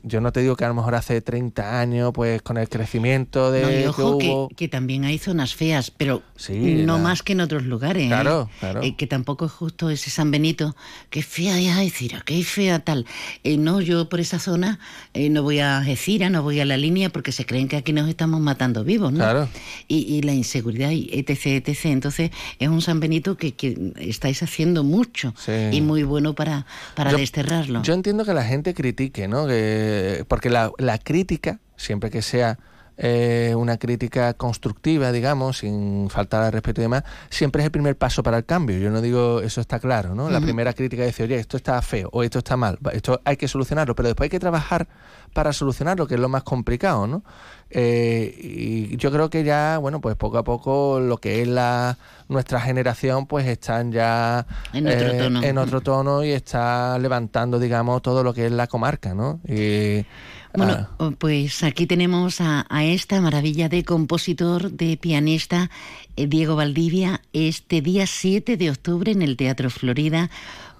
yo 0.03 0.21
no 0.21 0.31
te 0.31 0.39
digo 0.41 0.55
que 0.55 0.65
a 0.65 0.69
lo 0.69 0.73
mejor 0.73 0.95
hace 0.95 1.21
30 1.21 1.79
años 1.79 2.11
pues 2.13 2.41
con 2.41 2.57
el 2.57 2.67
crecimiento 2.69 3.51
de 3.51 3.61
No, 3.61 3.69
y 3.69 3.73
que 3.73 3.87
ojo 3.89 4.17
que, 4.17 4.27
hubo 4.29 4.49
que 4.49 4.67
también 4.67 5.03
hay 5.05 5.17
zonas 5.17 5.53
feas, 5.53 5.91
pero 5.91 6.23
Sí, 6.35 6.57
no 6.85 6.97
la- 6.97 7.03
más 7.03 7.23
que 7.23 7.33
en 7.33 7.41
otros 7.41 7.63
lugares. 7.63 8.05
¿eh? 8.05 8.07
Claro, 8.07 8.49
claro. 8.59 8.81
Eh, 8.83 8.95
que 8.95 9.05
tampoco 9.07 9.45
es 9.45 9.51
justo 9.51 9.89
ese 9.89 10.09
San 10.09 10.31
Benito, 10.31 10.75
que 11.09 11.21
fea 11.21 11.59
es 11.59 11.69
Algeciras, 11.75 12.23
que 12.23 12.41
fea 12.43 12.79
tal. 12.79 13.05
Eh, 13.43 13.57
no, 13.57 13.81
yo 13.81 14.07
por 14.09 14.19
esa 14.19 14.39
zona 14.39 14.79
no 15.13 15.43
voy 15.43 15.59
a 15.59 15.77
Algeciras, 15.79 16.31
no 16.31 16.41
voy 16.41 16.59
a 16.61 16.65
la 16.65 16.77
línea 16.77 17.09
porque 17.09 17.31
se 17.31 17.45
creen 17.45 17.67
que 17.67 17.75
aquí 17.77 17.91
nos 17.93 18.07
estamos 18.09 18.39
matando 18.39 18.83
vivos, 18.83 19.11
¿no? 19.11 19.19
Claro. 19.19 19.49
Y, 19.87 19.97
y 20.15 20.21
la 20.21 20.33
inseguridad, 20.33 20.91
y 20.91 21.09
etc, 21.13 21.67
etc. 21.67 21.85
Entonces 21.85 22.31
es 22.59 22.69
un 22.69 22.81
San 22.81 22.99
Benito 22.99 23.35
que, 23.35 23.53
que 23.53 23.91
estáis 23.97 24.41
haciendo 24.43 24.83
mucho 24.83 25.33
Sí. 25.37 25.51
y 25.71 25.81
muy 25.81 26.03
bueno 26.03 26.33
para, 26.33 26.65
para 26.95 27.11
Yo- 27.11 27.17
desterrarlo. 27.17 27.81
Yo 27.83 27.88
entiendo 27.93 28.25
que 28.25 28.33
la 28.33 28.43
gente 28.43 28.73
critique, 28.73 29.27
¿no? 29.27 29.47
Que, 29.47 30.25
porque 30.27 30.49
la, 30.49 30.71
la 30.77 30.97
crítica, 30.97 31.59
siempre 31.75 32.09
que 32.09 32.21
sea 32.21 32.59
eh, 33.01 33.53
una 33.55 33.77
crítica 33.77 34.33
constructiva, 34.33 35.13
digamos, 35.13 35.59
sin 35.59 36.09
faltar 36.09 36.43
al 36.43 36.51
respeto 36.51 36.81
y 36.81 36.83
demás, 36.83 37.03
siempre 37.29 37.61
es 37.61 37.65
el 37.67 37.71
primer 37.71 37.95
paso 37.95 38.23
para 38.23 38.37
el 38.37 38.43
cambio. 38.43 38.77
Yo 38.77 38.89
no 38.89 38.99
digo, 38.99 39.39
eso 39.39 39.61
está 39.61 39.79
claro, 39.79 40.15
¿no? 40.15 40.29
La 40.29 40.41
primera 40.41 40.73
crítica 40.73 41.03
decir, 41.03 41.23
oye, 41.23 41.37
esto 41.37 41.55
está 41.55 41.81
feo 41.81 42.09
o 42.11 42.23
esto 42.23 42.39
está 42.39 42.57
mal, 42.57 42.77
esto 42.91 43.21
hay 43.23 43.37
que 43.37 43.47
solucionarlo, 43.47 43.95
pero 43.95 44.09
después 44.09 44.25
hay 44.25 44.29
que 44.29 44.39
trabajar 44.39 44.89
para 45.31 45.53
solucionarlo, 45.53 46.07
que 46.07 46.15
es 46.15 46.19
lo 46.19 46.27
más 46.27 46.43
complicado, 46.43 47.07
¿no? 47.07 47.23
Eh, 47.69 48.35
y 48.37 48.97
yo 48.97 49.11
creo 49.11 49.29
que 49.29 49.45
ya, 49.45 49.77
bueno, 49.77 50.01
pues 50.01 50.17
poco 50.17 50.37
a 50.37 50.43
poco 50.43 50.99
lo 50.99 51.19
que 51.19 51.41
es 51.41 51.47
la 51.47 51.97
nuestra 52.27 52.59
generación, 52.59 53.27
pues 53.27 53.47
están 53.47 53.93
ya 53.93 54.45
En 54.73 54.87
otro 54.87 55.17
tono. 55.17 55.43
en 55.43 55.57
otro 55.57 55.81
tono 55.81 56.23
y 56.25 56.31
está 56.31 56.99
levantando, 56.99 57.59
digamos, 57.59 58.01
todo 58.01 58.23
lo 58.23 58.33
que 58.33 58.47
es 58.47 58.51
la 58.51 58.67
comarca, 58.67 59.13
¿no? 59.13 59.39
Y, 59.47 60.05
Bueno, 60.53 60.73
ah, 60.73 60.89
oh, 60.97 61.11
pues 61.11 61.63
aquí 61.63 61.85
tenemos 61.85 62.41
a, 62.41 62.65
a 62.69 62.83
esta 62.83 63.21
maravilla 63.21 63.69
de 63.69 63.83
compositor, 63.83 64.71
de 64.71 64.97
pianista, 64.97 65.69
eh, 66.15 66.27
Diego 66.27 66.55
Valdivia, 66.55 67.21
este 67.33 67.81
día 67.81 68.07
7 68.07 68.57
de 68.57 68.71
octubre 68.71 69.11
en 69.11 69.21
el 69.21 69.37
Teatro 69.37 69.69
Florida 69.69 70.29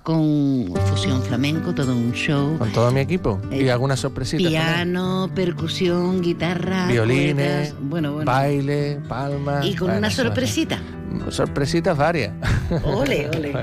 con 0.04 0.72
fusión 0.88 1.22
flamenco, 1.22 1.74
todo 1.76 1.94
un 1.96 2.12
show. 2.14 2.58
con 2.58 2.72
todo 2.72 2.92
mi 2.92 3.02
equipo 3.02 3.40
y 3.52 3.66
Eh, 3.66 3.72
algunas 3.72 4.00
sorpresitas 4.00 4.44
también. 4.44 4.64
Piano, 4.64 5.30
percusión, 5.36 6.22
guitarra, 6.22 6.88
violines, 6.88 7.36
cuerdas, 7.74 7.74
bueno, 7.82 8.14
bueno. 8.14 8.32
baile, 8.32 9.00
palmas. 9.08 9.66
Y 9.66 9.76
con 9.76 9.88
bueno, 9.88 10.00
una 10.00 10.10
sorpresita. 10.10 10.80
Sorpresitas 11.30 11.98
varias. 11.98 12.34
Ole, 12.84 13.30
ole. 13.30 13.54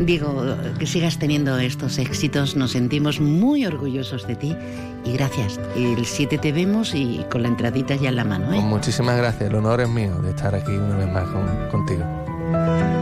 Digo, 0.00 0.44
que 0.78 0.86
sigas 0.86 1.18
teniendo 1.18 1.56
estos 1.58 1.98
éxitos, 1.98 2.56
nos 2.56 2.72
sentimos 2.72 3.20
muy 3.20 3.64
orgullosos 3.66 4.26
de 4.26 4.34
ti 4.34 4.56
y 5.04 5.12
gracias. 5.12 5.60
El 5.76 6.04
7 6.04 6.38
te 6.38 6.50
vemos 6.52 6.94
y 6.94 7.24
con 7.30 7.42
la 7.42 7.48
entradita 7.48 7.94
ya 7.96 8.08
en 8.08 8.16
la 8.16 8.24
mano, 8.24 8.46
¿eh? 8.46 8.56
Pues 8.56 8.64
muchísimas 8.64 9.16
gracias, 9.16 9.50
el 9.50 9.54
honor 9.56 9.80
es 9.82 9.88
mío 9.88 10.16
de 10.22 10.30
estar 10.30 10.54
aquí 10.54 10.72
una 10.72 10.96
vez 10.96 11.12
más 11.12 11.24
con- 11.28 11.68
contigo. 11.70 12.99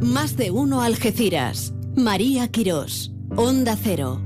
Más 0.00 0.36
de 0.36 0.50
uno 0.50 0.82
Algeciras. 0.82 1.72
María 1.96 2.48
Quirós. 2.48 3.12
Onda 3.34 3.76
Cero. 3.82 4.25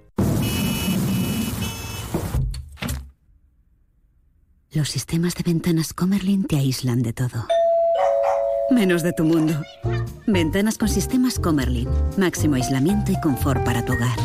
Los 4.73 4.87
sistemas 4.87 5.35
de 5.35 5.43
ventanas 5.43 5.93
Comerlin 5.93 6.45
te 6.45 6.55
aíslan 6.55 7.01
de 7.01 7.11
todo. 7.11 7.45
Menos 8.69 9.03
de 9.03 9.11
tu 9.11 9.25
mundo. 9.25 9.61
Ventanas 10.27 10.77
con 10.77 10.87
sistemas 10.87 11.39
Comerlin. 11.39 11.89
Máximo 12.17 12.55
aislamiento 12.55 13.11
y 13.11 13.19
confort 13.19 13.65
para 13.65 13.83
tu 13.83 13.91
hogar. 13.91 14.17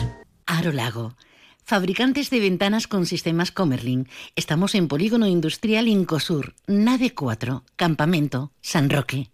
Aro 0.47 0.71
Lago. 0.71 1.17
Fabricantes 1.65 2.31
de 2.31 2.39
ventanas 2.39 2.87
con 2.87 3.07
sistemas 3.07 3.51
Comerlin. 3.51 4.09
Estamos 4.37 4.77
en 4.77 4.87
Polígono 4.87 5.27
Industrial 5.27 5.89
Incosur, 5.89 6.55
Nave 6.69 7.13
4, 7.13 7.65
Campamento, 7.75 8.53
San 8.61 8.89
Roque. 8.89 9.31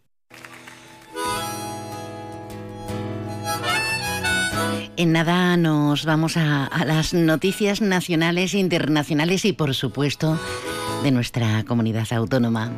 En 4.96 5.12
nada 5.12 5.58
nos 5.58 6.06
vamos 6.06 6.38
a, 6.38 6.70
las 6.86 7.12
noticias 7.12 7.82
nacionales 7.82 8.54
internacionales 8.54 9.44
y 9.44 9.52
por 9.52 9.74
supuesto 9.74 10.38
de 11.02 11.10
nuestra 11.10 11.64
comunidad 11.64 12.06
autónoma. 12.12 12.70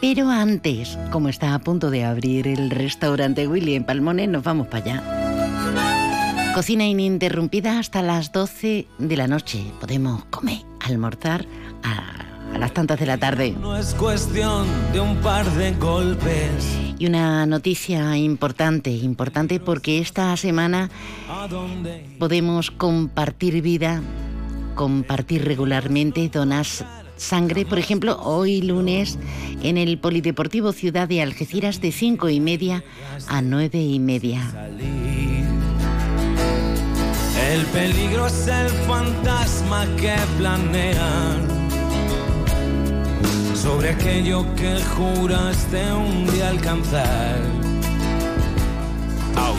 Pero 0.00 0.28
antes, 0.28 0.98
como 1.10 1.28
está 1.28 1.54
a 1.54 1.58
punto 1.58 1.90
de 1.90 2.04
abrir 2.04 2.46
el 2.46 2.70
restaurante 2.70 3.48
Willy 3.48 3.74
en 3.74 3.84
Palmones, 3.84 4.28
nos 4.28 4.44
vamos 4.44 4.66
para 4.68 4.84
allá. 4.84 6.52
Cocina 6.54 6.86
ininterrumpida 6.86 7.78
hasta 7.78 8.02
las 8.02 8.32
12 8.32 8.86
de 8.98 9.16
la 9.16 9.26
noche. 9.26 9.64
Podemos 9.80 10.24
comer, 10.26 10.60
almorzar 10.80 11.46
a, 11.82 12.54
a 12.54 12.58
las 12.58 12.72
tantas 12.72 13.00
de 13.00 13.06
la 13.06 13.16
tarde. 13.18 13.54
No 13.60 13.76
es 13.76 13.94
cuestión 13.94 14.66
de 14.92 15.00
un 15.00 15.16
par 15.16 15.50
de 15.52 15.72
golpes. 15.72 16.78
Y 16.98 17.06
una 17.06 17.46
noticia 17.46 18.16
importante, 18.16 18.90
importante 18.90 19.60
porque 19.60 19.98
esta 19.98 20.36
semana 20.36 20.90
podemos 22.18 22.70
compartir 22.70 23.60
vida, 23.62 24.02
compartir 24.74 25.44
regularmente, 25.44 26.28
donas 26.28 26.84
sangre. 27.16 27.64
Por 27.64 27.78
ejemplo, 27.78 28.18
hoy 28.22 28.62
lunes 28.62 29.18
en 29.62 29.76
el 29.78 29.98
Polideportivo 29.98 30.72
Ciudad 30.72 31.08
de 31.08 31.22
Algeciras 31.22 31.80
de 31.80 31.92
cinco 31.92 32.28
y 32.28 32.40
media 32.40 32.84
a 33.28 33.42
nueve 33.42 33.80
y 33.80 33.98
media. 33.98 34.42
El 37.52 37.64
peligro 37.66 38.26
es 38.26 38.48
el 38.48 38.68
fantasma 38.86 39.86
que 39.96 40.14
planean 40.38 41.46
sobre 43.54 43.90
aquello 43.90 44.44
que 44.56 44.80
juraste 44.96 45.92
un 45.92 46.26
día 46.26 46.50
alcanzar. 46.50 47.40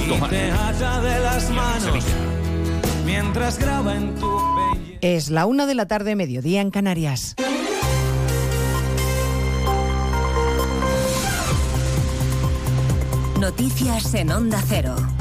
Y 0.05 0.30
te 0.30 0.51
ata 0.51 1.01
de 1.01 1.20
las 1.20 1.49
manos 1.51 2.05
mientras 3.08 3.58
graba 3.58 3.95
en 3.95 4.14
tu 4.16 4.30
Es 4.99 5.30
la 5.30 5.45
una 5.45 5.66
de 5.66 5.76
la 5.76 5.88
tarde, 5.88 6.16
mediodía 6.16 6.60
en 6.60 6.72
Canarias. 6.72 7.36
Noticias 13.39 14.14
en 14.14 14.32
Onda 14.32 14.62
Cero. 14.68 15.16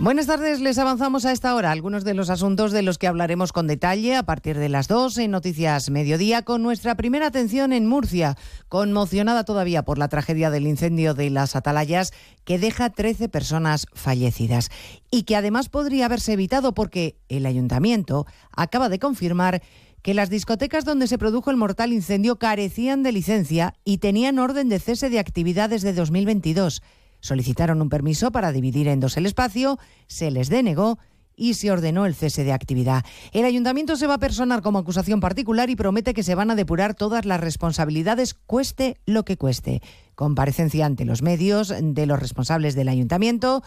Buenas 0.00 0.26
tardes, 0.26 0.60
les 0.60 0.78
avanzamos 0.78 1.26
a 1.26 1.32
esta 1.32 1.54
hora 1.54 1.70
algunos 1.70 2.04
de 2.04 2.14
los 2.14 2.30
asuntos 2.30 2.72
de 2.72 2.80
los 2.80 2.96
que 2.96 3.06
hablaremos 3.06 3.52
con 3.52 3.66
detalle 3.66 4.16
a 4.16 4.22
partir 4.22 4.56
de 4.56 4.70
las 4.70 4.88
2 4.88 5.18
en 5.18 5.30
Noticias 5.30 5.90
Mediodía 5.90 6.40
con 6.40 6.62
nuestra 6.62 6.94
primera 6.94 7.26
atención 7.26 7.74
en 7.74 7.86
Murcia, 7.86 8.38
conmocionada 8.70 9.44
todavía 9.44 9.82
por 9.82 9.98
la 9.98 10.08
tragedia 10.08 10.48
del 10.48 10.66
incendio 10.66 11.12
de 11.12 11.28
las 11.28 11.54
Atalayas 11.54 12.14
que 12.44 12.58
deja 12.58 12.88
13 12.88 13.28
personas 13.28 13.88
fallecidas 13.92 14.70
y 15.10 15.24
que 15.24 15.36
además 15.36 15.68
podría 15.68 16.06
haberse 16.06 16.32
evitado 16.32 16.72
porque 16.72 17.18
el 17.28 17.44
ayuntamiento 17.44 18.26
acaba 18.56 18.88
de 18.88 19.00
confirmar 19.00 19.60
que 20.00 20.14
las 20.14 20.30
discotecas 20.30 20.86
donde 20.86 21.08
se 21.08 21.18
produjo 21.18 21.50
el 21.50 21.58
mortal 21.58 21.92
incendio 21.92 22.38
carecían 22.38 23.02
de 23.02 23.12
licencia 23.12 23.74
y 23.84 23.98
tenían 23.98 24.38
orden 24.38 24.70
de 24.70 24.78
cese 24.78 25.10
de 25.10 25.18
actividades 25.18 25.82
de 25.82 25.92
2022. 25.92 26.80
Solicitaron 27.20 27.82
un 27.82 27.88
permiso 27.88 28.32
para 28.32 28.52
dividir 28.52 28.88
en 28.88 29.00
dos 29.00 29.16
el 29.16 29.26
espacio, 29.26 29.78
se 30.06 30.30
les 30.30 30.48
denegó 30.48 30.98
y 31.40 31.54
se 31.54 31.70
ordenó 31.70 32.04
el 32.04 32.14
cese 32.14 32.44
de 32.44 32.52
actividad. 32.52 33.04
El 33.32 33.46
ayuntamiento 33.46 33.96
se 33.96 34.06
va 34.06 34.14
a 34.14 34.18
personar 34.18 34.60
como 34.60 34.78
acusación 34.78 35.20
particular 35.20 35.70
y 35.70 35.76
promete 35.76 36.12
que 36.12 36.22
se 36.22 36.34
van 36.34 36.50
a 36.50 36.54
depurar 36.54 36.94
todas 36.94 37.24
las 37.24 37.40
responsabilidades, 37.40 38.34
cueste 38.34 38.98
lo 39.06 39.24
que 39.24 39.38
cueste. 39.38 39.80
Comparecencia 40.14 40.84
ante 40.84 41.06
los 41.06 41.22
medios 41.22 41.72
de 41.80 42.06
los 42.06 42.20
responsables 42.20 42.74
del 42.74 42.88
ayuntamiento, 42.88 43.62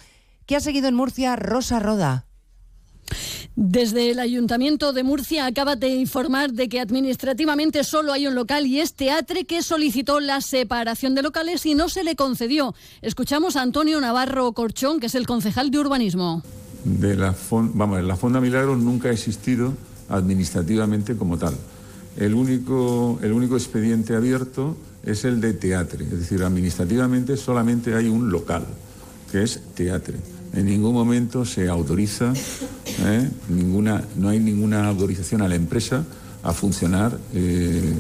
que 0.46 0.56
ha 0.56 0.60
seguido 0.60 0.88
en 0.88 0.96
Murcia 0.96 1.36
Rosa 1.36 1.80
Roda. 1.80 2.28
Desde 3.56 4.12
el 4.12 4.20
Ayuntamiento 4.20 4.94
de 4.94 5.04
Murcia 5.04 5.46
acaba 5.46 5.76
de 5.76 5.90
informar 5.90 6.54
de 6.54 6.70
que 6.70 6.80
administrativamente 6.80 7.84
solo 7.84 8.12
hay 8.14 8.28
un 8.28 8.36
local 8.36 8.66
y 8.66 8.80
es 8.80 8.94
Teatre 8.94 9.46
que 9.46 9.62
solicitó 9.62 10.20
la 10.20 10.42
separación 10.42 11.16
de 11.16 11.22
locales 11.22 11.66
y 11.66 11.76
no 11.76 11.90
se 11.90 12.04
le 12.04 12.16
concedió. 12.16 12.74
Escuchamos 13.02 13.56
a 13.56 13.62
Antonio 13.62 14.02
Navarro 14.02 14.52
Corchón, 14.54 15.00
que 15.00 15.08
es 15.08 15.16
el 15.16 15.28
concejal 15.28 15.72
de 15.72 15.80
urbanismo. 15.80 16.44
De 16.84 17.16
la, 17.16 17.36
vamos, 17.52 18.04
la 18.04 18.16
Fonda 18.16 18.42
Milagros 18.42 18.80
nunca 18.80 19.10
ha 19.10 19.12
existido 19.12 19.74
administrativamente 20.10 21.16
como 21.16 21.38
tal. 21.38 21.56
El 22.18 22.34
único, 22.34 23.20
el 23.22 23.32
único 23.32 23.56
expediente 23.56 24.16
abierto 24.16 24.78
es 25.04 25.26
el 25.26 25.42
de 25.42 25.54
Teatre, 25.54 26.06
es 26.06 26.20
decir, 26.20 26.44
administrativamente 26.44 27.38
solamente 27.38 27.96
hay 27.96 28.08
un 28.08 28.32
local, 28.32 28.66
que 29.32 29.44
es 29.44 29.60
Teatre 29.74 30.33
en 30.54 30.66
ningún 30.66 30.94
momento 30.94 31.46
se 31.46 31.68
autoriza, 31.68 32.34
¿eh? 33.06 33.30
ninguna, 33.50 34.04
no 34.16 34.30
hay 34.30 34.40
ninguna 34.40 34.88
autorización 34.88 35.42
a 35.42 35.48
la 35.48 35.56
empresa 35.56 36.06
a 36.44 36.54
funcionar 36.54 37.18
eh, 37.34 37.94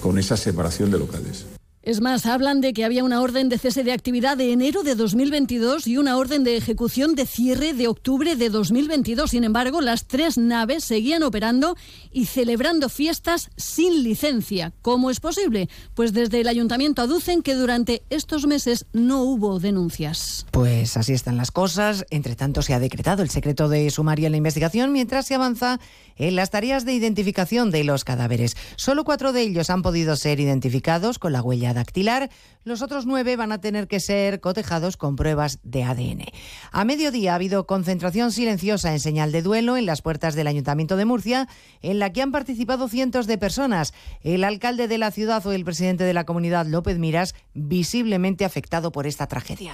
con 0.00 0.18
esa 0.18 0.36
separación 0.36 0.90
de 0.90 0.98
locales. 0.98 1.46
Es 1.84 2.00
más, 2.00 2.24
hablan 2.24 2.62
de 2.62 2.72
que 2.72 2.82
había 2.82 3.04
una 3.04 3.20
orden 3.20 3.50
de 3.50 3.58
cese 3.58 3.84
de 3.84 3.92
actividad 3.92 4.38
de 4.38 4.52
enero 4.52 4.82
de 4.84 4.94
2022 4.94 5.86
y 5.86 5.98
una 5.98 6.16
orden 6.16 6.42
de 6.42 6.56
ejecución 6.56 7.14
de 7.14 7.26
cierre 7.26 7.74
de 7.74 7.88
octubre 7.88 8.36
de 8.36 8.48
2022. 8.48 9.32
Sin 9.32 9.44
embargo, 9.44 9.82
las 9.82 10.06
tres 10.06 10.38
naves 10.38 10.82
seguían 10.82 11.22
operando 11.22 11.76
y 12.10 12.24
celebrando 12.24 12.88
fiestas 12.88 13.50
sin 13.58 14.02
licencia. 14.02 14.72
¿Cómo 14.80 15.10
es 15.10 15.20
posible? 15.20 15.68
Pues 15.92 16.14
desde 16.14 16.40
el 16.40 16.48
ayuntamiento 16.48 17.02
aducen 17.02 17.42
que 17.42 17.54
durante 17.54 18.02
estos 18.08 18.46
meses 18.46 18.86
no 18.94 19.20
hubo 19.20 19.60
denuncias. 19.60 20.46
Pues 20.52 20.96
así 20.96 21.12
están 21.12 21.36
las 21.36 21.50
cosas. 21.50 22.06
Entre 22.08 22.34
tanto, 22.34 22.62
se 22.62 22.72
ha 22.72 22.80
decretado 22.80 23.22
el 23.22 23.28
secreto 23.28 23.68
de 23.68 23.90
sumario 23.90 24.24
en 24.24 24.32
la 24.32 24.38
investigación 24.38 24.90
mientras 24.90 25.26
se 25.26 25.34
avanza 25.34 25.78
en 26.16 26.34
las 26.34 26.48
tareas 26.48 26.86
de 26.86 26.94
identificación 26.94 27.70
de 27.70 27.84
los 27.84 28.04
cadáveres. 28.04 28.56
Solo 28.76 29.04
cuatro 29.04 29.34
de 29.34 29.42
ellos 29.42 29.68
han 29.68 29.82
podido 29.82 30.16
ser 30.16 30.40
identificados 30.40 31.18
con 31.18 31.34
la 31.34 31.42
huella 31.42 31.73
dactilar, 31.74 32.30
los 32.64 32.80
otros 32.80 33.04
nueve 33.04 33.36
van 33.36 33.52
a 33.52 33.60
tener 33.60 33.88
que 33.88 34.00
ser 34.00 34.40
cotejados 34.40 34.96
con 34.96 35.16
pruebas 35.16 35.58
de 35.62 35.84
ADN. 35.84 36.24
A 36.72 36.84
mediodía 36.84 37.32
ha 37.32 37.34
habido 37.34 37.66
concentración 37.66 38.32
silenciosa 38.32 38.92
en 38.92 39.00
señal 39.00 39.32
de 39.32 39.42
duelo 39.42 39.76
en 39.76 39.86
las 39.86 40.00
puertas 40.00 40.34
del 40.34 40.46
Ayuntamiento 40.46 40.96
de 40.96 41.04
Murcia, 41.04 41.48
en 41.82 41.98
la 41.98 42.12
que 42.12 42.22
han 42.22 42.32
participado 42.32 42.88
cientos 42.88 43.26
de 43.26 43.36
personas. 43.36 43.92
El 44.22 44.44
alcalde 44.44 44.88
de 44.88 44.98
la 44.98 45.10
ciudad 45.10 45.44
o 45.46 45.52
el 45.52 45.64
presidente 45.64 46.04
de 46.04 46.14
la 46.14 46.24
comunidad, 46.24 46.66
López 46.66 46.98
Miras, 46.98 47.34
visiblemente 47.52 48.44
afectado 48.44 48.92
por 48.92 49.06
esta 49.06 49.26
tragedia. 49.26 49.72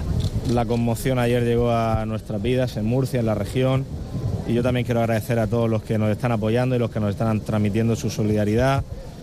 La 0.48 0.66
conmoción 0.66 1.18
ayer 1.18 1.44
llegó 1.44 1.70
a 1.70 2.04
nuestras 2.06 2.42
vidas 2.42 2.76
en 2.76 2.86
Murcia, 2.86 3.20
en 3.20 3.26
la 3.26 3.34
región, 3.34 3.86
y 4.48 4.54
yo 4.54 4.62
también 4.64 4.84
quiero 4.84 5.00
agradecer 5.00 5.38
a 5.38 5.46
todos 5.46 5.70
los 5.70 5.82
que 5.84 5.96
nos 5.96 6.10
están 6.10 6.32
apoyando 6.32 6.74
y 6.74 6.78
los 6.80 6.90
que 6.90 6.98
nos 6.98 7.10
están 7.10 7.40
transmitiendo 7.40 7.94
su 7.94 8.10
solidaridad 8.10 8.82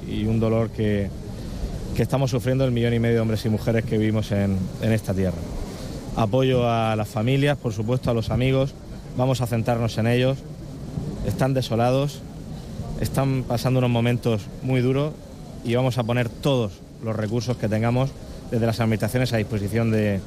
y 0.10 0.26
un 0.26 0.40
dolor 0.40 0.70
que, 0.70 1.10
que 1.98 2.04
estamos 2.04 2.30
sufriendo 2.30 2.64
el 2.64 2.72
millón 2.72 2.94
y 2.94 3.00
medio 3.00 3.16
de 3.16 3.22
hombres 3.22 3.44
y 3.48 3.50
mujeres 3.50 3.84
que 3.84 3.98
vivimos 3.98 4.32
en, 4.32 4.60
esta 4.84 5.16
tierra. 5.16 5.40
Apoyo 6.16 6.70
a 6.70 6.96
las 6.96 7.08
familias, 7.08 7.58
por 7.58 7.74
supuesto, 7.74 8.12
a 8.12 8.14
los 8.14 8.30
amigos, 8.30 8.76
vamos 9.18 9.42
a 9.42 9.48
centrarnos 9.48 9.98
en 9.98 10.06
ellos. 10.06 10.38
Están 11.26 11.56
desolados, 11.56 12.22
están 13.02 13.44
pasando 13.48 13.80
unos 13.80 13.90
momentos 13.90 14.44
muy 14.62 14.80
duros 14.82 15.12
y 15.66 15.74
vamos 15.74 15.98
a 15.98 16.04
poner 16.04 16.30
todos 16.30 16.74
los 17.04 17.16
recursos 17.16 17.58
que 17.58 17.68
tengamos 17.68 18.12
desde 18.52 18.68
las 18.68 18.80
administraciones 18.80 19.34
a 19.34 19.38
disposición 19.38 19.90
de, 19.90 20.20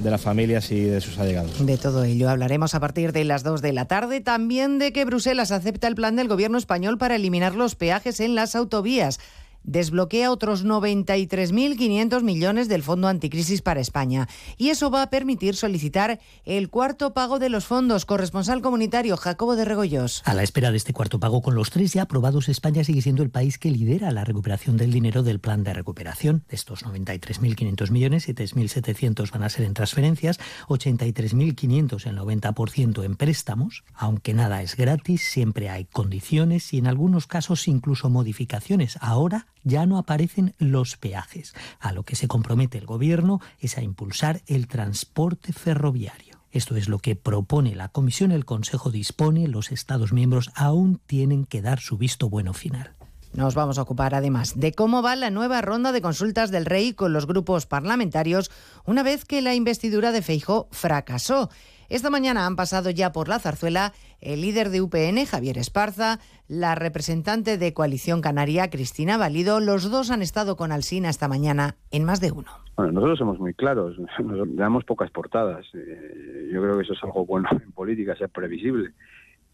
de 0.00 0.10
las 0.10 0.20
familias 0.20 0.70
y 0.72 0.82
de 0.82 1.00
sus 1.00 1.16
allegados. 1.18 1.64
De 1.64 1.78
todo 1.78 2.04
ello 2.04 2.28
hablaremos 2.28 2.74
a 2.74 2.80
partir 2.80 3.12
de 3.12 3.24
las 3.24 3.42
2 3.42 3.62
de 3.62 3.72
la 3.72 3.86
tarde, 3.86 4.20
también 4.20 4.78
de 4.78 4.92
que 4.92 5.06
Bruselas 5.06 5.52
acepta 5.52 5.88
el 5.88 5.94
plan 5.94 6.16
del 6.16 6.28
gobierno 6.28 6.58
español 6.58 6.98
para 6.98 7.16
eliminar 7.16 7.54
los 7.54 7.76
peajes 7.76 8.20
en 8.20 8.34
las 8.34 8.54
autovías 8.54 9.20
desbloquea 9.64 10.30
otros 10.30 10.64
93.500 10.64 12.22
millones 12.22 12.68
del 12.68 12.82
Fondo 12.82 13.08
Anticrisis 13.08 13.62
para 13.62 13.80
España. 13.80 14.28
Y 14.56 14.68
eso 14.68 14.90
va 14.90 15.02
a 15.02 15.10
permitir 15.10 15.56
solicitar 15.56 16.20
el 16.44 16.70
cuarto 16.70 17.12
pago 17.12 17.38
de 17.38 17.48
los 17.48 17.64
fondos. 17.64 18.04
Corresponsal 18.04 18.62
comunitario 18.62 19.16
Jacobo 19.16 19.56
de 19.56 19.64
Regoyos. 19.64 20.22
A 20.24 20.34
la 20.34 20.42
espera 20.42 20.70
de 20.70 20.76
este 20.76 20.92
cuarto 20.92 21.18
pago 21.18 21.42
con 21.42 21.54
los 21.54 21.70
tres 21.70 21.92
ya 21.92 22.02
aprobados, 22.02 22.48
España 22.48 22.84
sigue 22.84 23.02
siendo 23.02 23.22
el 23.22 23.30
país 23.30 23.58
que 23.58 23.70
lidera 23.70 24.10
la 24.12 24.24
recuperación 24.24 24.76
del 24.76 24.92
dinero 24.92 25.22
del 25.22 25.40
plan 25.40 25.64
de 25.64 25.74
recuperación. 25.74 26.44
De 26.48 26.56
estos 26.56 26.84
93.500 26.84 27.90
millones, 27.90 28.28
7.700 28.28 29.30
van 29.30 29.42
a 29.42 29.48
ser 29.48 29.64
en 29.64 29.74
transferencias, 29.74 30.38
83.500 30.68 32.06
el 32.06 32.18
90% 32.18 33.04
en 33.04 33.16
préstamos. 33.16 33.84
Aunque 33.94 34.34
nada 34.34 34.62
es 34.62 34.76
gratis, 34.76 35.22
siempre 35.22 35.70
hay 35.70 35.84
condiciones 35.86 36.72
y 36.72 36.78
en 36.78 36.86
algunos 36.86 37.26
casos 37.26 37.66
incluso 37.68 38.10
modificaciones. 38.10 38.98
Ahora 39.00 39.46
ya 39.64 39.86
no 39.86 39.98
aparecen 39.98 40.54
los 40.58 40.96
peajes. 40.96 41.54
A 41.80 41.92
lo 41.92 42.04
que 42.04 42.16
se 42.16 42.28
compromete 42.28 42.78
el 42.78 42.86
Gobierno 42.86 43.40
es 43.58 43.76
a 43.76 43.82
impulsar 43.82 44.42
el 44.46 44.68
transporte 44.68 45.52
ferroviario. 45.52 46.38
Esto 46.52 46.76
es 46.76 46.88
lo 46.88 47.00
que 47.00 47.16
propone 47.16 47.74
la 47.74 47.88
Comisión, 47.88 48.30
el 48.30 48.44
Consejo 48.44 48.92
dispone, 48.92 49.48
los 49.48 49.72
Estados 49.72 50.12
miembros 50.12 50.52
aún 50.54 51.00
tienen 51.04 51.46
que 51.46 51.62
dar 51.62 51.80
su 51.80 51.98
visto 51.98 52.28
bueno 52.28 52.54
final. 52.54 52.94
Nos 53.32 53.56
vamos 53.56 53.78
a 53.78 53.82
ocupar 53.82 54.14
además 54.14 54.52
de 54.54 54.72
cómo 54.72 55.02
va 55.02 55.16
la 55.16 55.30
nueva 55.30 55.60
ronda 55.60 55.90
de 55.90 56.00
consultas 56.00 56.52
del 56.52 56.66
Rey 56.66 56.92
con 56.92 57.12
los 57.12 57.26
grupos 57.26 57.66
parlamentarios 57.66 58.52
una 58.84 59.02
vez 59.02 59.24
que 59.24 59.42
la 59.42 59.56
investidura 59.56 60.12
de 60.12 60.22
Feijó 60.22 60.68
fracasó. 60.70 61.50
Esta 61.88 62.10
mañana 62.10 62.46
han 62.46 62.56
pasado 62.56 62.90
ya 62.90 63.12
por 63.12 63.28
la 63.28 63.38
zarzuela 63.38 63.92
el 64.20 64.40
líder 64.40 64.70
de 64.70 64.80
UPN, 64.80 65.26
Javier 65.26 65.58
Esparza, 65.58 66.18
la 66.48 66.74
representante 66.74 67.58
de 67.58 67.74
Coalición 67.74 68.20
Canaria, 68.20 68.70
Cristina 68.70 69.18
Valido. 69.18 69.60
Los 69.60 69.90
dos 69.90 70.10
han 70.10 70.22
estado 70.22 70.56
con 70.56 70.72
Alsina 70.72 71.10
esta 71.10 71.28
mañana 71.28 71.76
en 71.90 72.04
más 72.04 72.20
de 72.20 72.32
uno. 72.32 72.50
Bueno, 72.76 72.92
nosotros 72.92 73.18
somos 73.18 73.38
muy 73.38 73.54
claros, 73.54 73.96
damos 74.48 74.84
pocas 74.84 75.10
portadas. 75.10 75.66
Eh, 75.74 76.50
yo 76.52 76.62
creo 76.62 76.76
que 76.76 76.84
eso 76.84 76.94
es 76.94 77.04
algo 77.04 77.24
bueno 77.24 77.48
en 77.52 77.72
política, 77.72 78.16
ser 78.16 78.30
previsible. 78.30 78.92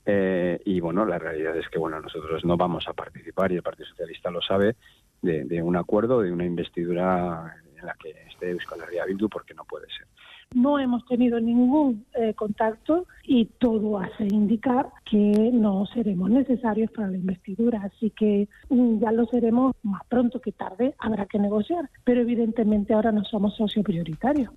Eh, 0.07 0.61
y 0.64 0.81
bueno, 0.81 1.05
la 1.05 1.18
realidad 1.18 1.57
es 1.57 1.68
que 1.68 1.78
bueno, 1.78 2.01
nosotros 2.01 2.45
no 2.45 2.57
vamos 2.57 2.89
a 2.89 2.93
participar, 2.95 3.53
y 3.53 3.57
el 3.57 3.62
Partido 3.62 3.89
Socialista 3.89 4.31
lo 4.31 4.41
sabe, 4.41 4.76
de, 5.20 5.45
de 5.45 5.62
un 5.62 5.76
acuerdo, 5.76 6.22
de 6.22 6.33
una 6.33 6.47
investidura 6.47 7.57
en 7.78 7.87
la 7.87 7.95
que 7.95 8.11
esté 8.28 8.51
Euskal 8.51 8.81
Herria 8.81 9.05
Bildu, 9.05 9.28
porque 9.28 9.55
no 9.55 9.64
puede 9.64 9.87
ser. 9.89 10.07
No 10.55 10.78
hemos 10.78 11.05
tenido 11.07 11.40
ningún 11.40 12.05
eh, 12.14 12.34
contacto 12.34 13.07
y 13.22 13.46
todo 13.46 13.98
hace 13.98 14.24
indicar 14.24 14.90
que 15.05 15.51
no 15.53 15.86
seremos 15.86 16.28
necesarios 16.30 16.90
para 16.90 17.09
la 17.09 17.16
investidura. 17.16 17.82
Así 17.84 18.11
que 18.11 18.48
mm, 18.68 18.98
ya 18.98 19.12
lo 19.12 19.26
seremos 19.26 19.76
más 19.82 20.03
pronto 20.09 20.40
que 20.40 20.53
tarde. 20.53 20.94
Habrá 20.98 21.26
que 21.26 21.38
negociar. 21.38 21.88
Pero 22.05 22.22
evidentemente 22.22 22.94
ahora 22.94 23.12
no 23.12 23.24
somos 23.24 23.55
socio 23.57 23.82
prioritario. 23.82 24.53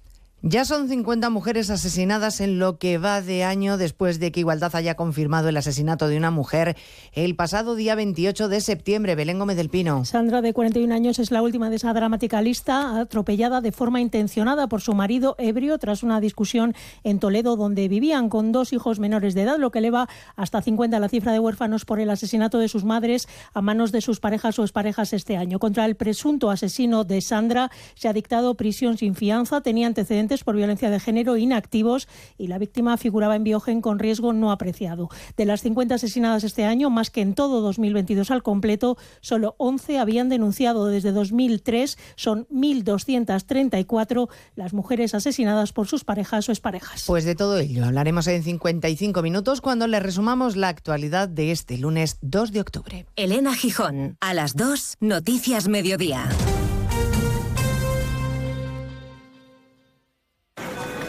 Ya 0.45 0.65
son 0.65 0.89
50 0.89 1.29
mujeres 1.29 1.69
asesinadas 1.69 2.41
en 2.41 2.59
lo 2.59 2.77
que 2.77 2.97
va 2.97 3.21
de 3.21 3.45
año 3.45 3.77
después 3.77 4.19
de 4.19 4.33
que 4.33 4.41
Igualdad 4.41 4.75
haya 4.75 4.95
confirmado 4.95 5.47
el 5.47 5.55
asesinato 5.55 6.09
de 6.09 6.17
una 6.17 6.31
mujer 6.31 6.75
el 7.13 7.37
pasado 7.37 7.75
día 7.75 7.95
28 7.95 8.49
de 8.49 8.59
septiembre. 8.59 9.15
Belén 9.15 9.39
Gómez 9.39 9.55
del 9.55 9.69
Pino. 9.69 10.03
Sandra, 10.03 10.41
de 10.41 10.51
41 10.51 10.93
años, 10.93 11.19
es 11.19 11.31
la 11.31 11.41
última 11.41 11.69
de 11.69 11.77
esa 11.77 11.93
dramática 11.93 12.41
lista, 12.41 12.99
atropellada 12.99 13.61
de 13.61 13.71
forma 13.71 14.01
intencionada 14.01 14.67
por 14.67 14.81
su 14.81 14.93
marido 14.93 15.35
ebrio 15.37 15.77
tras 15.77 16.03
una 16.03 16.19
discusión 16.19 16.75
en 17.05 17.19
Toledo, 17.19 17.55
donde 17.55 17.87
vivían 17.87 18.27
con 18.27 18.51
dos 18.51 18.73
hijos 18.73 18.99
menores 18.99 19.35
de 19.35 19.43
edad, 19.43 19.57
lo 19.57 19.71
que 19.71 19.79
eleva 19.79 20.09
hasta 20.35 20.61
50 20.61 20.99
la 20.99 21.07
cifra 21.07 21.31
de 21.31 21.39
huérfanos 21.39 21.85
por 21.85 22.01
el 22.01 22.09
asesinato 22.09 22.59
de 22.59 22.67
sus 22.67 22.83
madres 22.83 23.29
a 23.53 23.61
manos 23.61 23.93
de 23.93 24.01
sus 24.01 24.19
parejas 24.19 24.59
o 24.59 24.63
exparejas 24.63 25.13
este 25.13 25.37
año. 25.37 25.57
Contra 25.57 25.85
el 25.85 25.95
presunto 25.95 26.51
asesino 26.51 27.05
de 27.05 27.21
Sandra 27.21 27.71
se 27.95 28.09
ha 28.09 28.13
dictado 28.13 28.55
prisión 28.55 28.97
sin 28.97 29.15
fianza, 29.15 29.61
tenía 29.61 29.87
antecedentes 29.87 30.32
por 30.43 30.55
violencia 30.55 30.89
de 30.89 30.99
género 30.99 31.38
inactivos 31.38 32.07
y 32.38 32.47
la 32.47 32.57
víctima 32.57 32.97
figuraba 32.97 33.36
en 33.36 33.43
Biogen 33.43 33.81
con 33.81 33.99
riesgo 33.99 34.34
no 34.34 34.51
apreciado. 34.51 35.09
De 35.38 35.45
las 35.45 35.61
50 35.61 35.95
asesinadas 35.95 36.43
este 36.43 36.65
año, 36.65 36.89
más 36.89 37.11
que 37.11 37.21
en 37.21 37.36
todo 37.36 37.61
2022 37.61 38.31
al 38.31 38.41
completo, 38.41 38.97
solo 39.21 39.55
11 39.57 39.99
habían 39.99 40.29
denunciado 40.29 40.88
desde 40.88 41.11
2003. 41.11 41.97
Son 42.15 42.47
1.234 42.47 44.29
las 44.55 44.73
mujeres 44.73 45.13
asesinadas 45.13 45.73
por 45.73 45.88
sus 45.88 46.03
parejas 46.03 46.49
o 46.49 46.51
exparejas. 46.51 47.03
Pues 47.05 47.25
de 47.25 47.36
todo 47.36 47.59
ello 47.59 47.86
hablaremos 47.86 48.27
en 48.27 48.43
55 48.43 49.21
minutos 49.21 49.61
cuando 49.61 49.88
le 49.88 49.99
resumamos 49.99 50.55
la 50.55 50.69
actualidad 50.69 51.27
de 51.27 51.51
este 51.51 51.77
lunes 51.77 52.17
2 52.21 52.51
de 52.51 52.61
octubre. 52.61 53.05
Elena 53.15 53.53
Gijón, 53.53 54.17
a 54.19 54.34
las 54.34 54.55
2, 54.55 54.97
Noticias 55.01 55.67
Mediodía. 55.67 56.29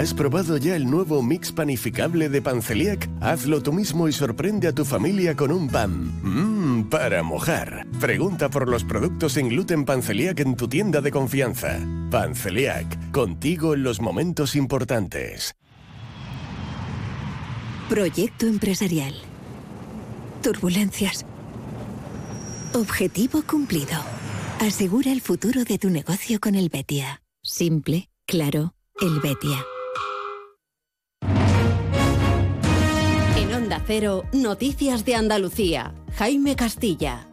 ¿Has 0.00 0.14
probado 0.14 0.56
ya 0.56 0.76
el 0.76 0.90
nuevo 0.90 1.22
mix 1.22 1.52
panificable 1.52 2.30
de 2.30 2.40
Panceliac? 2.40 3.06
Hazlo 3.20 3.62
tú 3.62 3.70
mismo 3.70 4.08
y 4.08 4.14
sorprende 4.14 4.66
a 4.66 4.72
tu 4.72 4.86
familia 4.86 5.36
con 5.36 5.52
un 5.52 5.68
pan. 5.68 6.10
Mmm, 6.22 6.88
para 6.88 7.22
mojar. 7.22 7.86
Pregunta 8.00 8.48
por 8.48 8.66
los 8.66 8.82
productos 8.82 9.34
sin 9.34 9.50
gluten 9.50 9.84
Panceliac 9.84 10.40
en 10.40 10.56
tu 10.56 10.68
tienda 10.68 11.02
de 11.02 11.10
confianza. 11.10 11.78
Panceliac, 12.10 13.10
contigo 13.10 13.74
en 13.74 13.82
los 13.82 14.00
momentos 14.00 14.56
importantes. 14.56 15.54
Proyecto 17.90 18.46
empresarial. 18.46 19.12
Turbulencias. 20.42 21.26
Objetivo 22.72 23.42
cumplido. 23.42 24.00
Asegura 24.60 25.12
el 25.12 25.20
futuro 25.20 25.64
de 25.64 25.76
tu 25.76 25.90
negocio 25.90 26.40
con 26.40 26.54
el 26.54 26.70
Betia. 26.70 27.20
Simple, 27.42 28.08
claro, 28.26 28.72
el 28.98 29.20
Betia. 29.20 29.58
Cero, 33.86 34.24
Noticias 34.32 35.04
de 35.04 35.14
Andalucía. 35.14 35.94
Jaime 36.14 36.56
Castilla. 36.56 37.26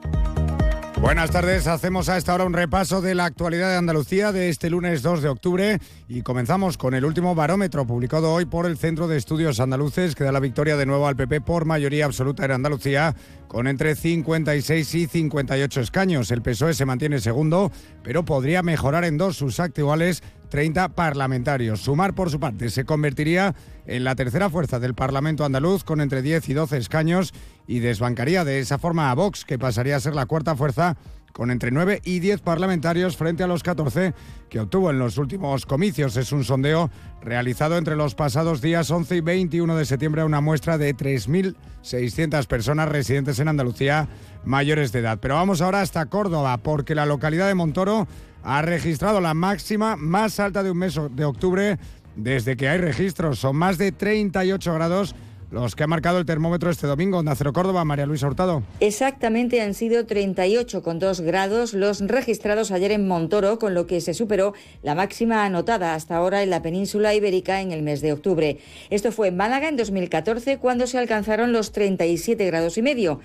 Buenas 0.99 1.29
tardes, 1.29 1.67
hacemos 1.67 2.09
a 2.09 2.17
esta 2.17 2.33
hora 2.33 2.45
un 2.45 2.53
repaso 2.53 3.01
de 3.01 3.13
la 3.13 3.25
actualidad 3.25 3.69
de 3.69 3.77
Andalucía 3.77 4.31
de 4.31 4.49
este 4.49 4.71
lunes 4.71 5.03
2 5.03 5.21
de 5.21 5.29
octubre 5.29 5.79
y 6.07 6.23
comenzamos 6.23 6.77
con 6.77 6.95
el 6.95 7.05
último 7.05 7.35
barómetro 7.35 7.85
publicado 7.85 8.33
hoy 8.33 8.45
por 8.45 8.65
el 8.65 8.77
Centro 8.77 9.07
de 9.07 9.15
Estudios 9.15 9.59
Andaluces 9.59 10.15
que 10.15 10.23
da 10.23 10.31
la 10.31 10.39
victoria 10.39 10.75
de 10.75 10.87
nuevo 10.87 11.07
al 11.07 11.15
PP 11.15 11.41
por 11.41 11.65
mayoría 11.65 12.05
absoluta 12.05 12.45
en 12.45 12.51
Andalucía 12.51 13.15
con 13.47 13.67
entre 13.67 13.95
56 13.95 14.95
y 14.95 15.05
58 15.05 15.81
escaños. 15.81 16.31
El 16.31 16.41
PSOE 16.41 16.73
se 16.73 16.85
mantiene 16.85 17.19
segundo, 17.19 17.71
pero 18.03 18.25
podría 18.25 18.63
mejorar 18.63 19.05
en 19.05 19.17
dos 19.17 19.37
sus 19.37 19.59
actuales 19.59 20.23
30 20.49 20.89
parlamentarios. 20.89 21.81
Sumar, 21.81 22.13
por 22.13 22.29
su 22.29 22.39
parte, 22.39 22.69
se 22.69 22.85
convertiría 22.85 23.55
en 23.85 24.03
la 24.03 24.15
tercera 24.15 24.49
fuerza 24.49 24.79
del 24.79 24.93
Parlamento 24.93 25.45
andaluz 25.45 25.83
con 25.83 26.01
entre 26.01 26.21
10 26.21 26.49
y 26.49 26.53
12 26.53 26.77
escaños 26.77 27.33
y 27.67 27.79
desbancaría 27.79 28.43
de 28.43 28.59
esa 28.59 28.77
forma 28.77 29.11
a 29.11 29.15
Vox, 29.15 29.45
que 29.45 29.59
pasaría 29.59 29.95
a 29.95 29.99
ser 29.99 30.15
la 30.15 30.25
cuarta 30.25 30.55
fuerza 30.55 30.97
con 31.37 31.51
entre 31.51 31.69
9 31.69 32.01
y 32.03 32.19
10 32.19 32.41
parlamentarios 32.41 33.15
frente 33.15 33.43
a 33.43 33.47
los 33.47 33.61
14 33.61 34.15
que 34.49 34.59
obtuvo 34.59 34.89
en 34.89 34.97
los 34.97 35.19
últimos 35.19 35.67
comicios. 35.67 36.17
Es 36.17 36.31
un 36.31 36.43
sondeo 36.43 36.89
realizado 37.21 37.77
entre 37.77 37.95
los 37.95 38.15
pasados 38.15 38.59
días 38.59 38.89
11 38.89 39.17
y 39.17 39.21
21 39.21 39.75
de 39.75 39.85
septiembre 39.85 40.23
a 40.23 40.25
una 40.25 40.41
muestra 40.41 40.79
de 40.79 40.95
3.600 40.95 42.47
personas 42.47 42.89
residentes 42.89 43.37
en 43.37 43.49
Andalucía 43.49 44.07
mayores 44.47 44.91
de 44.91 44.99
edad. 44.99 45.19
Pero 45.21 45.35
vamos 45.35 45.61
ahora 45.61 45.81
hasta 45.81 46.05
Córdoba, 46.07 46.57
porque 46.57 46.95
la 46.95 47.05
localidad 47.05 47.47
de 47.47 47.55
Montoro 47.55 48.07
ha 48.43 48.61
registrado 48.61 49.21
la 49.21 49.33
máxima 49.33 49.95
más 49.97 50.39
alta 50.39 50.63
de 50.63 50.71
un 50.71 50.77
mes 50.77 50.99
de 51.11 51.25
octubre 51.25 51.77
desde 52.15 52.55
que 52.57 52.69
hay 52.69 52.79
registros. 52.79 53.39
Son 53.39 53.55
más 53.55 53.77
de 53.77 53.91
38 53.91 54.73
grados 54.73 55.15
los 55.49 55.75
que 55.75 55.83
ha 55.83 55.87
marcado 55.87 56.19
el 56.19 56.25
termómetro 56.25 56.69
este 56.69 56.87
domingo. 56.87 57.19
en 57.19 57.27
Acero 57.27 57.53
Córdoba, 57.53 57.85
María 57.85 58.05
Luisa 58.05 58.27
Hurtado. 58.27 58.63
Exactamente 58.79 59.61
han 59.61 59.73
sido 59.73 60.05
38,2 60.05 61.21
grados 61.21 61.73
los 61.73 62.01
registrados 62.01 62.71
ayer 62.71 62.91
en 62.91 63.07
Montoro, 63.07 63.57
con 63.59 63.73
lo 63.73 63.87
que 63.87 64.01
se 64.01 64.13
superó 64.13 64.53
la 64.83 64.95
máxima 64.95 65.45
anotada 65.45 65.93
hasta 65.93 66.17
ahora 66.17 66.43
en 66.43 66.49
la 66.49 66.61
península 66.61 67.15
ibérica 67.15 67.61
en 67.61 67.71
el 67.71 67.81
mes 67.81 68.01
de 68.01 68.13
octubre. 68.13 68.59
Esto 68.89 69.11
fue 69.11 69.29
en 69.29 69.37
Málaga 69.37 69.69
en 69.69 69.77
2014, 69.77 70.57
cuando 70.57 70.85
se 70.85 70.97
alcanzaron 70.97 71.53
los 71.53 71.71
37 71.71 72.45
grados 72.45 72.77
y 72.77 72.81
medio. 72.81 73.21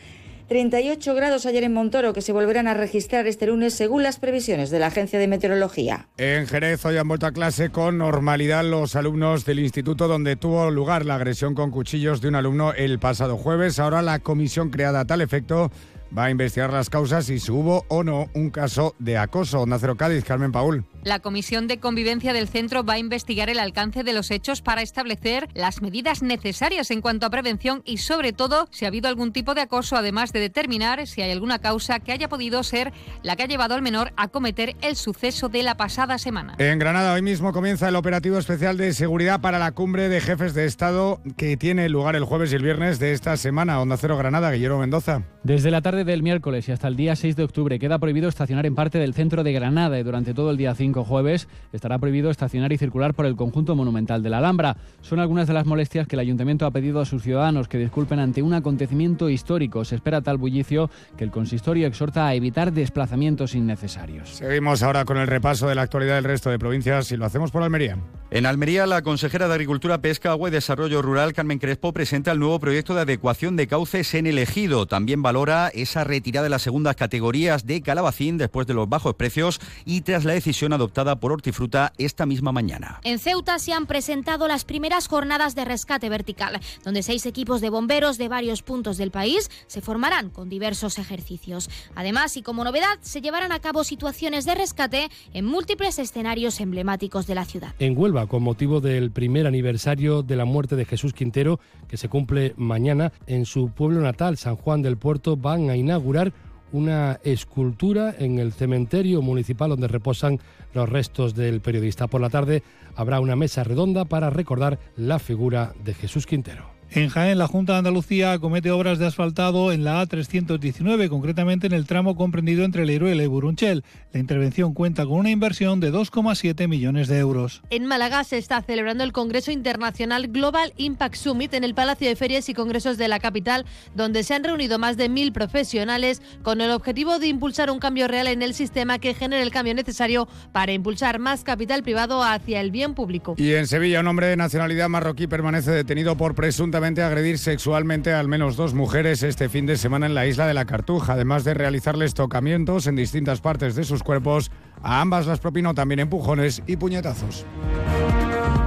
38 0.52 1.14
grados 1.14 1.46
ayer 1.46 1.64
en 1.64 1.72
Montoro, 1.72 2.12
que 2.12 2.20
se 2.20 2.30
volverán 2.30 2.68
a 2.68 2.74
registrar 2.74 3.26
este 3.26 3.46
lunes 3.46 3.72
según 3.72 4.02
las 4.02 4.18
previsiones 4.18 4.68
de 4.68 4.78
la 4.78 4.88
Agencia 4.88 5.18
de 5.18 5.26
Meteorología. 5.26 6.08
En 6.18 6.46
Jerez 6.46 6.84
hoy 6.84 6.98
han 6.98 7.08
vuelto 7.08 7.24
a 7.24 7.32
clase 7.32 7.70
con 7.70 7.96
normalidad 7.96 8.62
los 8.62 8.94
alumnos 8.94 9.46
del 9.46 9.60
instituto 9.60 10.08
donde 10.08 10.36
tuvo 10.36 10.70
lugar 10.70 11.06
la 11.06 11.14
agresión 11.14 11.54
con 11.54 11.70
cuchillos 11.70 12.20
de 12.20 12.28
un 12.28 12.34
alumno 12.34 12.74
el 12.74 12.98
pasado 12.98 13.38
jueves. 13.38 13.78
Ahora 13.78 14.02
la 14.02 14.18
comisión 14.18 14.68
creada 14.68 15.00
a 15.00 15.04
tal 15.06 15.22
efecto 15.22 15.70
va 16.16 16.24
a 16.24 16.30
investigar 16.30 16.70
las 16.70 16.90
causas 16.90 17.30
y 17.30 17.38
si 17.38 17.50
hubo 17.50 17.86
o 17.88 18.04
no 18.04 18.28
un 18.34 18.50
caso 18.50 18.94
de 18.98 19.16
acoso. 19.16 19.64
Nacero 19.64 19.96
Cádiz, 19.96 20.22
Carmen 20.22 20.52
Paul. 20.52 20.84
La 21.04 21.18
Comisión 21.18 21.66
de 21.66 21.80
Convivencia 21.80 22.32
del 22.32 22.46
centro 22.46 22.84
va 22.84 22.94
a 22.94 22.98
investigar 22.98 23.50
el 23.50 23.58
alcance 23.58 24.04
de 24.04 24.12
los 24.12 24.30
hechos 24.30 24.62
para 24.62 24.82
establecer 24.82 25.48
las 25.52 25.82
medidas 25.82 26.22
necesarias 26.22 26.92
en 26.92 27.00
cuanto 27.00 27.26
a 27.26 27.30
prevención 27.30 27.82
y 27.84 27.96
sobre 27.96 28.32
todo 28.32 28.68
si 28.70 28.84
ha 28.84 28.88
habido 28.88 29.08
algún 29.08 29.32
tipo 29.32 29.54
de 29.54 29.62
acoso, 29.62 29.96
además 29.96 30.32
de 30.32 30.38
determinar 30.38 31.08
si 31.08 31.20
hay 31.20 31.32
alguna 31.32 31.58
causa 31.58 31.98
que 31.98 32.12
haya 32.12 32.28
podido 32.28 32.62
ser 32.62 32.92
la 33.24 33.34
que 33.34 33.42
ha 33.42 33.46
llevado 33.46 33.74
al 33.74 33.82
menor 33.82 34.12
a 34.16 34.28
cometer 34.28 34.76
el 34.80 34.94
suceso 34.94 35.48
de 35.48 35.64
la 35.64 35.76
pasada 35.76 36.18
semana. 36.18 36.54
En 36.58 36.78
Granada 36.78 37.14
hoy 37.14 37.22
mismo 37.22 37.52
comienza 37.52 37.88
el 37.88 37.96
operativo 37.96 38.38
especial 38.38 38.76
de 38.76 38.92
seguridad 38.92 39.40
para 39.40 39.58
la 39.58 39.72
cumbre 39.72 40.08
de 40.08 40.20
jefes 40.20 40.54
de 40.54 40.66
Estado 40.66 41.20
que 41.36 41.56
tiene 41.56 41.88
lugar 41.88 42.14
el 42.14 42.24
jueves 42.24 42.52
y 42.52 42.56
el 42.56 42.62
viernes 42.62 43.00
de 43.00 43.12
esta 43.12 43.36
semana. 43.36 43.80
Onda 43.80 43.96
Cero 43.96 44.16
Granada, 44.16 44.52
Guillermo 44.52 44.78
Mendoza. 44.78 45.24
Desde 45.42 45.72
la 45.72 45.82
tarde 45.82 46.04
del 46.04 46.22
miércoles 46.22 46.68
y 46.68 46.72
hasta 46.72 46.86
el 46.86 46.94
día 46.94 47.16
6 47.16 47.34
de 47.34 47.42
octubre 47.42 47.80
queda 47.80 47.98
prohibido 47.98 48.28
estacionar 48.28 48.66
en 48.66 48.76
parte 48.76 48.98
del 48.98 49.14
centro 49.14 49.42
de 49.42 49.52
Granada 49.52 49.98
y 49.98 50.04
durante 50.04 50.32
todo 50.32 50.52
el 50.52 50.56
día 50.56 50.76
5 50.76 50.91
5 50.92 51.04
jueves 51.04 51.48
estará 51.72 51.98
prohibido 51.98 52.30
estacionar 52.30 52.70
y 52.70 52.76
circular 52.76 53.14
por 53.14 53.24
el 53.24 53.34
conjunto 53.34 53.74
monumental 53.74 54.22
de 54.22 54.28
la 54.28 54.38
Alhambra. 54.38 54.76
Son 55.00 55.20
algunas 55.20 55.48
de 55.48 55.54
las 55.54 55.64
molestias 55.64 56.06
que 56.06 56.16
el 56.16 56.20
ayuntamiento 56.20 56.66
ha 56.66 56.70
pedido 56.70 57.00
a 57.00 57.06
sus 57.06 57.22
ciudadanos 57.22 57.66
que 57.66 57.78
disculpen 57.78 58.18
ante 58.18 58.42
un 58.42 58.52
acontecimiento 58.52 59.30
histórico. 59.30 59.86
Se 59.86 59.94
espera 59.94 60.20
tal 60.20 60.36
bullicio 60.36 60.90
que 61.16 61.24
el 61.24 61.30
consistorio 61.30 61.86
exhorta 61.86 62.26
a 62.26 62.34
evitar 62.34 62.72
desplazamientos 62.72 63.54
innecesarios. 63.54 64.28
Seguimos 64.28 64.82
ahora 64.82 65.06
con 65.06 65.16
el 65.16 65.26
repaso 65.26 65.66
de 65.66 65.74
la 65.74 65.82
actualidad 65.82 66.16
del 66.16 66.24
resto 66.24 66.50
de 66.50 66.58
provincias 66.58 67.10
y 67.10 67.16
lo 67.16 67.24
hacemos 67.24 67.50
por 67.50 67.62
Almería. 67.62 67.96
En 68.30 68.46
Almería, 68.46 68.86
la 68.86 69.02
consejera 69.02 69.46
de 69.46 69.54
Agricultura, 69.54 70.00
Pesca, 70.00 70.30
Agua 70.30 70.48
y 70.48 70.52
Desarrollo 70.52 71.02
Rural, 71.02 71.32
Carmen 71.32 71.58
Crespo, 71.58 71.92
presenta 71.92 72.32
el 72.32 72.38
nuevo 72.38 72.58
proyecto 72.60 72.94
de 72.94 73.02
adecuación 73.02 73.56
de 73.56 73.66
cauces 73.66 74.14
en 74.14 74.26
el 74.26 74.38
ejido. 74.38 74.86
También 74.86 75.22
valora 75.22 75.68
esa 75.68 76.04
retirada 76.04 76.44
de 76.44 76.50
las 76.50 76.62
segundas 76.62 76.96
categorías 76.96 77.66
de 77.66 77.82
calabacín 77.82 78.38
después 78.38 78.66
de 78.66 78.74
los 78.74 78.88
bajos 78.88 79.14
precios 79.14 79.60
y 79.84 80.00
tras 80.00 80.24
la 80.24 80.32
decisión 80.32 80.72
adoptada 80.72 80.81
por 81.20 81.32
Hortifruta 81.32 81.92
esta 81.98 82.26
misma 82.26 82.52
mañana. 82.52 83.00
En 83.04 83.18
Ceuta 83.18 83.58
se 83.58 83.72
han 83.72 83.86
presentado 83.86 84.48
las 84.48 84.64
primeras 84.64 85.08
jornadas 85.08 85.54
de 85.54 85.64
rescate 85.64 86.08
vertical, 86.08 86.60
donde 86.84 87.02
seis 87.02 87.26
equipos 87.26 87.60
de 87.60 87.70
bomberos 87.70 88.18
de 88.18 88.28
varios 88.28 88.62
puntos 88.62 88.96
del 88.96 89.10
país 89.10 89.50
se 89.66 89.80
formarán 89.80 90.30
con 90.30 90.48
diversos 90.48 90.98
ejercicios. 90.98 91.68
Además, 91.94 92.36
y 92.36 92.42
como 92.42 92.64
novedad, 92.64 92.98
se 93.00 93.20
llevarán 93.20 93.52
a 93.52 93.60
cabo 93.60 93.84
situaciones 93.84 94.44
de 94.44 94.54
rescate 94.54 95.10
en 95.32 95.44
múltiples 95.44 95.98
escenarios 95.98 96.60
emblemáticos 96.60 97.26
de 97.26 97.34
la 97.34 97.44
ciudad. 97.44 97.74
En 97.78 97.96
Huelva, 97.96 98.26
con 98.26 98.42
motivo 98.42 98.80
del 98.80 99.10
primer 99.10 99.46
aniversario 99.46 100.22
de 100.22 100.36
la 100.36 100.44
muerte 100.44 100.76
de 100.76 100.84
Jesús 100.84 101.12
Quintero, 101.12 101.60
que 101.88 101.96
se 101.96 102.08
cumple 102.08 102.54
mañana, 102.56 103.12
en 103.26 103.46
su 103.46 103.70
pueblo 103.70 104.00
natal, 104.00 104.36
San 104.36 104.56
Juan 104.56 104.82
del 104.82 104.96
Puerto, 104.96 105.36
van 105.36 105.70
a 105.70 105.76
inaugurar 105.76 106.32
una 106.72 107.20
escultura 107.22 108.14
en 108.18 108.38
el 108.38 108.52
cementerio 108.52 109.22
municipal 109.22 109.70
donde 109.70 109.88
reposan 109.88 110.40
los 110.74 110.88
restos 110.88 111.34
del 111.34 111.60
periodista. 111.60 112.06
Por 112.06 112.20
la 112.20 112.30
tarde 112.30 112.62
habrá 112.96 113.20
una 113.20 113.36
mesa 113.36 113.64
redonda 113.64 114.04
para 114.04 114.30
recordar 114.30 114.78
la 114.96 115.18
figura 115.18 115.74
de 115.84 115.94
Jesús 115.94 116.26
Quintero. 116.26 116.71
En 116.94 117.08
Jaén, 117.08 117.38
la 117.38 117.46
Junta 117.46 117.72
de 117.72 117.78
Andalucía 117.78 118.38
comete 118.38 118.70
obras 118.70 118.98
de 118.98 119.06
asfaltado 119.06 119.72
en 119.72 119.82
la 119.82 120.02
A319, 120.02 121.08
concretamente 121.08 121.66
en 121.66 121.72
el 121.72 121.86
tramo 121.86 122.16
comprendido 122.16 122.66
entre 122.66 122.84
Leiruela 122.84 123.22
y 123.22 123.26
Burunchel. 123.26 123.82
La 124.12 124.20
intervención 124.20 124.74
cuenta 124.74 125.06
con 125.06 125.14
una 125.14 125.30
inversión 125.30 125.80
de 125.80 125.90
2,7 125.90 126.68
millones 126.68 127.08
de 127.08 127.18
euros. 127.18 127.62
En 127.70 127.86
Málaga 127.86 128.24
se 128.24 128.36
está 128.36 128.60
celebrando 128.60 129.04
el 129.04 129.12
Congreso 129.12 129.50
Internacional 129.50 130.28
Global 130.28 130.74
Impact 130.76 131.14
Summit 131.14 131.54
en 131.54 131.64
el 131.64 131.74
Palacio 131.74 132.06
de 132.06 132.14
Ferias 132.14 132.50
y 132.50 132.54
Congresos 132.54 132.98
de 132.98 133.08
la 133.08 133.20
capital, 133.20 133.64
donde 133.94 134.22
se 134.22 134.34
han 134.34 134.44
reunido 134.44 134.78
más 134.78 134.98
de 134.98 135.08
mil 135.08 135.32
profesionales 135.32 136.20
con 136.42 136.60
el 136.60 136.72
objetivo 136.72 137.18
de 137.18 137.28
impulsar 137.28 137.70
un 137.70 137.78
cambio 137.78 138.06
real 138.06 138.26
en 138.26 138.42
el 138.42 138.52
sistema 138.52 138.98
que 138.98 139.14
genere 139.14 139.42
el 139.42 139.50
cambio 139.50 139.74
necesario 139.74 140.28
para 140.52 140.72
impulsar 140.72 141.18
más 141.18 141.42
capital 141.42 141.82
privado 141.82 142.22
hacia 142.22 142.60
el 142.60 142.70
bien 142.70 142.92
público. 142.92 143.34
Y 143.38 143.54
en 143.54 143.66
Sevilla, 143.66 144.00
un 144.00 144.08
hombre 144.08 144.26
de 144.26 144.36
nacionalidad 144.36 144.90
marroquí 144.90 145.26
permanece 145.26 145.70
detenido 145.70 146.18
por 146.18 146.34
presunta 146.34 146.81
agredir 146.82 147.38
sexualmente 147.38 148.12
a 148.12 148.18
al 148.18 148.26
menos 148.26 148.56
dos 148.56 148.74
mujeres 148.74 149.22
este 149.22 149.48
fin 149.48 149.66
de 149.66 149.76
semana 149.76 150.06
en 150.06 150.14
la 150.14 150.26
isla 150.26 150.48
de 150.48 150.54
la 150.54 150.64
Cartuja, 150.64 151.12
además 151.12 151.44
de 151.44 151.54
realizarles 151.54 152.12
tocamientos 152.12 152.88
en 152.88 152.96
distintas 152.96 153.40
partes 153.40 153.76
de 153.76 153.84
sus 153.84 154.02
cuerpos. 154.02 154.50
A 154.82 155.00
ambas 155.00 155.26
las 155.26 155.38
propinó 155.38 155.74
también 155.74 156.00
empujones 156.00 156.60
y 156.66 156.76
puñetazos. 156.76 157.46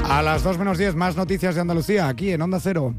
A 0.09 0.21
las 0.21 0.43
2 0.43 0.57
menos 0.57 0.77
10 0.77 0.95
más 0.95 1.17
noticias 1.17 1.55
de 1.55 1.61
Andalucía 1.61 2.07
aquí 2.07 2.31
en 2.31 2.41
Onda 2.41 2.59
Cero. 2.61 2.95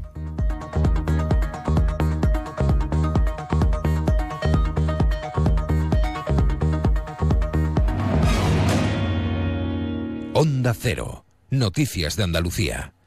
Onda 10.33 10.75
Cero. 10.79 11.25
Noticias 11.49 12.15
de 12.15 12.23
Andalucía. 12.23 12.96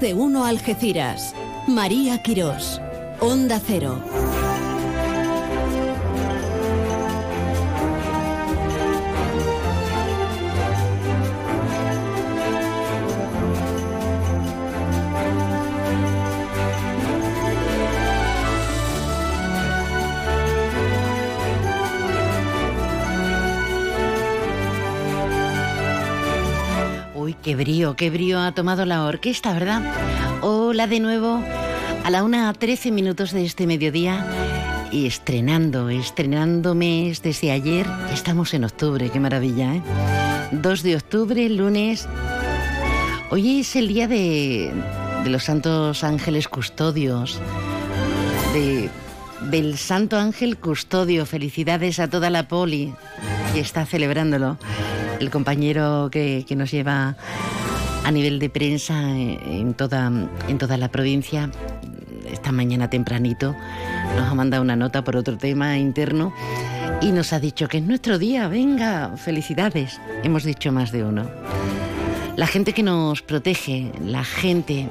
De 0.00 0.14
uno 0.14 0.44
Algeciras. 0.44 1.34
María 1.66 2.22
Quirós. 2.22 2.80
Onda 3.20 3.60
Cero. 3.60 4.21
Qué 27.42 27.56
brío, 27.56 27.96
qué 27.96 28.08
brío 28.08 28.38
ha 28.38 28.52
tomado 28.52 28.84
la 28.84 29.04
orquesta, 29.04 29.52
¿verdad? 29.52 29.82
Hola 30.42 30.86
de 30.86 31.00
nuevo 31.00 31.42
a 32.04 32.10
la 32.10 32.22
una 32.22 32.52
13 32.52 32.92
minutos 32.92 33.32
de 33.32 33.44
este 33.44 33.66
mediodía 33.66 34.24
y 34.92 35.08
estrenando, 35.08 35.88
estrenando 35.88 36.76
mes 36.76 37.20
desde 37.20 37.50
ayer. 37.50 37.84
Estamos 38.12 38.54
en 38.54 38.62
octubre, 38.62 39.10
qué 39.10 39.18
maravilla, 39.18 39.74
¿eh? 39.74 39.82
2 40.52 40.82
de 40.84 40.94
octubre, 40.94 41.48
lunes. 41.48 42.06
Hoy 43.30 43.58
es 43.60 43.74
el 43.74 43.88
día 43.88 44.06
de, 44.06 44.72
de 45.24 45.30
los 45.30 45.42
santos 45.42 46.04
ángeles 46.04 46.46
custodios, 46.46 47.40
de, 48.52 48.88
del 49.50 49.78
santo 49.78 50.16
ángel 50.16 50.58
custodio. 50.58 51.26
Felicidades 51.26 51.98
a 51.98 52.08
toda 52.08 52.30
la 52.30 52.46
poli 52.46 52.94
que 53.52 53.58
está 53.58 53.84
celebrándolo 53.84 54.58
el 55.22 55.30
compañero 55.30 56.08
que, 56.10 56.44
nos 56.56 56.70
lleva 56.70 57.16
a 58.04 58.10
nivel 58.10 58.38
de 58.40 58.50
prensa 58.50 59.00
en 59.16 59.72
toda, 59.74 60.10
en 60.48 60.58
toda 60.58 60.76
la 60.76 60.88
provincia, 60.88 61.50
esta 62.30 62.50
mañana 62.50 62.90
tempranito, 62.90 63.54
nos 64.16 64.28
ha 64.28 64.34
mandado 64.34 64.62
una 64.62 64.74
nota 64.74 65.04
por 65.04 65.16
otro 65.16 65.38
tema 65.38 65.78
interno 65.78 66.34
y 67.00 67.12
nos 67.12 67.32
ha 67.32 67.38
dicho 67.38 67.68
que 67.68 67.78
es 67.78 67.84
nuestro 67.84 68.18
día, 68.18 68.48
venga, 68.48 69.16
felicidades. 69.16 70.00
Hemos 70.24 70.42
dicho 70.42 70.72
más 70.72 70.90
de 70.90 71.04
uno. 71.04 71.30
La 72.36 72.48
gente 72.48 72.72
que 72.72 72.82
nos 72.82 73.22
protege, 73.22 73.92
la 74.04 74.24
gente 74.24 74.88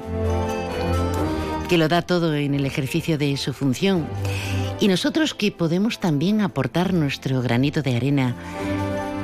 que 1.68 1.76
lo 1.76 1.88
da 1.88 2.00
todo 2.00 2.34
en 2.34 2.54
el 2.54 2.64
ejercicio 2.64 3.18
de 3.18 3.36
su 3.36 3.52
función 3.52 4.06
y 4.80 4.88
nosotros 4.88 5.34
que 5.34 5.52
podemos 5.52 6.00
también 6.00 6.40
aportar 6.40 6.92
nuestro 6.94 7.42
granito 7.42 7.82
de 7.82 7.96
arena 7.96 8.34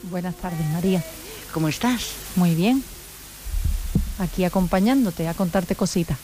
Buenas 0.04 0.36
tardes, 0.36 0.66
María. 0.72 1.04
¿Cómo 1.54 1.68
estás? 1.68 2.14
Muy 2.36 2.56
bien. 2.56 2.84
Aquí 4.20 4.44
acompañándote 4.44 5.28
a 5.28 5.34
contarte 5.34 5.76
cositas. 5.76 6.18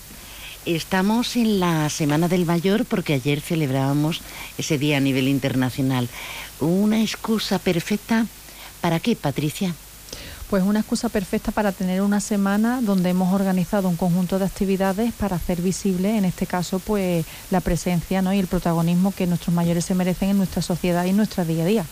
Estamos 0.66 1.36
en 1.36 1.60
la 1.60 1.90
Semana 1.90 2.28
del 2.28 2.46
Mayor 2.46 2.86
porque 2.86 3.14
ayer 3.14 3.40
celebrábamos 3.40 4.22
ese 4.58 4.78
día 4.78 4.98
a 4.98 5.00
nivel 5.00 5.28
internacional. 5.28 6.10
Una 6.60 7.02
excusa 7.02 7.58
perfecta 7.60 8.26
para 8.82 9.00
qué, 9.00 9.16
Patricia? 9.16 9.74
Pues 10.50 10.64
una 10.64 10.80
excusa 10.80 11.10
perfecta 11.10 11.52
para 11.52 11.72
tener 11.72 12.02
una 12.02 12.20
semana 12.20 12.82
donde 12.82 13.10
hemos 13.10 13.34
organizado 13.34 13.90
un 13.90 13.96
conjunto 13.96 14.40
de 14.40 14.46
actividades 14.46 15.14
para 15.14 15.38
hacer 15.38 15.62
visible, 15.62 16.18
en 16.18 16.26
este 16.26 16.46
caso, 16.46 16.80
pues 16.80 17.26
la 17.50 17.62
presencia 17.62 18.22
¿no? 18.22 18.34
y 18.34 18.40
el 18.40 18.48
protagonismo 18.48 19.12
que 19.12 19.26
nuestros 19.26 19.56
mayores 19.56 19.86
se 19.86 19.96
merecen 19.96 20.32
en 20.32 20.38
nuestra 20.38 20.62
sociedad 20.62 21.06
y 21.06 21.10
en 21.10 21.18
nuestro 21.18 21.46
día 21.46 21.64
a 21.64 21.68
día. 21.68 21.86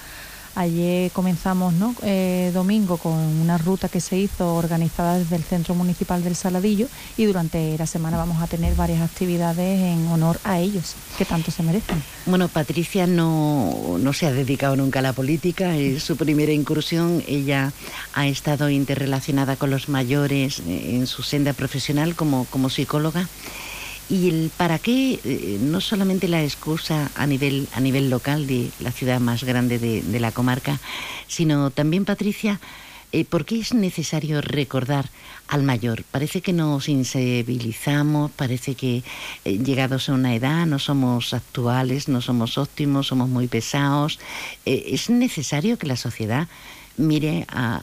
Ayer 0.56 1.10
comenzamos 1.12 1.74
¿no? 1.74 1.96
Eh, 2.04 2.52
domingo 2.54 2.98
con 2.98 3.14
una 3.14 3.58
ruta 3.58 3.90
que 3.90 4.00
se 4.00 4.18
hizo 4.18 4.56
organizada 4.56 5.18
desde 5.18 5.36
el 5.36 5.44
Centro 5.44 5.74
Municipal 5.74 6.24
del 6.24 6.36
Saladillo 6.36 6.88
y 7.18 7.26
durante 7.26 7.76
la 7.78 7.88
semana 7.88 8.18
vamos 8.18 8.42
a 8.42 8.48
tener 8.48 8.76
varias 8.76 9.02
actividades 9.02 9.80
en 9.82 10.08
honor 10.08 10.40
a 10.44 10.60
ellos, 10.60 10.94
que 11.18 11.26
tanto 11.26 11.50
se 11.50 11.64
merecen. 11.64 12.04
Bueno, 12.28 12.48
Patricia 12.50 13.08
no, 13.08 13.98
no 14.00 14.14
se 14.14 14.28
ha 14.28 14.32
dedicado 14.32 14.76
nunca 14.76 15.00
a 15.00 15.02
la 15.02 15.14
política, 15.14 15.76
es 15.76 16.04
su 16.04 16.18
primera 16.18 16.52
incursión. 16.52 17.24
Ella 17.28 17.74
ha 18.14 18.28
estado 18.28 18.70
interrelacionada 18.70 19.56
con 19.56 19.72
los 19.72 19.90
mayores 19.90 20.62
en 20.68 21.08
su 21.08 21.24
senda 21.24 21.54
profesional 21.54 22.16
como, 22.16 22.46
como 22.46 22.70
psicóloga. 22.70 23.28
Y 24.10 24.30
el 24.30 24.52
para 24.56 24.80
qué, 24.80 25.20
eh, 25.24 25.58
no 25.62 25.82
solamente 25.82 26.28
la 26.28 26.44
excusa 26.44 27.10
a 27.16 27.26
nivel, 27.26 27.68
a 27.74 27.80
nivel 27.80 28.10
local 28.10 28.48
de 28.48 28.70
la 28.80 28.92
ciudad 28.92 29.20
más 29.20 29.44
grande 29.44 29.80
de, 29.80 30.20
la 30.20 30.32
comarca, 30.32 30.80
sino 31.28 31.72
también, 31.72 32.06
Patricia, 32.06 32.60
eh, 33.14 33.26
¿por 33.26 33.46
qué 33.46 33.60
es 33.60 33.76
necesario 33.76 34.42
recordar 34.42 35.08
al 35.48 35.62
mayor? 35.62 36.04
Parece 36.04 36.42
que 36.42 36.52
nos 36.52 36.90
insensibilizamos, 36.90 38.32
parece 38.32 38.74
que 38.74 39.04
eh, 39.46 39.60
llegados 39.60 40.10
a 40.10 40.14
una 40.14 40.34
edad 40.34 40.66
no 40.66 40.80
somos 40.80 41.36
actuales, 41.36 42.08
no 42.08 42.22
somos 42.22 42.58
óptimos, 42.58 43.06
somos 43.06 43.30
muy 43.30 43.48
pesados. 43.48 44.20
Eh, 44.66 44.86
es 44.88 45.12
necesario 45.12 45.78
que 45.78 45.86
la 45.86 45.96
sociedad 45.96 46.48
mire 46.98 47.46
a, 47.50 47.82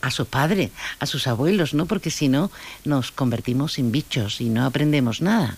a, 0.00 0.10
sus 0.10 0.26
padres, 0.28 0.70
a 0.98 1.06
sus 1.06 1.26
abuelos, 1.26 1.74
¿no? 1.74 1.86
Porque 1.86 2.10
si 2.10 2.28
no, 2.28 2.50
nos 2.84 3.12
convertimos 3.12 3.78
en 3.78 3.92
bichos 3.92 4.40
y 4.40 4.48
no 4.48 4.64
aprendemos 4.64 5.20
nada. 5.20 5.56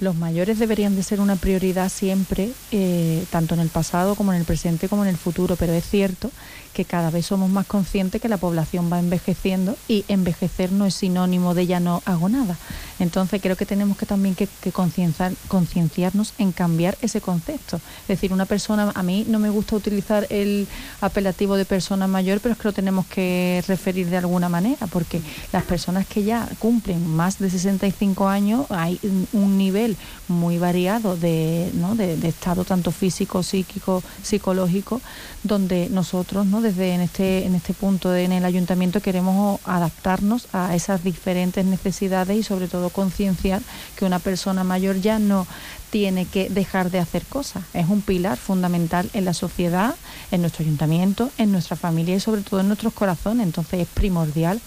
Los 0.00 0.16
mayores 0.16 0.58
deberían 0.58 0.96
de 0.96 1.04
ser 1.04 1.20
una 1.20 1.36
prioridad 1.36 1.88
siempre, 1.88 2.50
eh, 2.72 3.24
tanto 3.30 3.54
en 3.54 3.60
el 3.60 3.68
pasado 3.68 4.16
como 4.16 4.32
en 4.32 4.40
el 4.40 4.44
presente 4.44 4.88
como 4.88 5.04
en 5.04 5.10
el 5.10 5.16
futuro, 5.16 5.56
pero 5.56 5.72
es 5.72 5.88
cierto 5.88 6.30
que 6.74 6.84
cada 6.84 7.10
vez 7.10 7.26
somos 7.26 7.48
más 7.48 7.66
conscientes 7.66 8.20
que 8.20 8.28
la 8.28 8.36
población 8.36 8.92
va 8.92 8.98
envejeciendo 8.98 9.76
y 9.88 10.04
envejecer 10.08 10.72
no 10.72 10.84
es 10.84 10.94
sinónimo 10.94 11.54
de 11.54 11.66
ya 11.66 11.80
no 11.80 12.02
hago 12.04 12.28
nada. 12.28 12.58
Entonces 12.98 13.40
creo 13.40 13.56
que 13.56 13.64
tenemos 13.64 13.96
que 13.96 14.06
también 14.06 14.34
que, 14.34 14.48
que 14.60 14.72
concienciarnos 14.72 16.34
en 16.38 16.52
cambiar 16.52 16.98
ese 17.00 17.20
concepto. 17.20 17.76
Es 18.02 18.08
decir, 18.08 18.32
una 18.32 18.44
persona, 18.44 18.92
a 18.94 19.02
mí 19.02 19.24
no 19.28 19.38
me 19.38 19.50
gusta 19.50 19.76
utilizar 19.76 20.26
el 20.30 20.68
apelativo 21.00 21.56
de 21.56 21.64
persona 21.64 22.06
mayor, 22.06 22.40
pero 22.40 22.52
es 22.52 22.58
que 22.58 22.68
lo 22.68 22.72
tenemos 22.72 23.06
que 23.06 23.64
referir 23.66 24.10
de 24.10 24.18
alguna 24.18 24.48
manera, 24.48 24.86
porque 24.88 25.20
las 25.52 25.64
personas 25.64 26.06
que 26.06 26.24
ya 26.24 26.48
cumplen 26.58 27.06
más 27.06 27.38
de 27.38 27.50
65 27.50 28.28
años, 28.28 28.66
hay 28.70 28.98
un 29.32 29.56
nivel 29.56 29.96
muy 30.28 30.58
variado 30.58 31.16
de, 31.16 31.70
¿no? 31.74 31.94
de, 31.94 32.16
de 32.16 32.28
estado 32.28 32.64
tanto 32.64 32.90
físico, 32.90 33.42
psíquico, 33.42 34.02
psicológico, 34.22 35.00
donde 35.42 35.88
nosotros, 35.90 36.46
¿no? 36.46 36.60
Desde 36.64 36.94
en 36.94 37.02
este, 37.02 37.44
en 37.44 37.54
este 37.54 37.74
punto 37.74 38.14
en 38.16 38.32
el 38.32 38.44
ayuntamiento 38.44 39.00
queremos 39.00 39.60
adaptarnos 39.64 40.48
a 40.52 40.74
esas 40.74 41.04
diferentes 41.04 41.64
necesidades 41.64 42.36
y 42.36 42.42
sobre 42.42 42.68
todo 42.68 42.88
concienciar 42.90 43.62
que 43.96 44.04
una 44.04 44.18
persona 44.18 44.64
mayor 44.64 45.00
ya 45.00 45.18
no 45.18 45.46
tiene 45.90 46.24
que 46.24 46.48
dejar 46.48 46.90
de 46.90 46.98
hacer 46.98 47.22
cosas. 47.24 47.62
Es 47.72 47.88
un 47.88 48.02
pilar 48.02 48.38
fundamental 48.38 49.08
en 49.12 49.24
la 49.24 49.34
sociedad, 49.34 49.94
en 50.32 50.40
nuestro 50.40 50.64
ayuntamiento, 50.64 51.30
en 51.38 51.52
nuestra 51.52 51.76
familia 51.76 52.16
y 52.16 52.20
sobre 52.20 52.40
todo 52.40 52.60
en 52.60 52.66
nuestros 52.66 52.94
corazones. 52.94 53.46
Entonces 53.46 53.80
es 53.80 53.88
primordial 53.88 54.60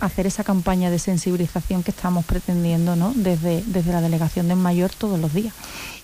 hacer 0.00 0.26
esa 0.26 0.44
campaña 0.44 0.90
de 0.90 0.98
sensibilización 0.98 1.82
que 1.82 1.90
estamos 1.90 2.24
pretendiendo 2.24 2.96
¿no? 2.96 3.12
desde, 3.14 3.62
desde 3.66 3.92
la 3.92 4.00
delegación 4.00 4.48
del 4.48 4.58
mayor 4.58 4.90
todos 4.90 5.18
los 5.18 5.32
días. 5.32 5.54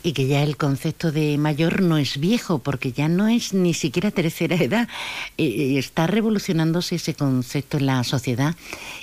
Y 0.03 0.13
que 0.13 0.27
ya 0.27 0.43
el 0.43 0.57
concepto 0.57 1.11
de 1.11 1.37
mayor 1.39 1.83
no 1.83 1.99
es 1.99 2.19
viejo, 2.19 2.59
porque 2.59 2.93
ya 2.93 3.09
no 3.09 3.29
es 3.29 3.55
ni 3.55 3.75
siquiera 3.75 4.11
tercera 4.11 4.57
edad. 4.57 4.89
Eh, 5.37 5.79
está 5.79 6.07
revolucionándose 6.07 6.97
ese 6.97 7.15
concepto 7.15 7.79
en 7.79 7.87
la 7.87 8.05
sociedad 8.05 8.55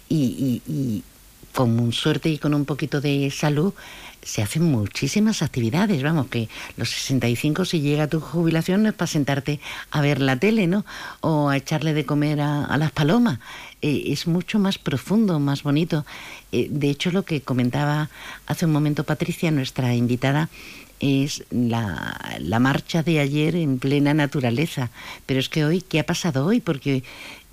y, 0.08 0.62
y, 0.66 0.72
y 0.72 1.04
con 1.54 1.92
suerte 1.92 2.30
y 2.30 2.38
con 2.38 2.54
un 2.54 2.66
poquito 2.66 3.02
de 3.02 3.32
salud 3.32 3.74
se 4.24 4.42
hacen 4.42 4.64
muchísimas 4.64 5.42
actividades, 5.42 6.02
vamos, 6.02 6.28
que 6.28 6.50
los 6.78 6.90
65 6.90 7.66
si 7.66 7.82
llega 7.82 8.08
tu 8.08 8.20
jubilación 8.20 8.84
no 8.84 8.90
es 8.90 8.96
para 8.96 9.08
sentarte 9.08 9.60
a 9.92 10.02
ver 10.02 10.22
la 10.22 10.38
tele, 10.38 10.68
¿no? 10.68 10.86
O 11.22 11.50
a 11.50 11.58
echarle 11.58 11.94
de 11.94 12.06
comer 12.06 12.42
a, 12.42 12.76
las 12.78 12.92
palomas. 12.92 13.40
Eh, 13.82 14.04
es 14.08 14.28
mucho 14.28 14.60
más 14.60 14.78
profundo, 14.78 15.40
más 15.40 15.64
bonito. 15.64 16.06
Eh, 16.52 16.68
de 16.70 16.90
hecho, 16.90 17.12
lo 17.12 17.24
que 17.24 17.42
comentaba 17.42 18.10
hace 18.48 18.66
un 18.66 18.72
momento 18.72 19.04
Patricia, 19.04 19.52
nuestra 19.52 19.94
invitada, 19.94 20.50
es 21.00 21.44
la, 21.50 22.18
la, 22.40 22.60
marcha 22.60 23.04
de 23.04 23.20
ayer 23.20 23.56
en 23.56 23.78
plena 23.78 24.14
naturaleza. 24.14 24.90
Pero 25.26 25.40
es 25.40 25.50
que 25.50 25.66
hoy, 25.66 25.82
¿qué 25.82 26.00
ha 26.00 26.06
pasado 26.06 26.46
hoy? 26.46 26.62
Porque 26.62 27.04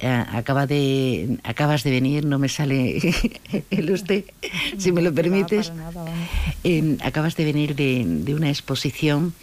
acaba 0.02 0.66
de, 0.66 1.38
acabas 1.44 1.84
de 1.84 1.90
venir, 1.90 2.24
no 2.24 2.38
me 2.38 2.48
sale 2.48 2.98
el 3.70 3.90
usted, 3.90 4.24
si 4.78 4.92
me 4.92 5.02
lo 5.02 5.14
permites. 5.14 5.72
Eh, 6.64 6.96
acabas 7.02 7.36
de 7.36 7.44
venir 7.44 7.74
de, 7.74 8.04
de, 8.06 8.34
una 8.34 8.48
exposición, 8.48 9.34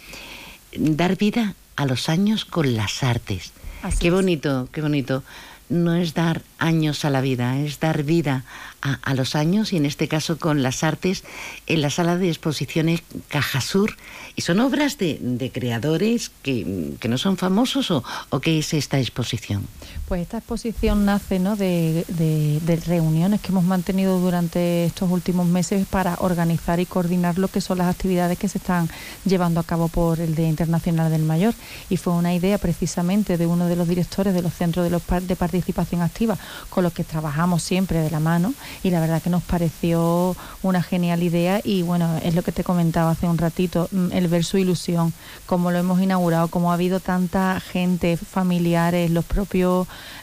Dar 0.76 1.16
vida 1.16 1.54
a 1.76 1.86
los 1.86 2.08
años 2.10 2.44
con 2.44 2.76
las 2.76 3.02
artes. 3.02 3.52
Así 3.82 3.98
qué 4.00 4.10
bonito, 4.10 4.68
qué 4.70 4.82
bonito 4.82 5.22
no 5.68 5.94
es 5.94 6.14
dar 6.14 6.42
años 6.58 7.04
a 7.04 7.10
la 7.10 7.20
vida, 7.20 7.58
es 7.60 7.78
dar 7.80 8.02
vida 8.02 8.44
a, 8.80 8.94
a, 8.94 9.14
los 9.14 9.34
años 9.34 9.72
y 9.72 9.76
en 9.76 9.86
este 9.86 10.08
caso 10.08 10.38
con 10.38 10.62
las 10.62 10.82
artes 10.82 11.24
en 11.66 11.82
la 11.82 11.90
sala 11.90 12.16
de 12.16 12.28
exposiciones 12.28 13.02
Cajasur. 13.28 13.96
Y 14.34 14.42
son 14.42 14.60
obras 14.60 14.98
de, 14.98 15.18
de 15.20 15.50
creadores 15.50 16.30
que, 16.42 16.94
que, 17.00 17.08
no 17.08 17.18
son 17.18 17.36
famosos 17.36 17.90
o, 17.90 18.04
o, 18.30 18.40
qué 18.40 18.58
es 18.58 18.72
esta 18.72 18.98
exposición. 18.98 19.66
Pues 20.06 20.22
esta 20.22 20.38
exposición 20.38 21.04
nace 21.04 21.38
¿no? 21.38 21.56
de, 21.56 22.04
de, 22.08 22.76
reuniones 22.86 23.40
que 23.40 23.48
hemos 23.48 23.64
mantenido 23.64 24.18
durante 24.18 24.86
estos 24.86 25.10
últimos 25.10 25.46
meses 25.46 25.86
para 25.86 26.16
organizar 26.20 26.80
y 26.80 26.86
coordinar 26.86 27.38
lo 27.38 27.48
que 27.48 27.60
son 27.60 27.78
las 27.78 27.88
actividades 27.88 28.38
que 28.38 28.48
se 28.48 28.58
están 28.58 28.88
llevando 29.26 29.60
a 29.60 29.64
cabo 29.64 29.88
por 29.88 30.20
el 30.20 30.34
Día 30.34 30.48
Internacional 30.48 31.10
del 31.10 31.22
Mayor. 31.22 31.54
Y 31.90 31.98
fue 31.98 32.14
una 32.14 32.34
idea 32.34 32.56
precisamente 32.58 33.36
de 33.36 33.46
uno 33.46 33.66
de 33.66 33.76
los 33.76 33.86
directores 33.86 34.32
de 34.32 34.42
los 34.42 34.54
centros 34.54 34.84
de, 34.84 34.90
los, 34.90 35.02
de 35.26 35.36
participación 35.36 36.00
activa 36.00 36.38
con 36.70 36.84
los 36.84 36.92
que 36.92 37.04
trabajamos 37.04 37.62
siempre 37.62 38.00
de 38.00 38.10
la 38.10 38.20
mano 38.20 38.54
y 38.82 38.90
la 38.90 39.00
verdad 39.00 39.22
que 39.22 39.30
nos 39.30 39.42
pareció 39.42 40.36
una 40.62 40.82
genial 40.82 41.22
idea 41.22 41.60
y 41.62 41.82
bueno, 41.82 42.18
es 42.22 42.34
lo 42.34 42.42
que 42.42 42.52
te 42.52 42.64
comentaba 42.64 43.10
hace 43.10 43.26
un 43.26 43.38
ratito, 43.38 43.88
mm, 43.92 44.12
el 44.12 44.28
ver 44.28 44.44
su 44.44 44.58
ilusión, 44.58 45.12
cómo 45.46 45.70
lo 45.70 45.78
hemos 45.78 46.00
inaugurado, 46.00 46.48
cómo 46.48 46.70
ha 46.70 46.74
habido 46.74 47.00
tanta 47.00 47.60
gente, 47.60 48.16
familiares, 48.16 49.10
los 49.10 49.24
propios 49.24 49.77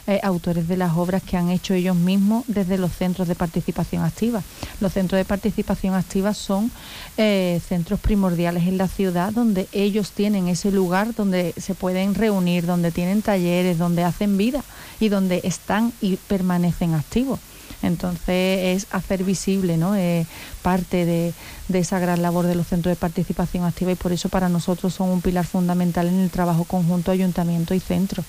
eh, 0.06 0.20
autores 0.22 0.68
de 0.68 0.76
las 0.76 0.96
obras 0.96 1.22
que 1.22 1.36
han 1.36 1.50
hecho 1.50 1.74
ellos 1.74 1.96
mismos 1.96 2.44
desde 2.48 2.78
los 2.78 2.92
centros 2.92 3.28
de 3.28 3.34
participación 3.34 4.04
activa. 4.04 4.42
Los 4.80 4.92
centros 4.92 5.18
de 5.18 5.24
participación 5.24 5.94
activa 5.94 6.34
son 6.34 6.70
eh, 7.16 7.60
centros 7.66 8.00
primordiales 8.00 8.66
en 8.66 8.78
la 8.78 8.88
ciudad 8.88 9.32
donde 9.32 9.68
ellos 9.72 10.10
tienen 10.10 10.48
ese 10.48 10.70
lugar 10.70 11.14
donde 11.14 11.54
se 11.56 11.74
pueden 11.74 12.14
reunir, 12.14 12.66
donde 12.66 12.90
tienen 12.90 13.22
talleres, 13.22 13.78
donde 13.78 14.04
hacen 14.04 14.36
vida 14.36 14.62
y 15.00 15.08
donde 15.08 15.40
están 15.44 15.92
y 16.00 16.16
permanecen 16.16 16.94
activos. 16.94 17.38
Entonces 17.82 18.76
es 18.76 18.86
hacer 18.90 19.22
visible 19.22 19.76
¿no? 19.76 19.94
Eh, 19.96 20.26
parte 20.62 21.04
de, 21.04 21.34
de, 21.68 21.78
esa 21.78 21.98
gran 21.98 22.22
labor 22.22 22.46
de 22.46 22.54
los 22.54 22.66
centros 22.66 22.90
de 22.90 22.96
participación 22.96 23.64
activa 23.64 23.92
y 23.92 23.96
por 23.96 24.12
eso 24.12 24.28
para 24.28 24.48
nosotros 24.48 24.94
son 24.94 25.10
un 25.10 25.20
pilar 25.20 25.46
fundamental 25.46 26.08
en 26.08 26.20
el 26.20 26.30
trabajo 26.30 26.64
conjunto 26.64 27.10
ayuntamiento 27.10 27.74
y 27.74 27.80
centro. 27.80 28.24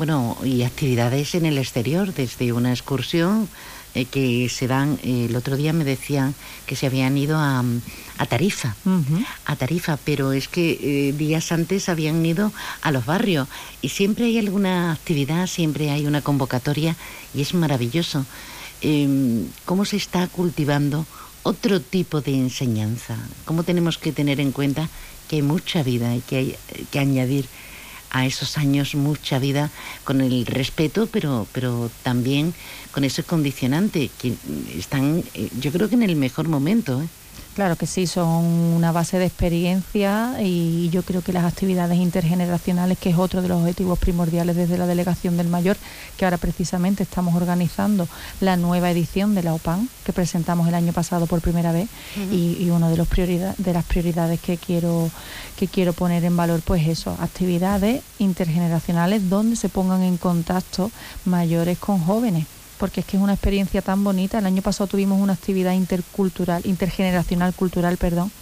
Bueno, 0.00 0.38
y 0.42 0.62
actividades 0.62 1.34
en 1.34 1.44
el 1.44 1.58
exterior, 1.58 2.14
desde 2.14 2.54
una 2.54 2.70
excursión 2.70 3.50
eh, 3.94 4.06
que 4.06 4.48
se 4.48 4.66
dan, 4.66 4.98
eh, 5.02 5.26
el 5.28 5.36
otro 5.36 5.58
día 5.58 5.74
me 5.74 5.84
decían 5.84 6.34
que 6.64 6.74
se 6.74 6.86
habían 6.86 7.18
ido 7.18 7.36
a, 7.36 7.62
a 8.16 8.24
Tarifa, 8.24 8.74
a 9.44 9.56
Tarifa, 9.56 9.98
pero 10.02 10.32
es 10.32 10.48
que 10.48 10.78
eh, 10.80 11.12
días 11.12 11.52
antes 11.52 11.90
habían 11.90 12.24
ido 12.24 12.50
a 12.80 12.92
los 12.92 13.04
barrios 13.04 13.46
y 13.82 13.90
siempre 13.90 14.24
hay 14.24 14.38
alguna 14.38 14.92
actividad, 14.92 15.46
siempre 15.46 15.90
hay 15.90 16.06
una 16.06 16.22
convocatoria 16.22 16.96
y 17.34 17.42
es 17.42 17.52
maravilloso. 17.52 18.24
Em, 18.80 19.48
¿Cómo 19.66 19.84
se 19.84 19.98
está 19.98 20.26
cultivando 20.28 21.04
otro 21.42 21.78
tipo 21.78 22.22
de 22.22 22.36
enseñanza? 22.36 23.18
¿Cómo 23.44 23.64
tenemos 23.64 23.98
que 23.98 24.12
tener 24.12 24.40
en 24.40 24.52
cuenta 24.52 24.88
que 25.28 25.36
hay 25.36 25.42
mucha 25.42 25.82
vida 25.82 26.16
y 26.16 26.22
que 26.22 26.36
hay 26.36 26.56
que 26.90 26.98
añadir 26.98 27.44
a 28.10 28.26
esos 28.26 28.58
años 28.58 28.94
mucha 28.94 29.38
vida 29.38 29.70
con 30.04 30.20
el 30.20 30.46
respeto, 30.46 31.08
pero, 31.10 31.46
pero 31.52 31.90
también 32.02 32.54
con 32.92 33.04
ese 33.04 33.22
condicionante 33.22 34.10
que 34.20 34.34
están, 34.76 35.22
eh, 35.34 35.48
yo 35.60 35.70
creo 35.72 35.88
que 35.88 35.94
en 35.94 36.02
el 36.02 36.16
mejor 36.16 36.48
momento. 36.48 37.02
¿eh? 37.02 37.08
Claro 37.54 37.74
que 37.76 37.86
sí, 37.86 38.06
son 38.06 38.44
una 38.44 38.92
base 38.92 39.18
de 39.18 39.26
experiencia 39.26 40.36
y 40.40 40.88
yo 40.90 41.02
creo 41.02 41.20
que 41.20 41.32
las 41.32 41.44
actividades 41.44 41.98
intergeneracionales, 41.98 42.96
que 42.96 43.10
es 43.10 43.18
otro 43.18 43.42
de 43.42 43.48
los 43.48 43.60
objetivos 43.60 43.98
primordiales 43.98 44.54
desde 44.54 44.78
la 44.78 44.86
Delegación 44.86 45.36
del 45.36 45.48
Mayor, 45.48 45.76
que 46.16 46.24
ahora 46.24 46.38
precisamente 46.38 47.02
estamos 47.02 47.34
organizando 47.34 48.08
la 48.40 48.56
nueva 48.56 48.90
edición 48.90 49.34
de 49.34 49.42
la 49.42 49.52
OPAN, 49.52 49.88
que 50.04 50.12
presentamos 50.12 50.68
el 50.68 50.74
año 50.74 50.92
pasado 50.92 51.26
por 51.26 51.40
primera 51.40 51.72
vez, 51.72 51.88
y, 52.30 52.56
y 52.60 52.70
uno 52.70 52.88
de 52.88 52.96
los 52.96 53.08
prioridad, 53.08 53.56
de 53.56 53.72
las 53.72 53.84
prioridades 53.84 54.40
que 54.40 54.56
quiero, 54.56 55.10
que 55.58 55.66
quiero 55.66 55.92
poner 55.92 56.24
en 56.24 56.36
valor, 56.36 56.62
pues 56.64 56.86
eso, 56.86 57.16
actividades 57.20 58.02
intergeneracionales 58.20 59.28
donde 59.28 59.56
se 59.56 59.68
pongan 59.68 60.02
en 60.02 60.18
contacto 60.18 60.92
mayores 61.24 61.78
con 61.78 61.98
jóvenes 61.98 62.46
porque 62.80 63.00
es 63.00 63.06
que 63.06 63.18
es 63.18 63.22
una 63.22 63.34
experiencia 63.34 63.82
tan 63.82 64.02
bonita. 64.02 64.38
El 64.38 64.46
año 64.46 64.62
pasado 64.62 64.88
tuvimos 64.88 65.20
una 65.20 65.34
actividad 65.34 65.72
intercultural, 65.72 66.62
intergeneracional 66.64 67.52
cultural, 67.52 67.98
perdón, 67.98 68.32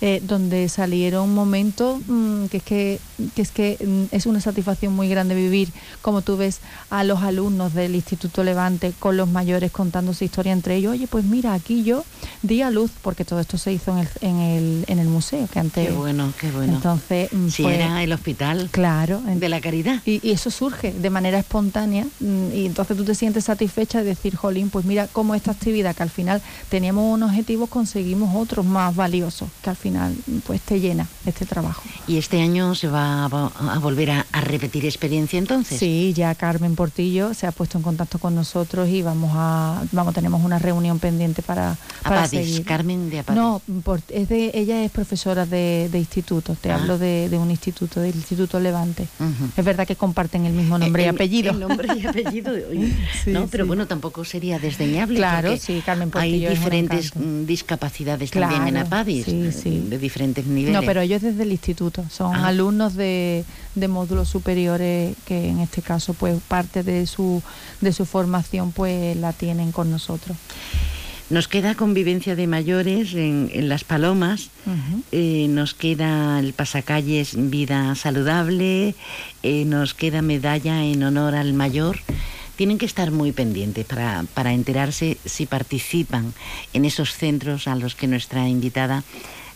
eh, 0.00 0.20
donde 0.22 0.68
salieron 0.68 1.34
momentos 1.34 2.00
mmm, 2.06 2.46
que 2.46 2.56
es 2.58 2.62
que, 2.62 2.98
que 3.34 3.42
es 3.42 3.50
que 3.50 3.76
mm, 3.84 4.14
es 4.14 4.26
una 4.26 4.40
satisfacción 4.40 4.94
muy 4.94 5.08
grande 5.08 5.34
vivir, 5.34 5.72
como 6.02 6.22
tú 6.22 6.36
ves 6.36 6.60
a 6.88 7.04
los 7.04 7.22
alumnos 7.22 7.74
del 7.74 7.94
Instituto 7.94 8.42
Levante 8.44 8.92
con 8.98 9.16
los 9.16 9.28
mayores 9.28 9.70
contando 9.70 10.14
su 10.14 10.24
historia 10.24 10.52
entre 10.52 10.76
ellos. 10.76 10.92
Oye, 10.92 11.06
pues 11.06 11.24
mira, 11.24 11.52
aquí 11.54 11.82
yo 11.84 12.04
di 12.42 12.62
a 12.62 12.70
luz, 12.70 12.90
porque 13.02 13.24
todo 13.24 13.40
esto 13.40 13.58
se 13.58 13.72
hizo 13.72 13.92
en 13.92 13.98
el, 13.98 14.08
en 14.22 14.36
el, 14.40 14.84
en 14.88 14.98
el 14.98 15.08
museo, 15.08 15.46
que 15.52 15.58
antes... 15.58 15.88
Qué 15.88 15.92
bueno, 15.94 16.32
qué 16.40 16.50
bueno. 16.50 16.74
Entonces, 16.76 17.28
si 17.50 17.62
fue- 17.62 17.74
era 17.76 18.02
el 18.02 18.12
hospital 18.12 18.68
Claro. 18.70 19.20
de 19.26 19.48
la 19.48 19.60
caridad. 19.60 20.00
Y, 20.06 20.26
y 20.26 20.32
eso 20.32 20.50
surge 20.50 20.92
de 20.92 21.10
manera 21.10 21.38
espontánea 21.38 22.06
mm, 22.20 22.52
y 22.54 22.66
entonces 22.66 22.96
tú 22.96 23.04
te 23.04 23.14
sientes 23.14 23.44
satisfecha 23.44 23.98
de 23.98 24.04
decir, 24.04 24.34
jolín, 24.36 24.70
pues 24.70 24.84
mira 24.86 25.06
cómo 25.08 25.34
esta 25.34 25.50
actividad 25.50 25.94
que 25.94 26.02
al 26.02 26.10
final 26.10 26.40
teníamos 26.70 27.12
unos 27.12 27.30
objetivos, 27.30 27.68
conseguimos 27.68 28.34
otros 28.34 28.64
más 28.64 28.96
valiosos, 28.96 29.49
que 29.62 29.70
al 29.70 29.76
final 29.76 30.14
pues 30.46 30.60
te 30.62 30.80
llena 30.80 31.06
este 31.26 31.46
trabajo. 31.46 31.82
¿Y 32.06 32.18
este 32.18 32.40
año 32.40 32.74
se 32.74 32.88
va 32.88 33.24
a, 33.24 33.28
vo- 33.28 33.52
a 33.58 33.78
volver 33.78 34.10
a, 34.10 34.26
a 34.32 34.40
repetir 34.40 34.84
experiencia 34.84 35.38
entonces? 35.38 35.78
Sí, 35.78 36.12
ya 36.16 36.34
Carmen 36.34 36.74
Portillo 36.76 37.34
se 37.34 37.46
ha 37.46 37.52
puesto 37.52 37.78
en 37.78 37.82
contacto 37.84 38.18
con 38.18 38.34
nosotros 38.34 38.88
y 38.88 39.02
vamos 39.02 39.30
a, 39.34 39.82
vamos, 39.92 40.14
tenemos 40.14 40.42
una 40.44 40.58
reunión 40.58 40.98
pendiente 40.98 41.42
para, 41.42 41.76
para 42.02 42.20
Apadis, 42.24 42.30
seguir. 42.46 42.64
Carmen 42.64 43.10
de 43.10 43.20
Apadis. 43.20 43.40
No, 43.40 43.62
por- 43.84 44.00
es 44.08 44.28
de, 44.28 44.50
ella 44.54 44.82
es 44.84 44.90
profesora 44.90 45.46
de, 45.46 45.88
de 45.90 45.98
instituto, 45.98 46.54
te 46.60 46.70
Ah. 46.70 46.76
hablo 46.76 46.98
de, 46.98 47.28
de 47.28 47.38
un 47.38 47.50
instituto, 47.50 48.00
del 48.00 48.14
Instituto 48.14 48.60
Levante. 48.60 49.06
Es 49.56 49.64
verdad 49.64 49.86
que 49.86 49.96
comparten 49.96 50.46
el 50.46 50.52
mismo 50.52 50.78
nombre 50.78 51.02
y 51.02 51.06
El- 51.06 51.14
apellido. 51.14 51.52
el 51.52 51.60
nombre 51.60 51.88
y 51.96 52.06
apellido. 52.06 52.52
Sí, 53.24 53.30
no, 53.32 53.46
pero 53.48 53.66
bueno, 53.66 53.86
tampoco 53.86 54.24
sería 54.24 54.58
desdeñable. 54.58 55.16
Claro, 55.16 55.56
sí, 55.56 55.82
Carmen 55.84 56.08
Hay 56.14 56.30
Portillo 56.30 56.48
un 56.48 56.54
diferentes 56.54 57.12
discapacidades 57.46 58.30
también 58.30 58.66
en 58.68 58.76
Apadis, 58.78 59.24
sí, 59.26 59.39
sí. 59.52 59.84
de 59.88 59.98
diferentes 59.98 60.46
niveles. 60.46 60.78
No, 60.80 60.86
pero 60.86 61.00
ellos 61.00 61.22
desde 61.22 61.42
el 61.42 61.52
instituto, 61.52 62.04
son 62.10 62.34
Ah. 62.34 62.48
alumnos 62.48 62.94
de, 62.94 63.44
de 63.74 63.88
módulos 63.88 64.28
superiores 64.28 65.16
que 65.26 65.48
en 65.48 65.60
este 65.60 65.82
caso 65.82 66.14
pues 66.14 66.38
parte 66.48 66.82
de 66.82 67.06
su, 67.06 67.42
de 67.80 67.92
su 67.92 68.04
formación 68.06 68.72
pues 68.72 69.16
la 69.16 69.32
tienen 69.32 69.72
con 69.72 69.90
nosotros. 69.90 70.36
Nos 71.30 71.46
queda 71.46 71.76
convivencia 71.76 72.34
de 72.34 72.48
mayores 72.48 73.14
en, 73.14 73.50
en 73.54 73.68
Las 73.68 73.84
Palomas, 73.84 74.50
eh, 75.12 75.46
nos 75.48 75.74
queda 75.74 76.40
el 76.40 76.52
pasacalles 76.54 77.34
Vida 77.36 77.94
Saludable, 77.94 78.96
eh, 79.44 79.64
nos 79.64 79.94
queda 79.94 80.22
medalla 80.22 80.82
en 80.82 81.04
honor 81.04 81.36
al 81.36 81.52
mayor. 81.54 82.00
Tienen 82.60 82.76
que 82.76 82.84
estar 82.84 83.10
muy 83.10 83.32
pendientes 83.32 83.86
para, 83.86 84.26
para 84.34 84.52
enterarse 84.52 85.16
si 85.24 85.46
participan 85.46 86.34
en 86.74 86.84
esos 86.84 87.14
centros 87.14 87.66
a 87.66 87.74
los 87.74 87.94
que 87.94 88.06
nuestra 88.06 88.50
invitada, 88.50 89.02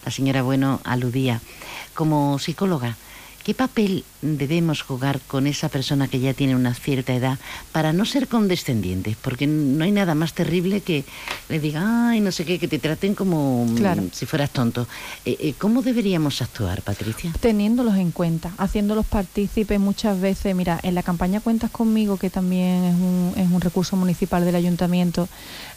la 0.07 0.11
señora 0.11 0.41
Bueno, 0.41 0.81
aludía. 0.85 1.43
Como 1.93 2.39
psicóloga, 2.39 2.97
¿qué 3.45 3.55
papel 3.55 4.05
debemos 4.23 4.83
jugar 4.83 5.21
con 5.27 5.47
esa 5.47 5.69
persona 5.69 6.09
que 6.09 6.19
ya 6.19 6.33
tiene 6.33 6.57
una 6.57 6.75
cierta 6.75 7.15
edad 7.15 7.39
para 7.73 7.93
no 7.93 8.05
ser 8.07 8.27
condescendientes? 8.27 9.17
Porque 9.21 9.47
no 9.47 9.85
hay 9.85 9.93
nada 9.93 10.15
más 10.15 10.33
terrible 10.33 10.81
que 10.81 11.05
le 11.49 11.61
diga, 11.61 12.09
ay, 12.11 12.21
no 12.21 12.33
sé 12.33 12.45
qué, 12.45 12.59
que 12.59 12.69
te 12.69 12.79
traten 12.79 13.15
como 13.15 13.67
mm, 13.67 13.75
Claro. 13.77 14.03
si 14.13 14.25
fueras 14.27 14.51
tonto. 14.51 14.89
Eh, 15.25 15.37
eh, 15.41 15.55
¿Cómo 15.59 15.83
deberíamos 15.83 16.41
actuar, 16.41 16.81
Patricia? 16.83 17.33
Teniéndolos 17.41 17.97
en 17.97 18.11
cuenta, 18.13 18.53
haciéndolos 18.57 19.05
partícipes 19.07 19.79
muchas 19.79 20.21
veces. 20.21 20.55
Mira, 20.57 20.81
en 20.83 20.95
la 20.95 21.03
campaña 21.03 21.41
Cuentas 21.41 21.71
conmigo, 21.71 22.17
que 22.17 22.31
también 22.31 22.85
es 22.85 22.95
un, 22.95 23.33
es 23.37 23.51
un 23.51 23.61
recurso 23.61 23.97
municipal 23.97 24.45
del 24.45 24.55
ayuntamiento, 24.55 25.29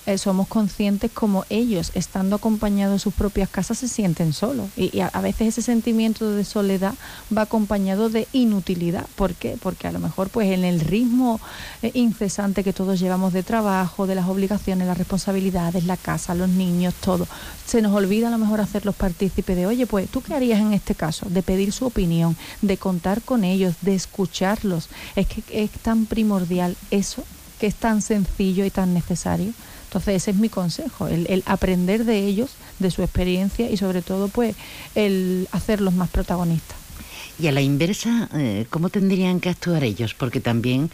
eh, 0.07 0.17
somos 0.17 0.47
conscientes 0.47 1.11
como 1.11 1.43
ellos, 1.49 1.91
estando 1.93 2.37
acompañados 2.37 2.93
en 2.93 2.99
sus 2.99 3.13
propias 3.13 3.49
casas, 3.49 3.77
se 3.79 3.89
sienten 3.89 4.31
solos. 4.31 4.69
Y, 4.77 5.01
a 5.01 5.21
veces 5.21 5.49
ese 5.49 5.61
sentimiento 5.61 6.31
de 6.31 6.45
soledad 6.45 6.93
va 7.35 7.41
acompañado 7.41 8.09
de 8.09 8.25
inutilidad. 8.31 9.05
¿Por 9.17 9.33
qué? 9.33 9.57
Porque 9.61 9.85
a 9.85 9.91
lo 9.91 9.99
mejor 9.99 10.29
pues 10.29 10.49
en 10.53 10.63
el 10.63 10.79
ritmo 10.79 11.41
eh, 11.81 11.91
incesante 11.93 12.63
que 12.63 12.71
todos 12.71 13.01
llevamos 13.01 13.33
de 13.33 13.43
trabajo, 13.43 14.07
de 14.07 14.15
las 14.15 14.29
obligaciones, 14.29 14.87
las 14.87 14.97
responsabilidades, 14.97 15.83
la 15.83 15.97
casa, 15.97 16.33
los 16.35 16.47
niños, 16.47 16.93
todo, 16.93 17.27
se 17.65 17.81
nos 17.81 17.93
olvida 17.93 18.29
a 18.29 18.31
lo 18.31 18.37
mejor 18.37 18.61
hacerlos 18.61 18.95
partícipes 18.95 19.57
de, 19.57 19.65
oye, 19.65 19.87
pues 19.87 20.09
tú 20.09 20.21
qué 20.21 20.33
harías 20.33 20.61
en 20.61 20.71
este 20.71 20.95
caso, 20.95 21.27
de 21.29 21.43
pedir 21.43 21.73
su 21.73 21.85
opinión, 21.85 22.37
de 22.61 22.77
contar 22.77 23.21
con 23.21 23.43
ellos, 23.43 23.75
de 23.81 23.95
escucharlos. 23.95 24.87
Es 25.17 25.27
que 25.27 25.43
es 25.51 25.69
tan 25.71 26.05
primordial 26.05 26.77
eso, 26.91 27.25
que 27.59 27.67
es 27.67 27.75
tan 27.75 28.01
sencillo 28.01 28.63
y 28.63 28.69
tan 28.69 28.93
necesario. 28.93 29.51
Entonces 29.87 30.15
ese 30.15 30.31
es 30.31 30.37
mi 30.37 30.49
consejo, 30.49 31.07
el, 31.07 31.43
aprender 31.45 32.03
de 32.03 32.19
ellos, 32.19 32.51
de 32.79 32.91
su 32.91 33.03
experiencia 33.03 33.69
y 33.69 33.77
sobre 33.77 34.01
todo 34.01 34.27
pues 34.27 34.55
el 34.95 35.47
hacerlos 35.51 35.93
más 35.93 36.09
protagonistas. 36.09 36.77
Y 37.39 37.47
a 37.47 37.51
la 37.51 37.61
inversa, 37.61 38.29
eh, 38.33 38.65
¿cómo 38.69 38.89
tendrían 38.89 39.39
que 39.39 39.49
actuar 39.49 39.83
ellos? 39.83 40.13
Porque 40.13 40.41
también 40.41 40.89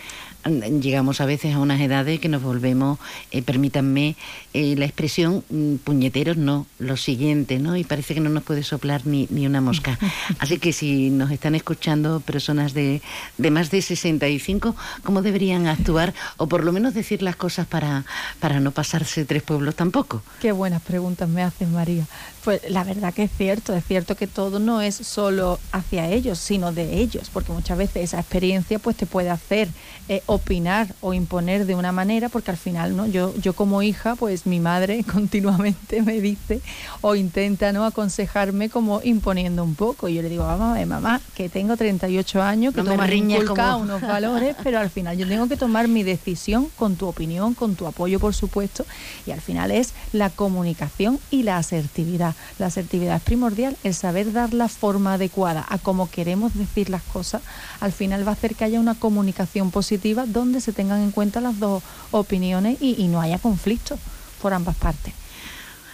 llegamos 0.46 1.22
a 1.22 1.26
veces 1.26 1.56
a 1.56 1.60
unas 1.60 1.80
edades 1.82 2.20
que 2.20 2.30
nos 2.30 2.41
volvemos, 2.41 3.00
eh, 3.32 3.41
permítanme 3.41 4.16
eh, 4.54 4.76
la 4.78 4.86
expresión, 4.86 5.44
mm, 5.50 5.76
puñeteros, 5.76 6.38
no, 6.38 6.66
lo 6.80 6.98
siguiente, 6.98 7.60
¿no? 7.60 7.78
Y 7.78 7.84
parece 7.84 8.14
que 8.14 8.20
no 8.20 8.30
nos 8.30 8.44
puede 8.44 8.64
soplar 8.64 9.06
ni, 9.06 9.28
ni 9.30 9.46
una 9.46 9.62
mosca. 9.62 9.98
Así 10.39 10.58
que 10.58 10.74
si 10.74 11.10
nos 11.10 11.32
están 11.32 11.56
escuchando 11.56 12.20
personas 12.20 12.74
de, 12.74 13.02
de 13.38 13.52
más 13.52 13.72
de 13.72 13.82
65, 13.82 14.76
¿cómo 15.04 15.22
deberían 15.22 15.68
actuar? 15.68 16.14
O 16.38 16.48
por 16.48 16.64
lo 16.64 16.72
menos 16.72 16.94
decir 16.94 17.22
las 17.22 17.36
cosas 17.36 17.68
para, 17.68 18.06
para 18.39 18.60
no 18.60 18.72
pasarse 18.72 19.26
tres 19.26 19.44
pueblos 19.44 19.76
tampoco. 19.76 20.22
Qué 20.41 20.52
buenas 20.52 20.82
preguntas 20.82 21.30
me 21.30 21.44
haces, 21.44 21.70
María. 21.70 22.06
Pues 22.44 22.62
la 22.70 22.84
verdad 22.84 23.14
que 23.14 23.24
es 23.24 23.32
cierto, 23.38 23.74
es 23.74 23.86
cierto 23.86 24.16
que 24.16 24.28
todo 24.28 24.60
no 24.60 24.82
es 24.82 24.96
solo 24.96 25.60
hacia 25.72 26.10
ellos, 26.10 26.39
sino 26.39 26.74
de 26.74 26.98
ellos, 27.00 27.30
porque 27.32 27.54
muchas 27.54 27.78
veces 27.78 28.04
esa 28.04 28.20
experiencia 28.20 28.80
pues 28.80 28.98
te 28.98 29.06
puede 29.06 29.30
hacer 29.30 29.70
eh, 30.10 30.22
opinar 30.26 30.94
o 31.00 31.14
imponer 31.14 31.66
de 31.66 31.76
una 31.76 31.94
manera, 31.94 32.28
porque 32.28 32.52
al 32.52 32.58
final, 32.58 32.98
¿no? 32.98 33.08
Yo, 33.08 33.34
yo 33.38 33.54
como 33.54 33.82
hija, 33.82 34.16
pues 34.16 34.46
mi 34.46 34.60
madre 34.60 35.04
continuamente 35.12 36.02
me 36.02 36.20
dice 36.20 36.60
o 37.02 37.16
intenta 37.16 37.72
no 37.72 37.86
aconsejarme 37.86 38.70
como 38.70 39.00
imponiendo 39.04 39.64
un 39.64 39.76
poco. 39.76 40.10
Y 40.10 40.16
yo 40.16 40.22
le 40.22 40.28
digo, 40.30 40.44
vamos 40.46 40.72
a 40.72 40.80
ver, 40.80 40.88
mamá, 40.88 41.22
que 41.36 41.48
tengo 41.48 41.78
38 41.78 42.41
años, 42.41 42.74
que 42.74 42.82
No 42.84 42.89
me 42.91 42.98
como- 43.46 43.78
unos 43.84 44.02
valores, 44.02 44.56
pero 44.64 44.80
al 44.80 44.89
final 44.89 45.18
yo 45.18 45.28
tengo 45.28 45.48
que 45.48 45.56
tomar 45.56 45.88
mi 45.88 46.04
decisión 46.04 46.68
con 46.76 46.98
tu 46.98 47.08
opinión, 47.08 47.54
con 47.54 47.76
tu 47.76 47.88
apoyo, 47.88 48.20
por 48.20 48.34
supuesto, 48.34 48.86
y 49.26 49.32
al 49.32 49.39
final 49.39 49.72
es 49.72 49.94
la 50.12 50.30
comunicación 50.30 51.20
y 51.32 51.44
la 51.44 51.58
asertividad. 51.58 52.33
La 52.60 52.68
asertividad 52.68 53.18
es 53.18 53.24
primordial, 53.24 53.78
el 53.84 53.94
saber 53.94 54.32
dar 54.32 54.54
la 54.54 54.68
forma 54.70 55.14
adecuada 55.14 55.66
a 55.70 55.78
cómo 55.78 56.10
queremos 56.10 56.54
decir 56.54 56.90
las 56.90 57.04
cosas, 57.04 57.42
al 57.80 57.92
final 57.92 58.26
va 58.26 58.32
a 58.32 58.34
hacer 58.34 58.56
que 58.56 58.64
haya 58.66 58.80
una 58.80 58.96
comunicación 58.96 59.72
positiva 59.72 60.26
donde 60.26 60.62
se 60.62 60.74
tengan 60.74 61.02
en 61.02 61.12
cuenta 61.12 61.42
las 61.42 61.60
dos 61.60 61.84
opiniones 62.12 62.78
y, 62.82 63.08
no 63.08 63.22
haya 63.22 63.38
conflicto 63.38 64.00
por 64.42 64.54
ambas 64.54 64.76
partes. 64.76 65.14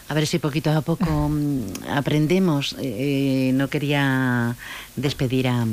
A 0.08 0.14
ver 0.14 0.26
si 0.26 0.40
poquito 0.40 0.72
a 0.72 0.82
poco 0.82 1.30
mm, 1.30 1.90
aprendemos. 1.92 2.76
Eh, 2.80 3.52
no 3.54 3.68
quería 3.68 4.56
despedir 4.96 5.48
a, 5.48 5.66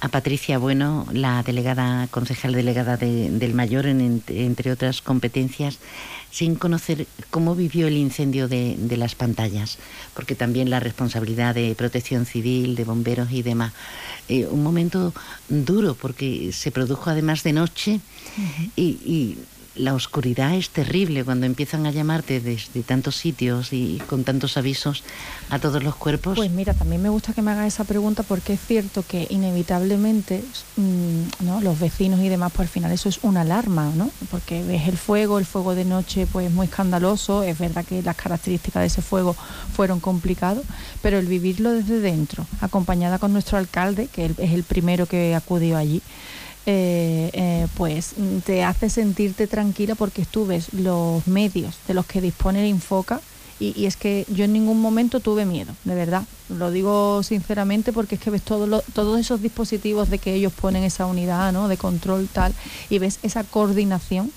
a 0.00 0.08
Patricia 0.08 0.58
Bueno, 0.58 1.06
la 1.12 1.42
delegada, 1.42 2.06
concejal 2.10 2.52
delegada 2.54 2.96
de- 2.96 3.28
del 3.30 3.52
Mayor, 3.54 3.86
en- 3.86 4.00
en- 4.00 4.22
entre 4.28 4.72
otras 4.72 5.02
competencias, 5.02 5.78
sin 6.30 6.54
conocer 6.54 7.06
cómo 7.30 7.54
vivió 7.54 7.86
el 7.88 7.96
incendio 7.96 8.48
de, 8.48 8.76
de 8.78 8.96
las 8.96 9.14
pantallas, 9.14 9.78
porque 10.14 10.34
también 10.34 10.70
la 10.70 10.80
responsabilidad 10.80 11.54
de 11.54 11.74
protección 11.74 12.24
civil, 12.24 12.76
de 12.76 12.84
bomberos 12.84 13.30
y 13.32 13.42
demás. 13.42 13.72
Eh, 14.28 14.46
un 14.50 14.62
momento 14.62 15.12
duro, 15.48 15.94
porque 15.94 16.50
se 16.52 16.70
produjo 16.70 17.10
además 17.10 17.42
de 17.42 17.52
noche 17.52 18.00
y, 18.76 18.82
y 19.04 19.38
la 19.76 19.94
oscuridad 19.94 20.54
es 20.54 20.70
terrible 20.70 21.24
cuando 21.24 21.46
empiezan 21.46 21.86
a 21.86 21.92
llamarte 21.92 22.40
desde 22.40 22.82
tantos 22.82 23.16
sitios 23.16 23.72
y 23.72 24.02
con 24.08 24.24
tantos 24.24 24.56
avisos 24.56 25.04
a 25.48 25.58
todos 25.58 25.82
los 25.82 25.94
cuerpos. 25.94 26.36
Pues 26.36 26.50
mira, 26.50 26.74
también 26.74 27.02
me 27.02 27.08
gusta 27.08 27.32
que 27.32 27.42
me 27.42 27.52
hagas 27.52 27.66
esa 27.66 27.84
pregunta 27.84 28.22
porque 28.24 28.54
es 28.54 28.60
cierto 28.60 29.04
que 29.06 29.26
inevitablemente 29.30 30.42
mm, 30.76 31.44
¿no? 31.44 31.60
los 31.60 31.78
vecinos 31.78 32.20
y 32.20 32.28
demás, 32.28 32.52
pues 32.54 32.68
al 32.68 32.72
final 32.72 32.92
eso 32.92 33.08
es 33.08 33.20
una 33.22 33.42
alarma, 33.42 33.92
¿no? 33.94 34.10
Porque 34.30 34.64
ves 34.64 34.88
el 34.88 34.98
fuego, 34.98 35.38
el 35.38 35.46
fuego 35.46 35.74
de 35.74 35.84
noche 35.84 36.26
pues 36.30 36.48
es 36.48 36.52
muy 36.52 36.66
escandaloso, 36.66 37.42
es 37.44 37.58
verdad 37.58 37.84
que 37.84 38.02
las 38.02 38.16
características 38.16 38.82
de 38.82 38.86
ese 38.88 39.02
fuego 39.02 39.36
fueron 39.74 40.00
complicados, 40.00 40.64
pero 41.00 41.18
el 41.18 41.26
vivirlo 41.26 41.70
desde 41.70 42.00
dentro, 42.00 42.46
acompañada 42.60 43.18
con 43.18 43.32
nuestro 43.32 43.56
alcalde, 43.56 44.08
que 44.08 44.26
es 44.26 44.52
el 44.52 44.64
primero 44.64 45.06
que 45.06 45.34
acudió 45.34 45.76
allí, 45.76 46.02
eh, 46.72 47.30
eh, 47.32 47.66
pues 47.76 48.14
te 48.46 48.62
hace 48.62 48.88
sentirte 48.90 49.48
tranquila 49.48 49.96
porque 49.96 50.24
tú 50.24 50.46
ves 50.46 50.72
los 50.72 51.26
medios 51.26 51.74
de 51.88 51.94
los 51.94 52.06
que 52.06 52.20
dispone 52.20 52.60
el 52.60 52.68
Infoca 52.68 53.20
y, 53.58 53.86
es 53.86 53.96
que 53.96 54.24
yo 54.28 54.44
en 54.44 54.52
ningún 54.52 54.80
momento 54.80 55.18
tuve 55.18 55.44
miedo, 55.44 55.74
de 55.84 55.96
verdad. 55.96 56.22
Lo 56.48 56.70
digo 56.70 57.24
sinceramente 57.24 57.92
porque 57.92 58.14
es 58.14 58.20
que 58.20 58.30
ves 58.30 58.42
todo 58.42 58.82
todos 58.94 59.18
esos 59.18 59.42
dispositivos 59.42 60.10
de 60.10 60.18
que 60.18 60.32
ellos 60.34 60.52
ponen 60.52 60.84
esa 60.84 61.06
unidad 61.06 61.52
¿no? 61.52 61.66
de 61.66 61.76
control 61.76 62.28
tal 62.32 62.54
y 62.88 62.98
ves 63.00 63.18
esa 63.24 63.42
coordinación 63.42 64.30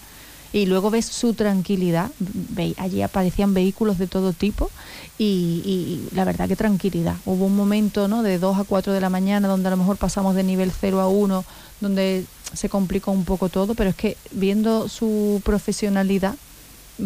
y 0.51 0.65
luego 0.65 0.89
ves 0.89 1.05
su 1.05 1.35
tranquilidad. 1.35 2.09
Ve- 2.19 2.73
allí 2.77 3.03
aparecían 3.03 3.53
vehículos 3.53 3.99
de 3.99 4.07
todo 4.07 4.33
tipo 4.33 4.71
y 5.19 6.01
la 6.13 6.25
verdad 6.25 6.47
que 6.47 6.55
tranquilidad. 6.55 7.15
Hubo 7.25 7.45
un 7.45 7.55
momento 7.55 8.07
¿no? 8.07 8.23
de 8.23 8.39
2 8.39 8.57
a 8.57 8.63
4 8.63 8.91
de 8.91 9.01
la 9.01 9.09
mañana 9.09 9.47
donde 9.47 9.67
a 9.67 9.71
lo 9.71 9.77
mejor 9.77 9.97
pasamos 9.97 10.35
de 10.35 10.43
nivel 10.43 10.71
0 10.71 10.99
a 10.99 11.07
1, 11.07 11.45
donde 11.83 12.25
se 12.53 12.69
complicó 12.69 13.11
un 13.11 13.25
poco 13.25 13.49
todo, 13.49 13.75
pero 13.75 13.91
es 13.91 13.95
que 13.95 14.17
viendo 14.31 14.89
su 14.89 15.41
profesionalidad, 15.43 16.35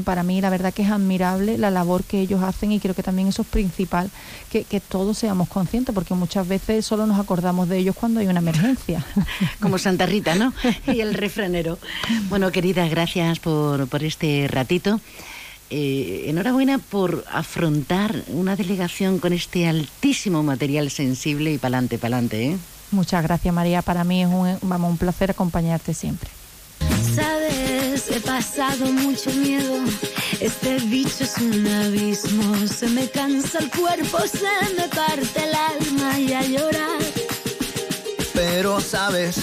para 0.04 0.24
mí 0.24 0.42
la 0.42 0.50
verdad 0.50 0.74
que 0.74 0.82
es 0.82 0.90
admirable 0.90 1.58
la 1.58 1.72
labor 1.72 2.04
que 2.04 2.20
ellos 2.20 2.44
hacen 2.44 2.72
y 2.72 2.80
creo 2.80 2.94
que 2.94 3.04
también 3.04 3.30
eso 3.30 3.44
es 3.44 3.48
principal, 3.48 4.10
que, 4.52 4.64
que 4.64 4.80
todos 4.80 5.18
seamos 5.18 5.48
conscientes, 5.48 5.94
porque 5.96 6.14
muchas 6.14 6.48
veces 6.48 6.86
solo 6.86 7.08
nos 7.08 7.20
acordamos 7.20 7.70
de 7.70 7.78
ellos 7.78 7.96
cuando 7.96 8.20
hay 8.20 8.28
una 8.28 8.40
emergencia. 8.40 9.06
Como 9.60 9.78
Santa 9.78 10.06
Rita, 10.06 10.36
¿no? 10.36 10.54
Y 10.94 11.00
el 11.00 11.14
refranero. 11.14 11.78
Bueno, 12.30 12.52
querida, 12.52 12.88
gracias 12.88 13.40
por, 13.40 13.88
por 13.88 14.04
este 14.04 14.48
ratito. 14.48 15.00
Eh, 15.70 16.26
enhorabuena 16.28 16.78
por 16.78 17.26
afrontar 17.30 18.24
una 18.28 18.56
delegación 18.56 19.20
con 19.20 19.34
este 19.34 19.68
altísimo 19.68 20.42
material 20.42 20.90
sensible 20.92 21.52
y 21.52 21.58
pa'lante, 21.58 21.98
pa'lante, 21.98 22.52
¿eh? 22.52 22.58
Muchas 22.92 23.22
gracias 23.24 23.54
María, 23.54 23.82
para 23.82 24.04
mí 24.04 24.24
es 24.24 24.30
un, 24.30 24.58
vamos, 24.62 24.92
un 24.92 24.98
placer 24.98 25.32
acompañarte 25.32 25.94
siempre. 25.94 26.30
Sabes, 27.16 28.10
he 28.12 28.20
pasado 28.20 28.86
mucho 28.92 29.32
miedo. 29.32 29.76
Este 30.40 30.78
bicho 30.78 31.24
es 31.24 31.38
un 31.38 31.68
abismo. 31.68 32.68
Se 32.68 32.88
me 32.88 33.10
cansa 33.10 33.60
el 33.60 33.70
cuerpo, 33.72 34.20
se 34.28 34.76
me 34.76 34.88
parte 34.88 35.44
el 35.44 35.56
alma 35.56 36.20
y 36.20 36.34
a 36.34 36.42
llorar. 36.44 37.02
Pero 38.34 38.80
sabes, 38.80 39.38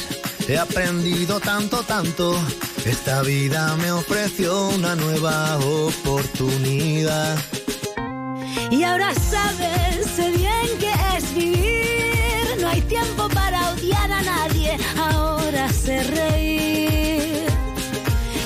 he 0.49 0.57
aprendido 0.57 1.41
tanto, 1.41 1.83
tanto. 1.83 2.39
Esta 2.85 3.23
vida 3.23 3.75
me 3.77 3.91
ofreció 3.91 4.69
una 4.69 4.95
nueva 4.95 5.59
oportunidad. 5.59 7.37
Y 8.71 8.85
ahora 8.85 9.13
sabes, 9.15 10.07
sé 10.15 10.31
bien 10.31 10.79
que 10.79 10.93
es 11.17 11.35
vivir. 11.35 12.14
No 12.75 12.81
hay 12.81 12.89
tiempo 12.89 13.29
para 13.29 13.71
odiar 13.71 14.11
a 14.11 14.23
nadie. 14.23 14.77
Ahora 14.99 15.69
sé 15.69 16.03
reír. 16.03 17.47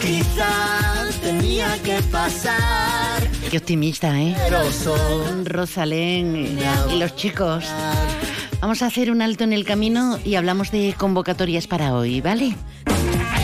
Quizás 0.03 1.15
tenía 1.23 1.79
que 1.83 2.03
pasar. 2.13 3.27
Qué 3.51 3.57
optimista, 3.57 4.21
¿eh? 4.21 4.37
Rosalén 5.45 6.37
y 6.37 6.99
los 6.99 7.17
chicos. 7.17 7.65
Vamos 8.61 8.83
a 8.83 8.87
hacer 8.87 9.11
un 9.11 9.23
alto 9.23 9.45
en 9.45 9.55
el 9.55 9.65
camino 9.65 10.19
y 10.23 10.35
hablamos 10.35 10.73
de 10.73 10.95
convocatorias 10.99 11.67
para 11.67 11.95
hoy, 11.95 12.21
¿vale? 12.21 12.55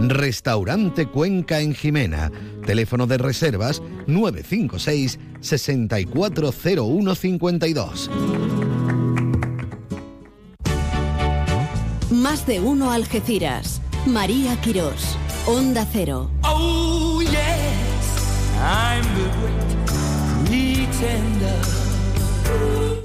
Restaurante 0.00 1.06
Cuenca 1.06 1.60
en 1.60 1.74
Jimena. 1.74 2.32
Teléfono 2.66 3.06
de 3.06 3.16
reservas 3.18 3.82
956 4.06 5.18
640152. 5.40 8.10
Más 12.10 12.46
de 12.46 12.60
uno 12.60 12.92
Algeciras. 12.92 13.80
María 14.06 14.60
Quirós. 14.60 15.16
Onda 15.46 15.86
Cero. 15.90 16.30
Oh, 16.42 17.20
yes, 17.20 17.30
I'm 18.58 19.02
the 19.14 19.22
great 19.40 19.64
pretender. 20.46 21.60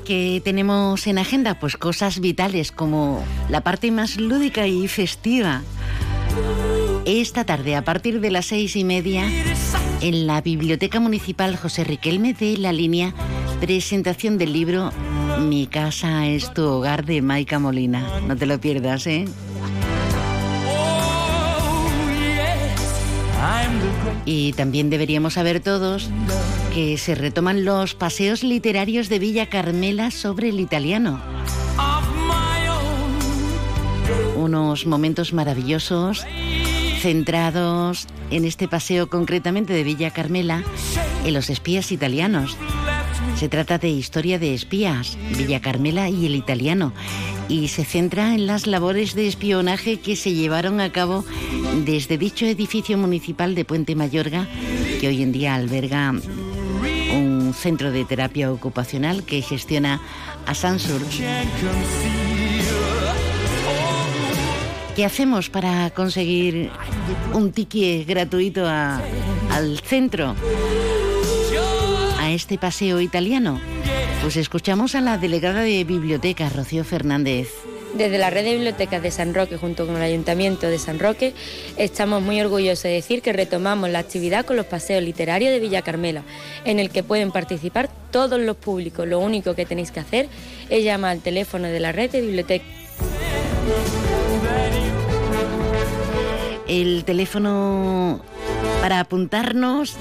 ¿Qué 0.06 0.41
tenemos 0.44 1.07
en 1.07 1.18
agenda? 1.18 1.60
Pues 1.60 1.78
cosas 1.78 2.20
vitales 2.20 2.72
como 2.72 3.24
la 3.49 3.61
parte 3.61 3.91
más 3.91 4.18
lúdica 4.18 4.68
y 4.68 4.88
festiva. 4.88 5.61
Esta 7.05 7.43
tarde, 7.45 7.76
a 7.76 7.84
partir 7.84 8.19
de 8.21 8.31
las 8.31 8.47
seis 8.47 8.76
y 8.76 8.84
media, 8.84 9.26
en 10.01 10.27
la 10.27 10.41
Biblioteca 10.41 10.99
Municipal 10.99 11.55
José 11.57 11.84
Riquelme 11.84 12.34
de 12.34 12.57
la 12.57 12.71
línea 12.71 13.13
presentación 13.59 14.38
del 14.38 14.53
libro 14.53 14.91
Mi 15.39 15.67
casa 15.67 16.27
es 16.27 16.53
tu 16.53 16.63
hogar 16.63 17.05
de 17.05 17.21
Maika 17.21 17.59
Molina. 17.59 18.21
No 18.27 18.35
te 18.35 18.45
lo 18.45 18.59
pierdas, 18.59 19.07
¿eh? 19.07 19.26
Y 24.26 24.53
también 24.53 24.89
deberíamos 24.89 25.34
saber 25.34 25.59
todos 25.59 26.09
que 26.73 26.97
se 26.97 27.15
retoman 27.15 27.65
los 27.65 27.95
paseos 27.95 28.43
literarios 28.43 29.09
de 29.09 29.19
Villa 29.19 29.49
Carmela 29.49 30.11
sobre 30.11 30.49
el 30.49 30.59
italiano. 30.59 31.19
Unos 34.35 34.85
momentos 34.85 35.34
maravillosos 35.34 36.26
centrados 36.99 38.07
en 38.30 38.43
este 38.43 38.67
paseo 38.67 39.09
concretamente 39.09 39.73
de 39.73 39.84
Villa 39.84 40.11
Carmela 40.11 40.63
en 41.23 41.34
los 41.34 41.49
espías 41.49 41.91
italianos. 41.93 42.57
Se 43.38 43.47
trata 43.47 43.77
de 43.77 43.88
historia 43.88 44.38
de 44.38 44.53
espías, 44.53 45.17
Villa 45.38 45.61
Carmela 45.61 46.09
y 46.09 46.26
el 46.26 46.35
italiano, 46.35 46.93
y 47.47 47.69
se 47.69 47.85
centra 47.85 48.35
en 48.35 48.47
las 48.47 48.67
labores 48.67 49.15
de 49.15 49.27
espionaje 49.27 49.99
que 49.99 50.17
se 50.17 50.34
llevaron 50.34 50.81
a 50.81 50.91
cabo 50.91 51.23
desde 51.85 52.17
dicho 52.17 52.45
edificio 52.45 52.97
municipal 52.97 53.55
de 53.55 53.63
Puente 53.63 53.95
Mayorga, 53.95 54.47
que 54.99 55.07
hoy 55.07 55.23
en 55.23 55.31
día 55.31 55.55
alberga 55.55 56.13
un 57.13 57.53
centro 57.53 57.91
de 57.91 58.03
terapia 58.03 58.51
ocupacional 58.51 59.23
que 59.23 59.41
gestiona 59.41 60.01
Asansur. 60.45 61.01
¿Qué 64.99 65.05
hacemos 65.05 65.49
para 65.49 65.91
conseguir 65.91 66.69
un 67.31 67.53
ticket 67.53 68.05
gratuito 68.05 68.67
al 68.67 69.80
centro? 69.81 70.35
A 72.19 72.31
este 72.31 72.57
paseo 72.57 72.99
italiano. 72.99 73.61
Pues 74.21 74.35
escuchamos 74.35 74.95
a 74.95 74.99
la 74.99 75.17
delegada 75.17 75.61
de 75.61 75.85
biblioteca, 75.85 76.49
Rocío 76.49 76.84
Fernández. 76.84 77.47
Desde 77.93 78.17
la 78.17 78.30
red 78.30 78.43
de 78.43 78.55
bibliotecas 78.55 79.01
de 79.01 79.11
San 79.11 79.34
Roque 79.34 79.55
junto 79.55 79.88
con 79.88 79.95
el 79.95 80.01
Ayuntamiento 80.01 80.67
de 80.67 80.77
San 80.77 80.99
Roque 80.99 81.34
estamos 81.77 82.21
muy 82.21 82.41
orgullosos 82.41 82.84
de 82.84 82.89
decir 82.89 83.21
que 83.21 83.31
retomamos 83.31 83.89
la 83.89 83.99
actividad 83.99 84.45
con 84.45 84.57
los 84.57 84.65
paseos 84.65 85.01
literarios 85.01 85.53
de 85.53 85.61
Villa 85.61 85.81
Carmela, 85.81 86.23
en 86.65 86.77
el 86.77 86.89
que 86.89 87.03
pueden 87.03 87.31
participar 87.31 87.89
todos 88.11 88.38
los 88.41 88.57
públicos. 88.57 89.07
Lo 89.07 89.19
único 89.19 89.55
que 89.55 89.65
tenéis 89.65 89.91
que 89.91 90.01
hacer 90.01 90.27
es 90.69 90.84
llamar 90.84 91.11
al 91.11 91.21
teléfono 91.21 91.69
de 91.69 91.80
la 91.80 91.93
red 91.93 92.11
de 92.11 92.19
bibliotecas. 92.19 92.67
El 96.69 97.03
teléfono 97.03 98.21
para 98.79 98.99
apuntarnos 98.99 99.97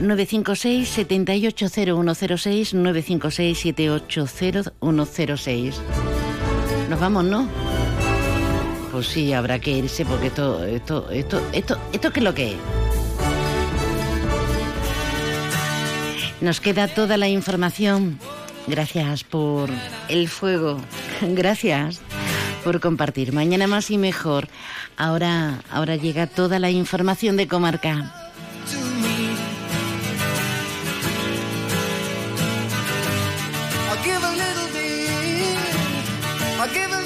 956 0.00 0.88
780106 0.88 2.74
956 2.74 3.58
780106. 3.58 5.80
Nos 6.90 6.98
vamos, 6.98 7.24
¿no? 7.24 7.48
Pues 8.90 9.06
sí, 9.06 9.32
habrá 9.32 9.60
que 9.60 9.70
irse 9.70 10.04
porque 10.04 10.26
esto, 10.26 10.64
esto, 10.64 11.08
esto, 11.08 11.40
esto, 11.52 11.78
esto 11.92 12.12
qué 12.12 12.18
es 12.18 12.24
lo 12.24 12.34
que 12.34 12.50
es. 12.50 12.56
Nos 16.40 16.60
queda 16.60 16.88
toda 16.88 17.16
la 17.16 17.28
información. 17.28 18.18
Gracias 18.66 19.22
por 19.22 19.70
el 20.08 20.28
fuego. 20.28 20.78
Gracias 21.22 22.00
por 22.62 22.80
compartir. 22.80 23.32
Mañana 23.32 23.66
más 23.66 23.90
y 23.90 23.98
mejor. 23.98 24.48
Ahora, 24.96 25.60
ahora 25.70 25.96
llega 25.96 26.26
toda 26.26 26.58
la 26.58 26.70
información 26.70 27.36
de 27.36 27.48
comarca. 27.48 28.22
I'll 36.62 36.68
give 36.68 36.92
a 36.92 37.02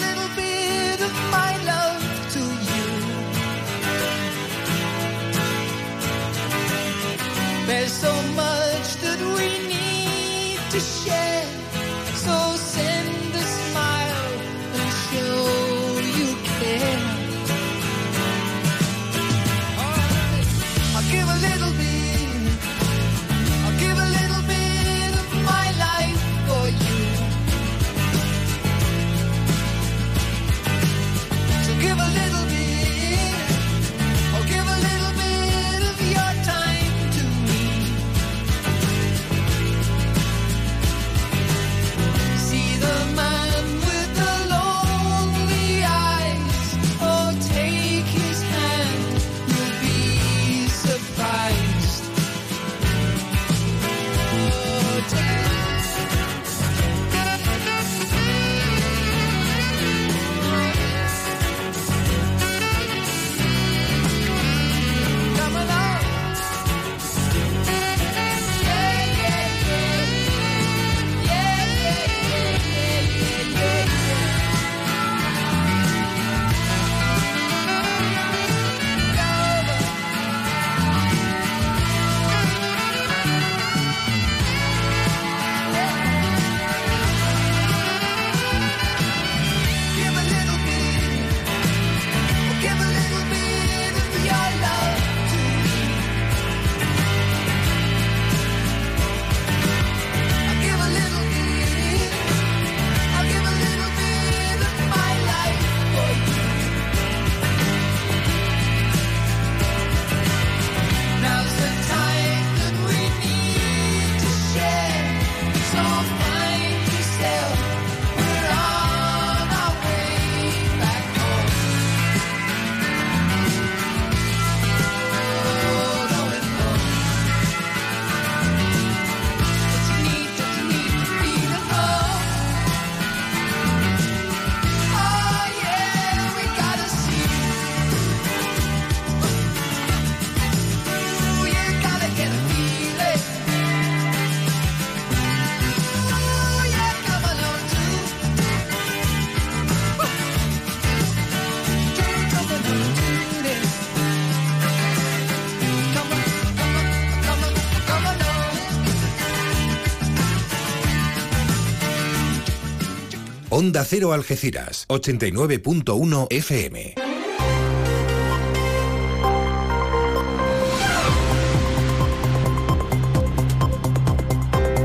Onda 163.67 163.85
Cero 163.85 164.13
Algeciras, 164.13 164.87
89.1 164.87 166.29
FM. 166.31 166.95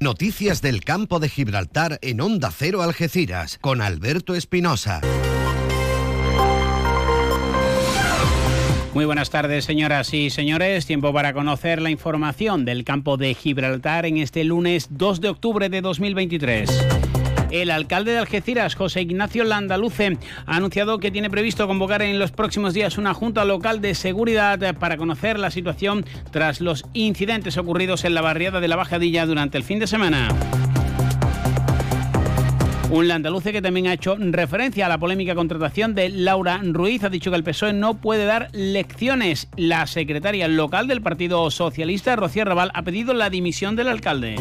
Noticias 0.02 0.64
del 0.64 0.84
campo 0.84 1.20
de 1.20 1.30
Gibraltar 1.30 2.00
en 2.02 2.22
Onda 2.22 2.50
Cero 2.50 2.82
Algeciras 2.82 3.60
con 3.62 3.82
Alberto 3.82 4.34
Espinosa. 4.34 5.02
Muy 8.96 9.06
buenas 9.06 9.30
tardes, 9.30 9.64
señoras 9.64 10.12
y 10.14 10.32
señores. 10.32 10.88
Tiempo 10.88 11.14
para 11.14 11.34
conocer 11.34 11.82
la 11.84 11.92
información 11.92 12.66
del 12.66 12.84
campo 12.84 13.16
de 13.16 13.36
Gibraltar 13.36 14.08
en 14.08 14.18
este 14.18 14.44
lunes 14.44 14.88
2 14.90 15.22
de 15.22 15.30
octubre 15.30 15.70
de 15.70 15.82
2023. 15.82 16.91
El 17.52 17.70
alcalde 17.70 18.14
de 18.14 18.18
Algeciras, 18.18 18.76
José 18.76 19.02
Ignacio 19.02 19.44
Landaluce, 19.44 20.18
ha 20.46 20.56
anunciado 20.56 21.00
que 21.00 21.12
tiene 21.12 21.30
previsto 21.30 21.68
convocar 21.68 22.02
en 22.02 22.18
los 22.18 22.32
próximos 22.32 22.74
días 22.74 22.98
una 22.98 23.14
junta 23.14 23.44
local 23.44 23.82
de 23.82 23.94
seguridad 23.94 24.76
para 24.76 24.96
conocer 24.96 25.38
la 25.38 25.52
situación 25.52 26.06
tras 26.32 26.62
los 26.62 26.86
incidentes 26.94 27.58
ocurridos 27.58 28.06
en 28.06 28.14
la 28.14 28.22
barriada 28.22 28.62
de 28.62 28.70
la 28.70 28.78
Bajadilla 28.78 29.26
durante 29.26 29.58
el 29.58 29.66
fin 29.66 29.80
de 29.80 29.88
semana. 29.88 30.30
Un 32.90 33.08
landaluce 33.08 33.54
que 33.54 33.62
también 33.62 33.88
ha 33.88 33.94
hecho 33.94 34.18
referencia 34.20 34.86
a 34.86 34.90
la 34.90 34.98
polémica 34.98 35.34
contratación 35.36 35.96
de 35.96 36.10
Laura 36.10 36.60
Ruiz. 36.62 37.04
Ha 37.06 37.10
dicho 37.10 37.32
que 37.32 37.38
el 37.38 37.44
PSOE 37.44 37.72
no 37.72 37.96
puede 37.96 38.26
dar 38.26 38.50
lecciones. 38.52 39.48
La 39.56 39.88
secretaria 39.88 40.50
local 40.50 40.88
del 40.88 41.02
Partido 41.02 41.50
Socialista, 41.52 42.18
Rocío 42.18 42.44
Raval, 42.44 42.72
ha 42.74 42.82
pedido 42.84 43.14
la 43.14 43.30
dimisión 43.30 43.78
del 43.78 43.88
alcalde. 43.88 44.36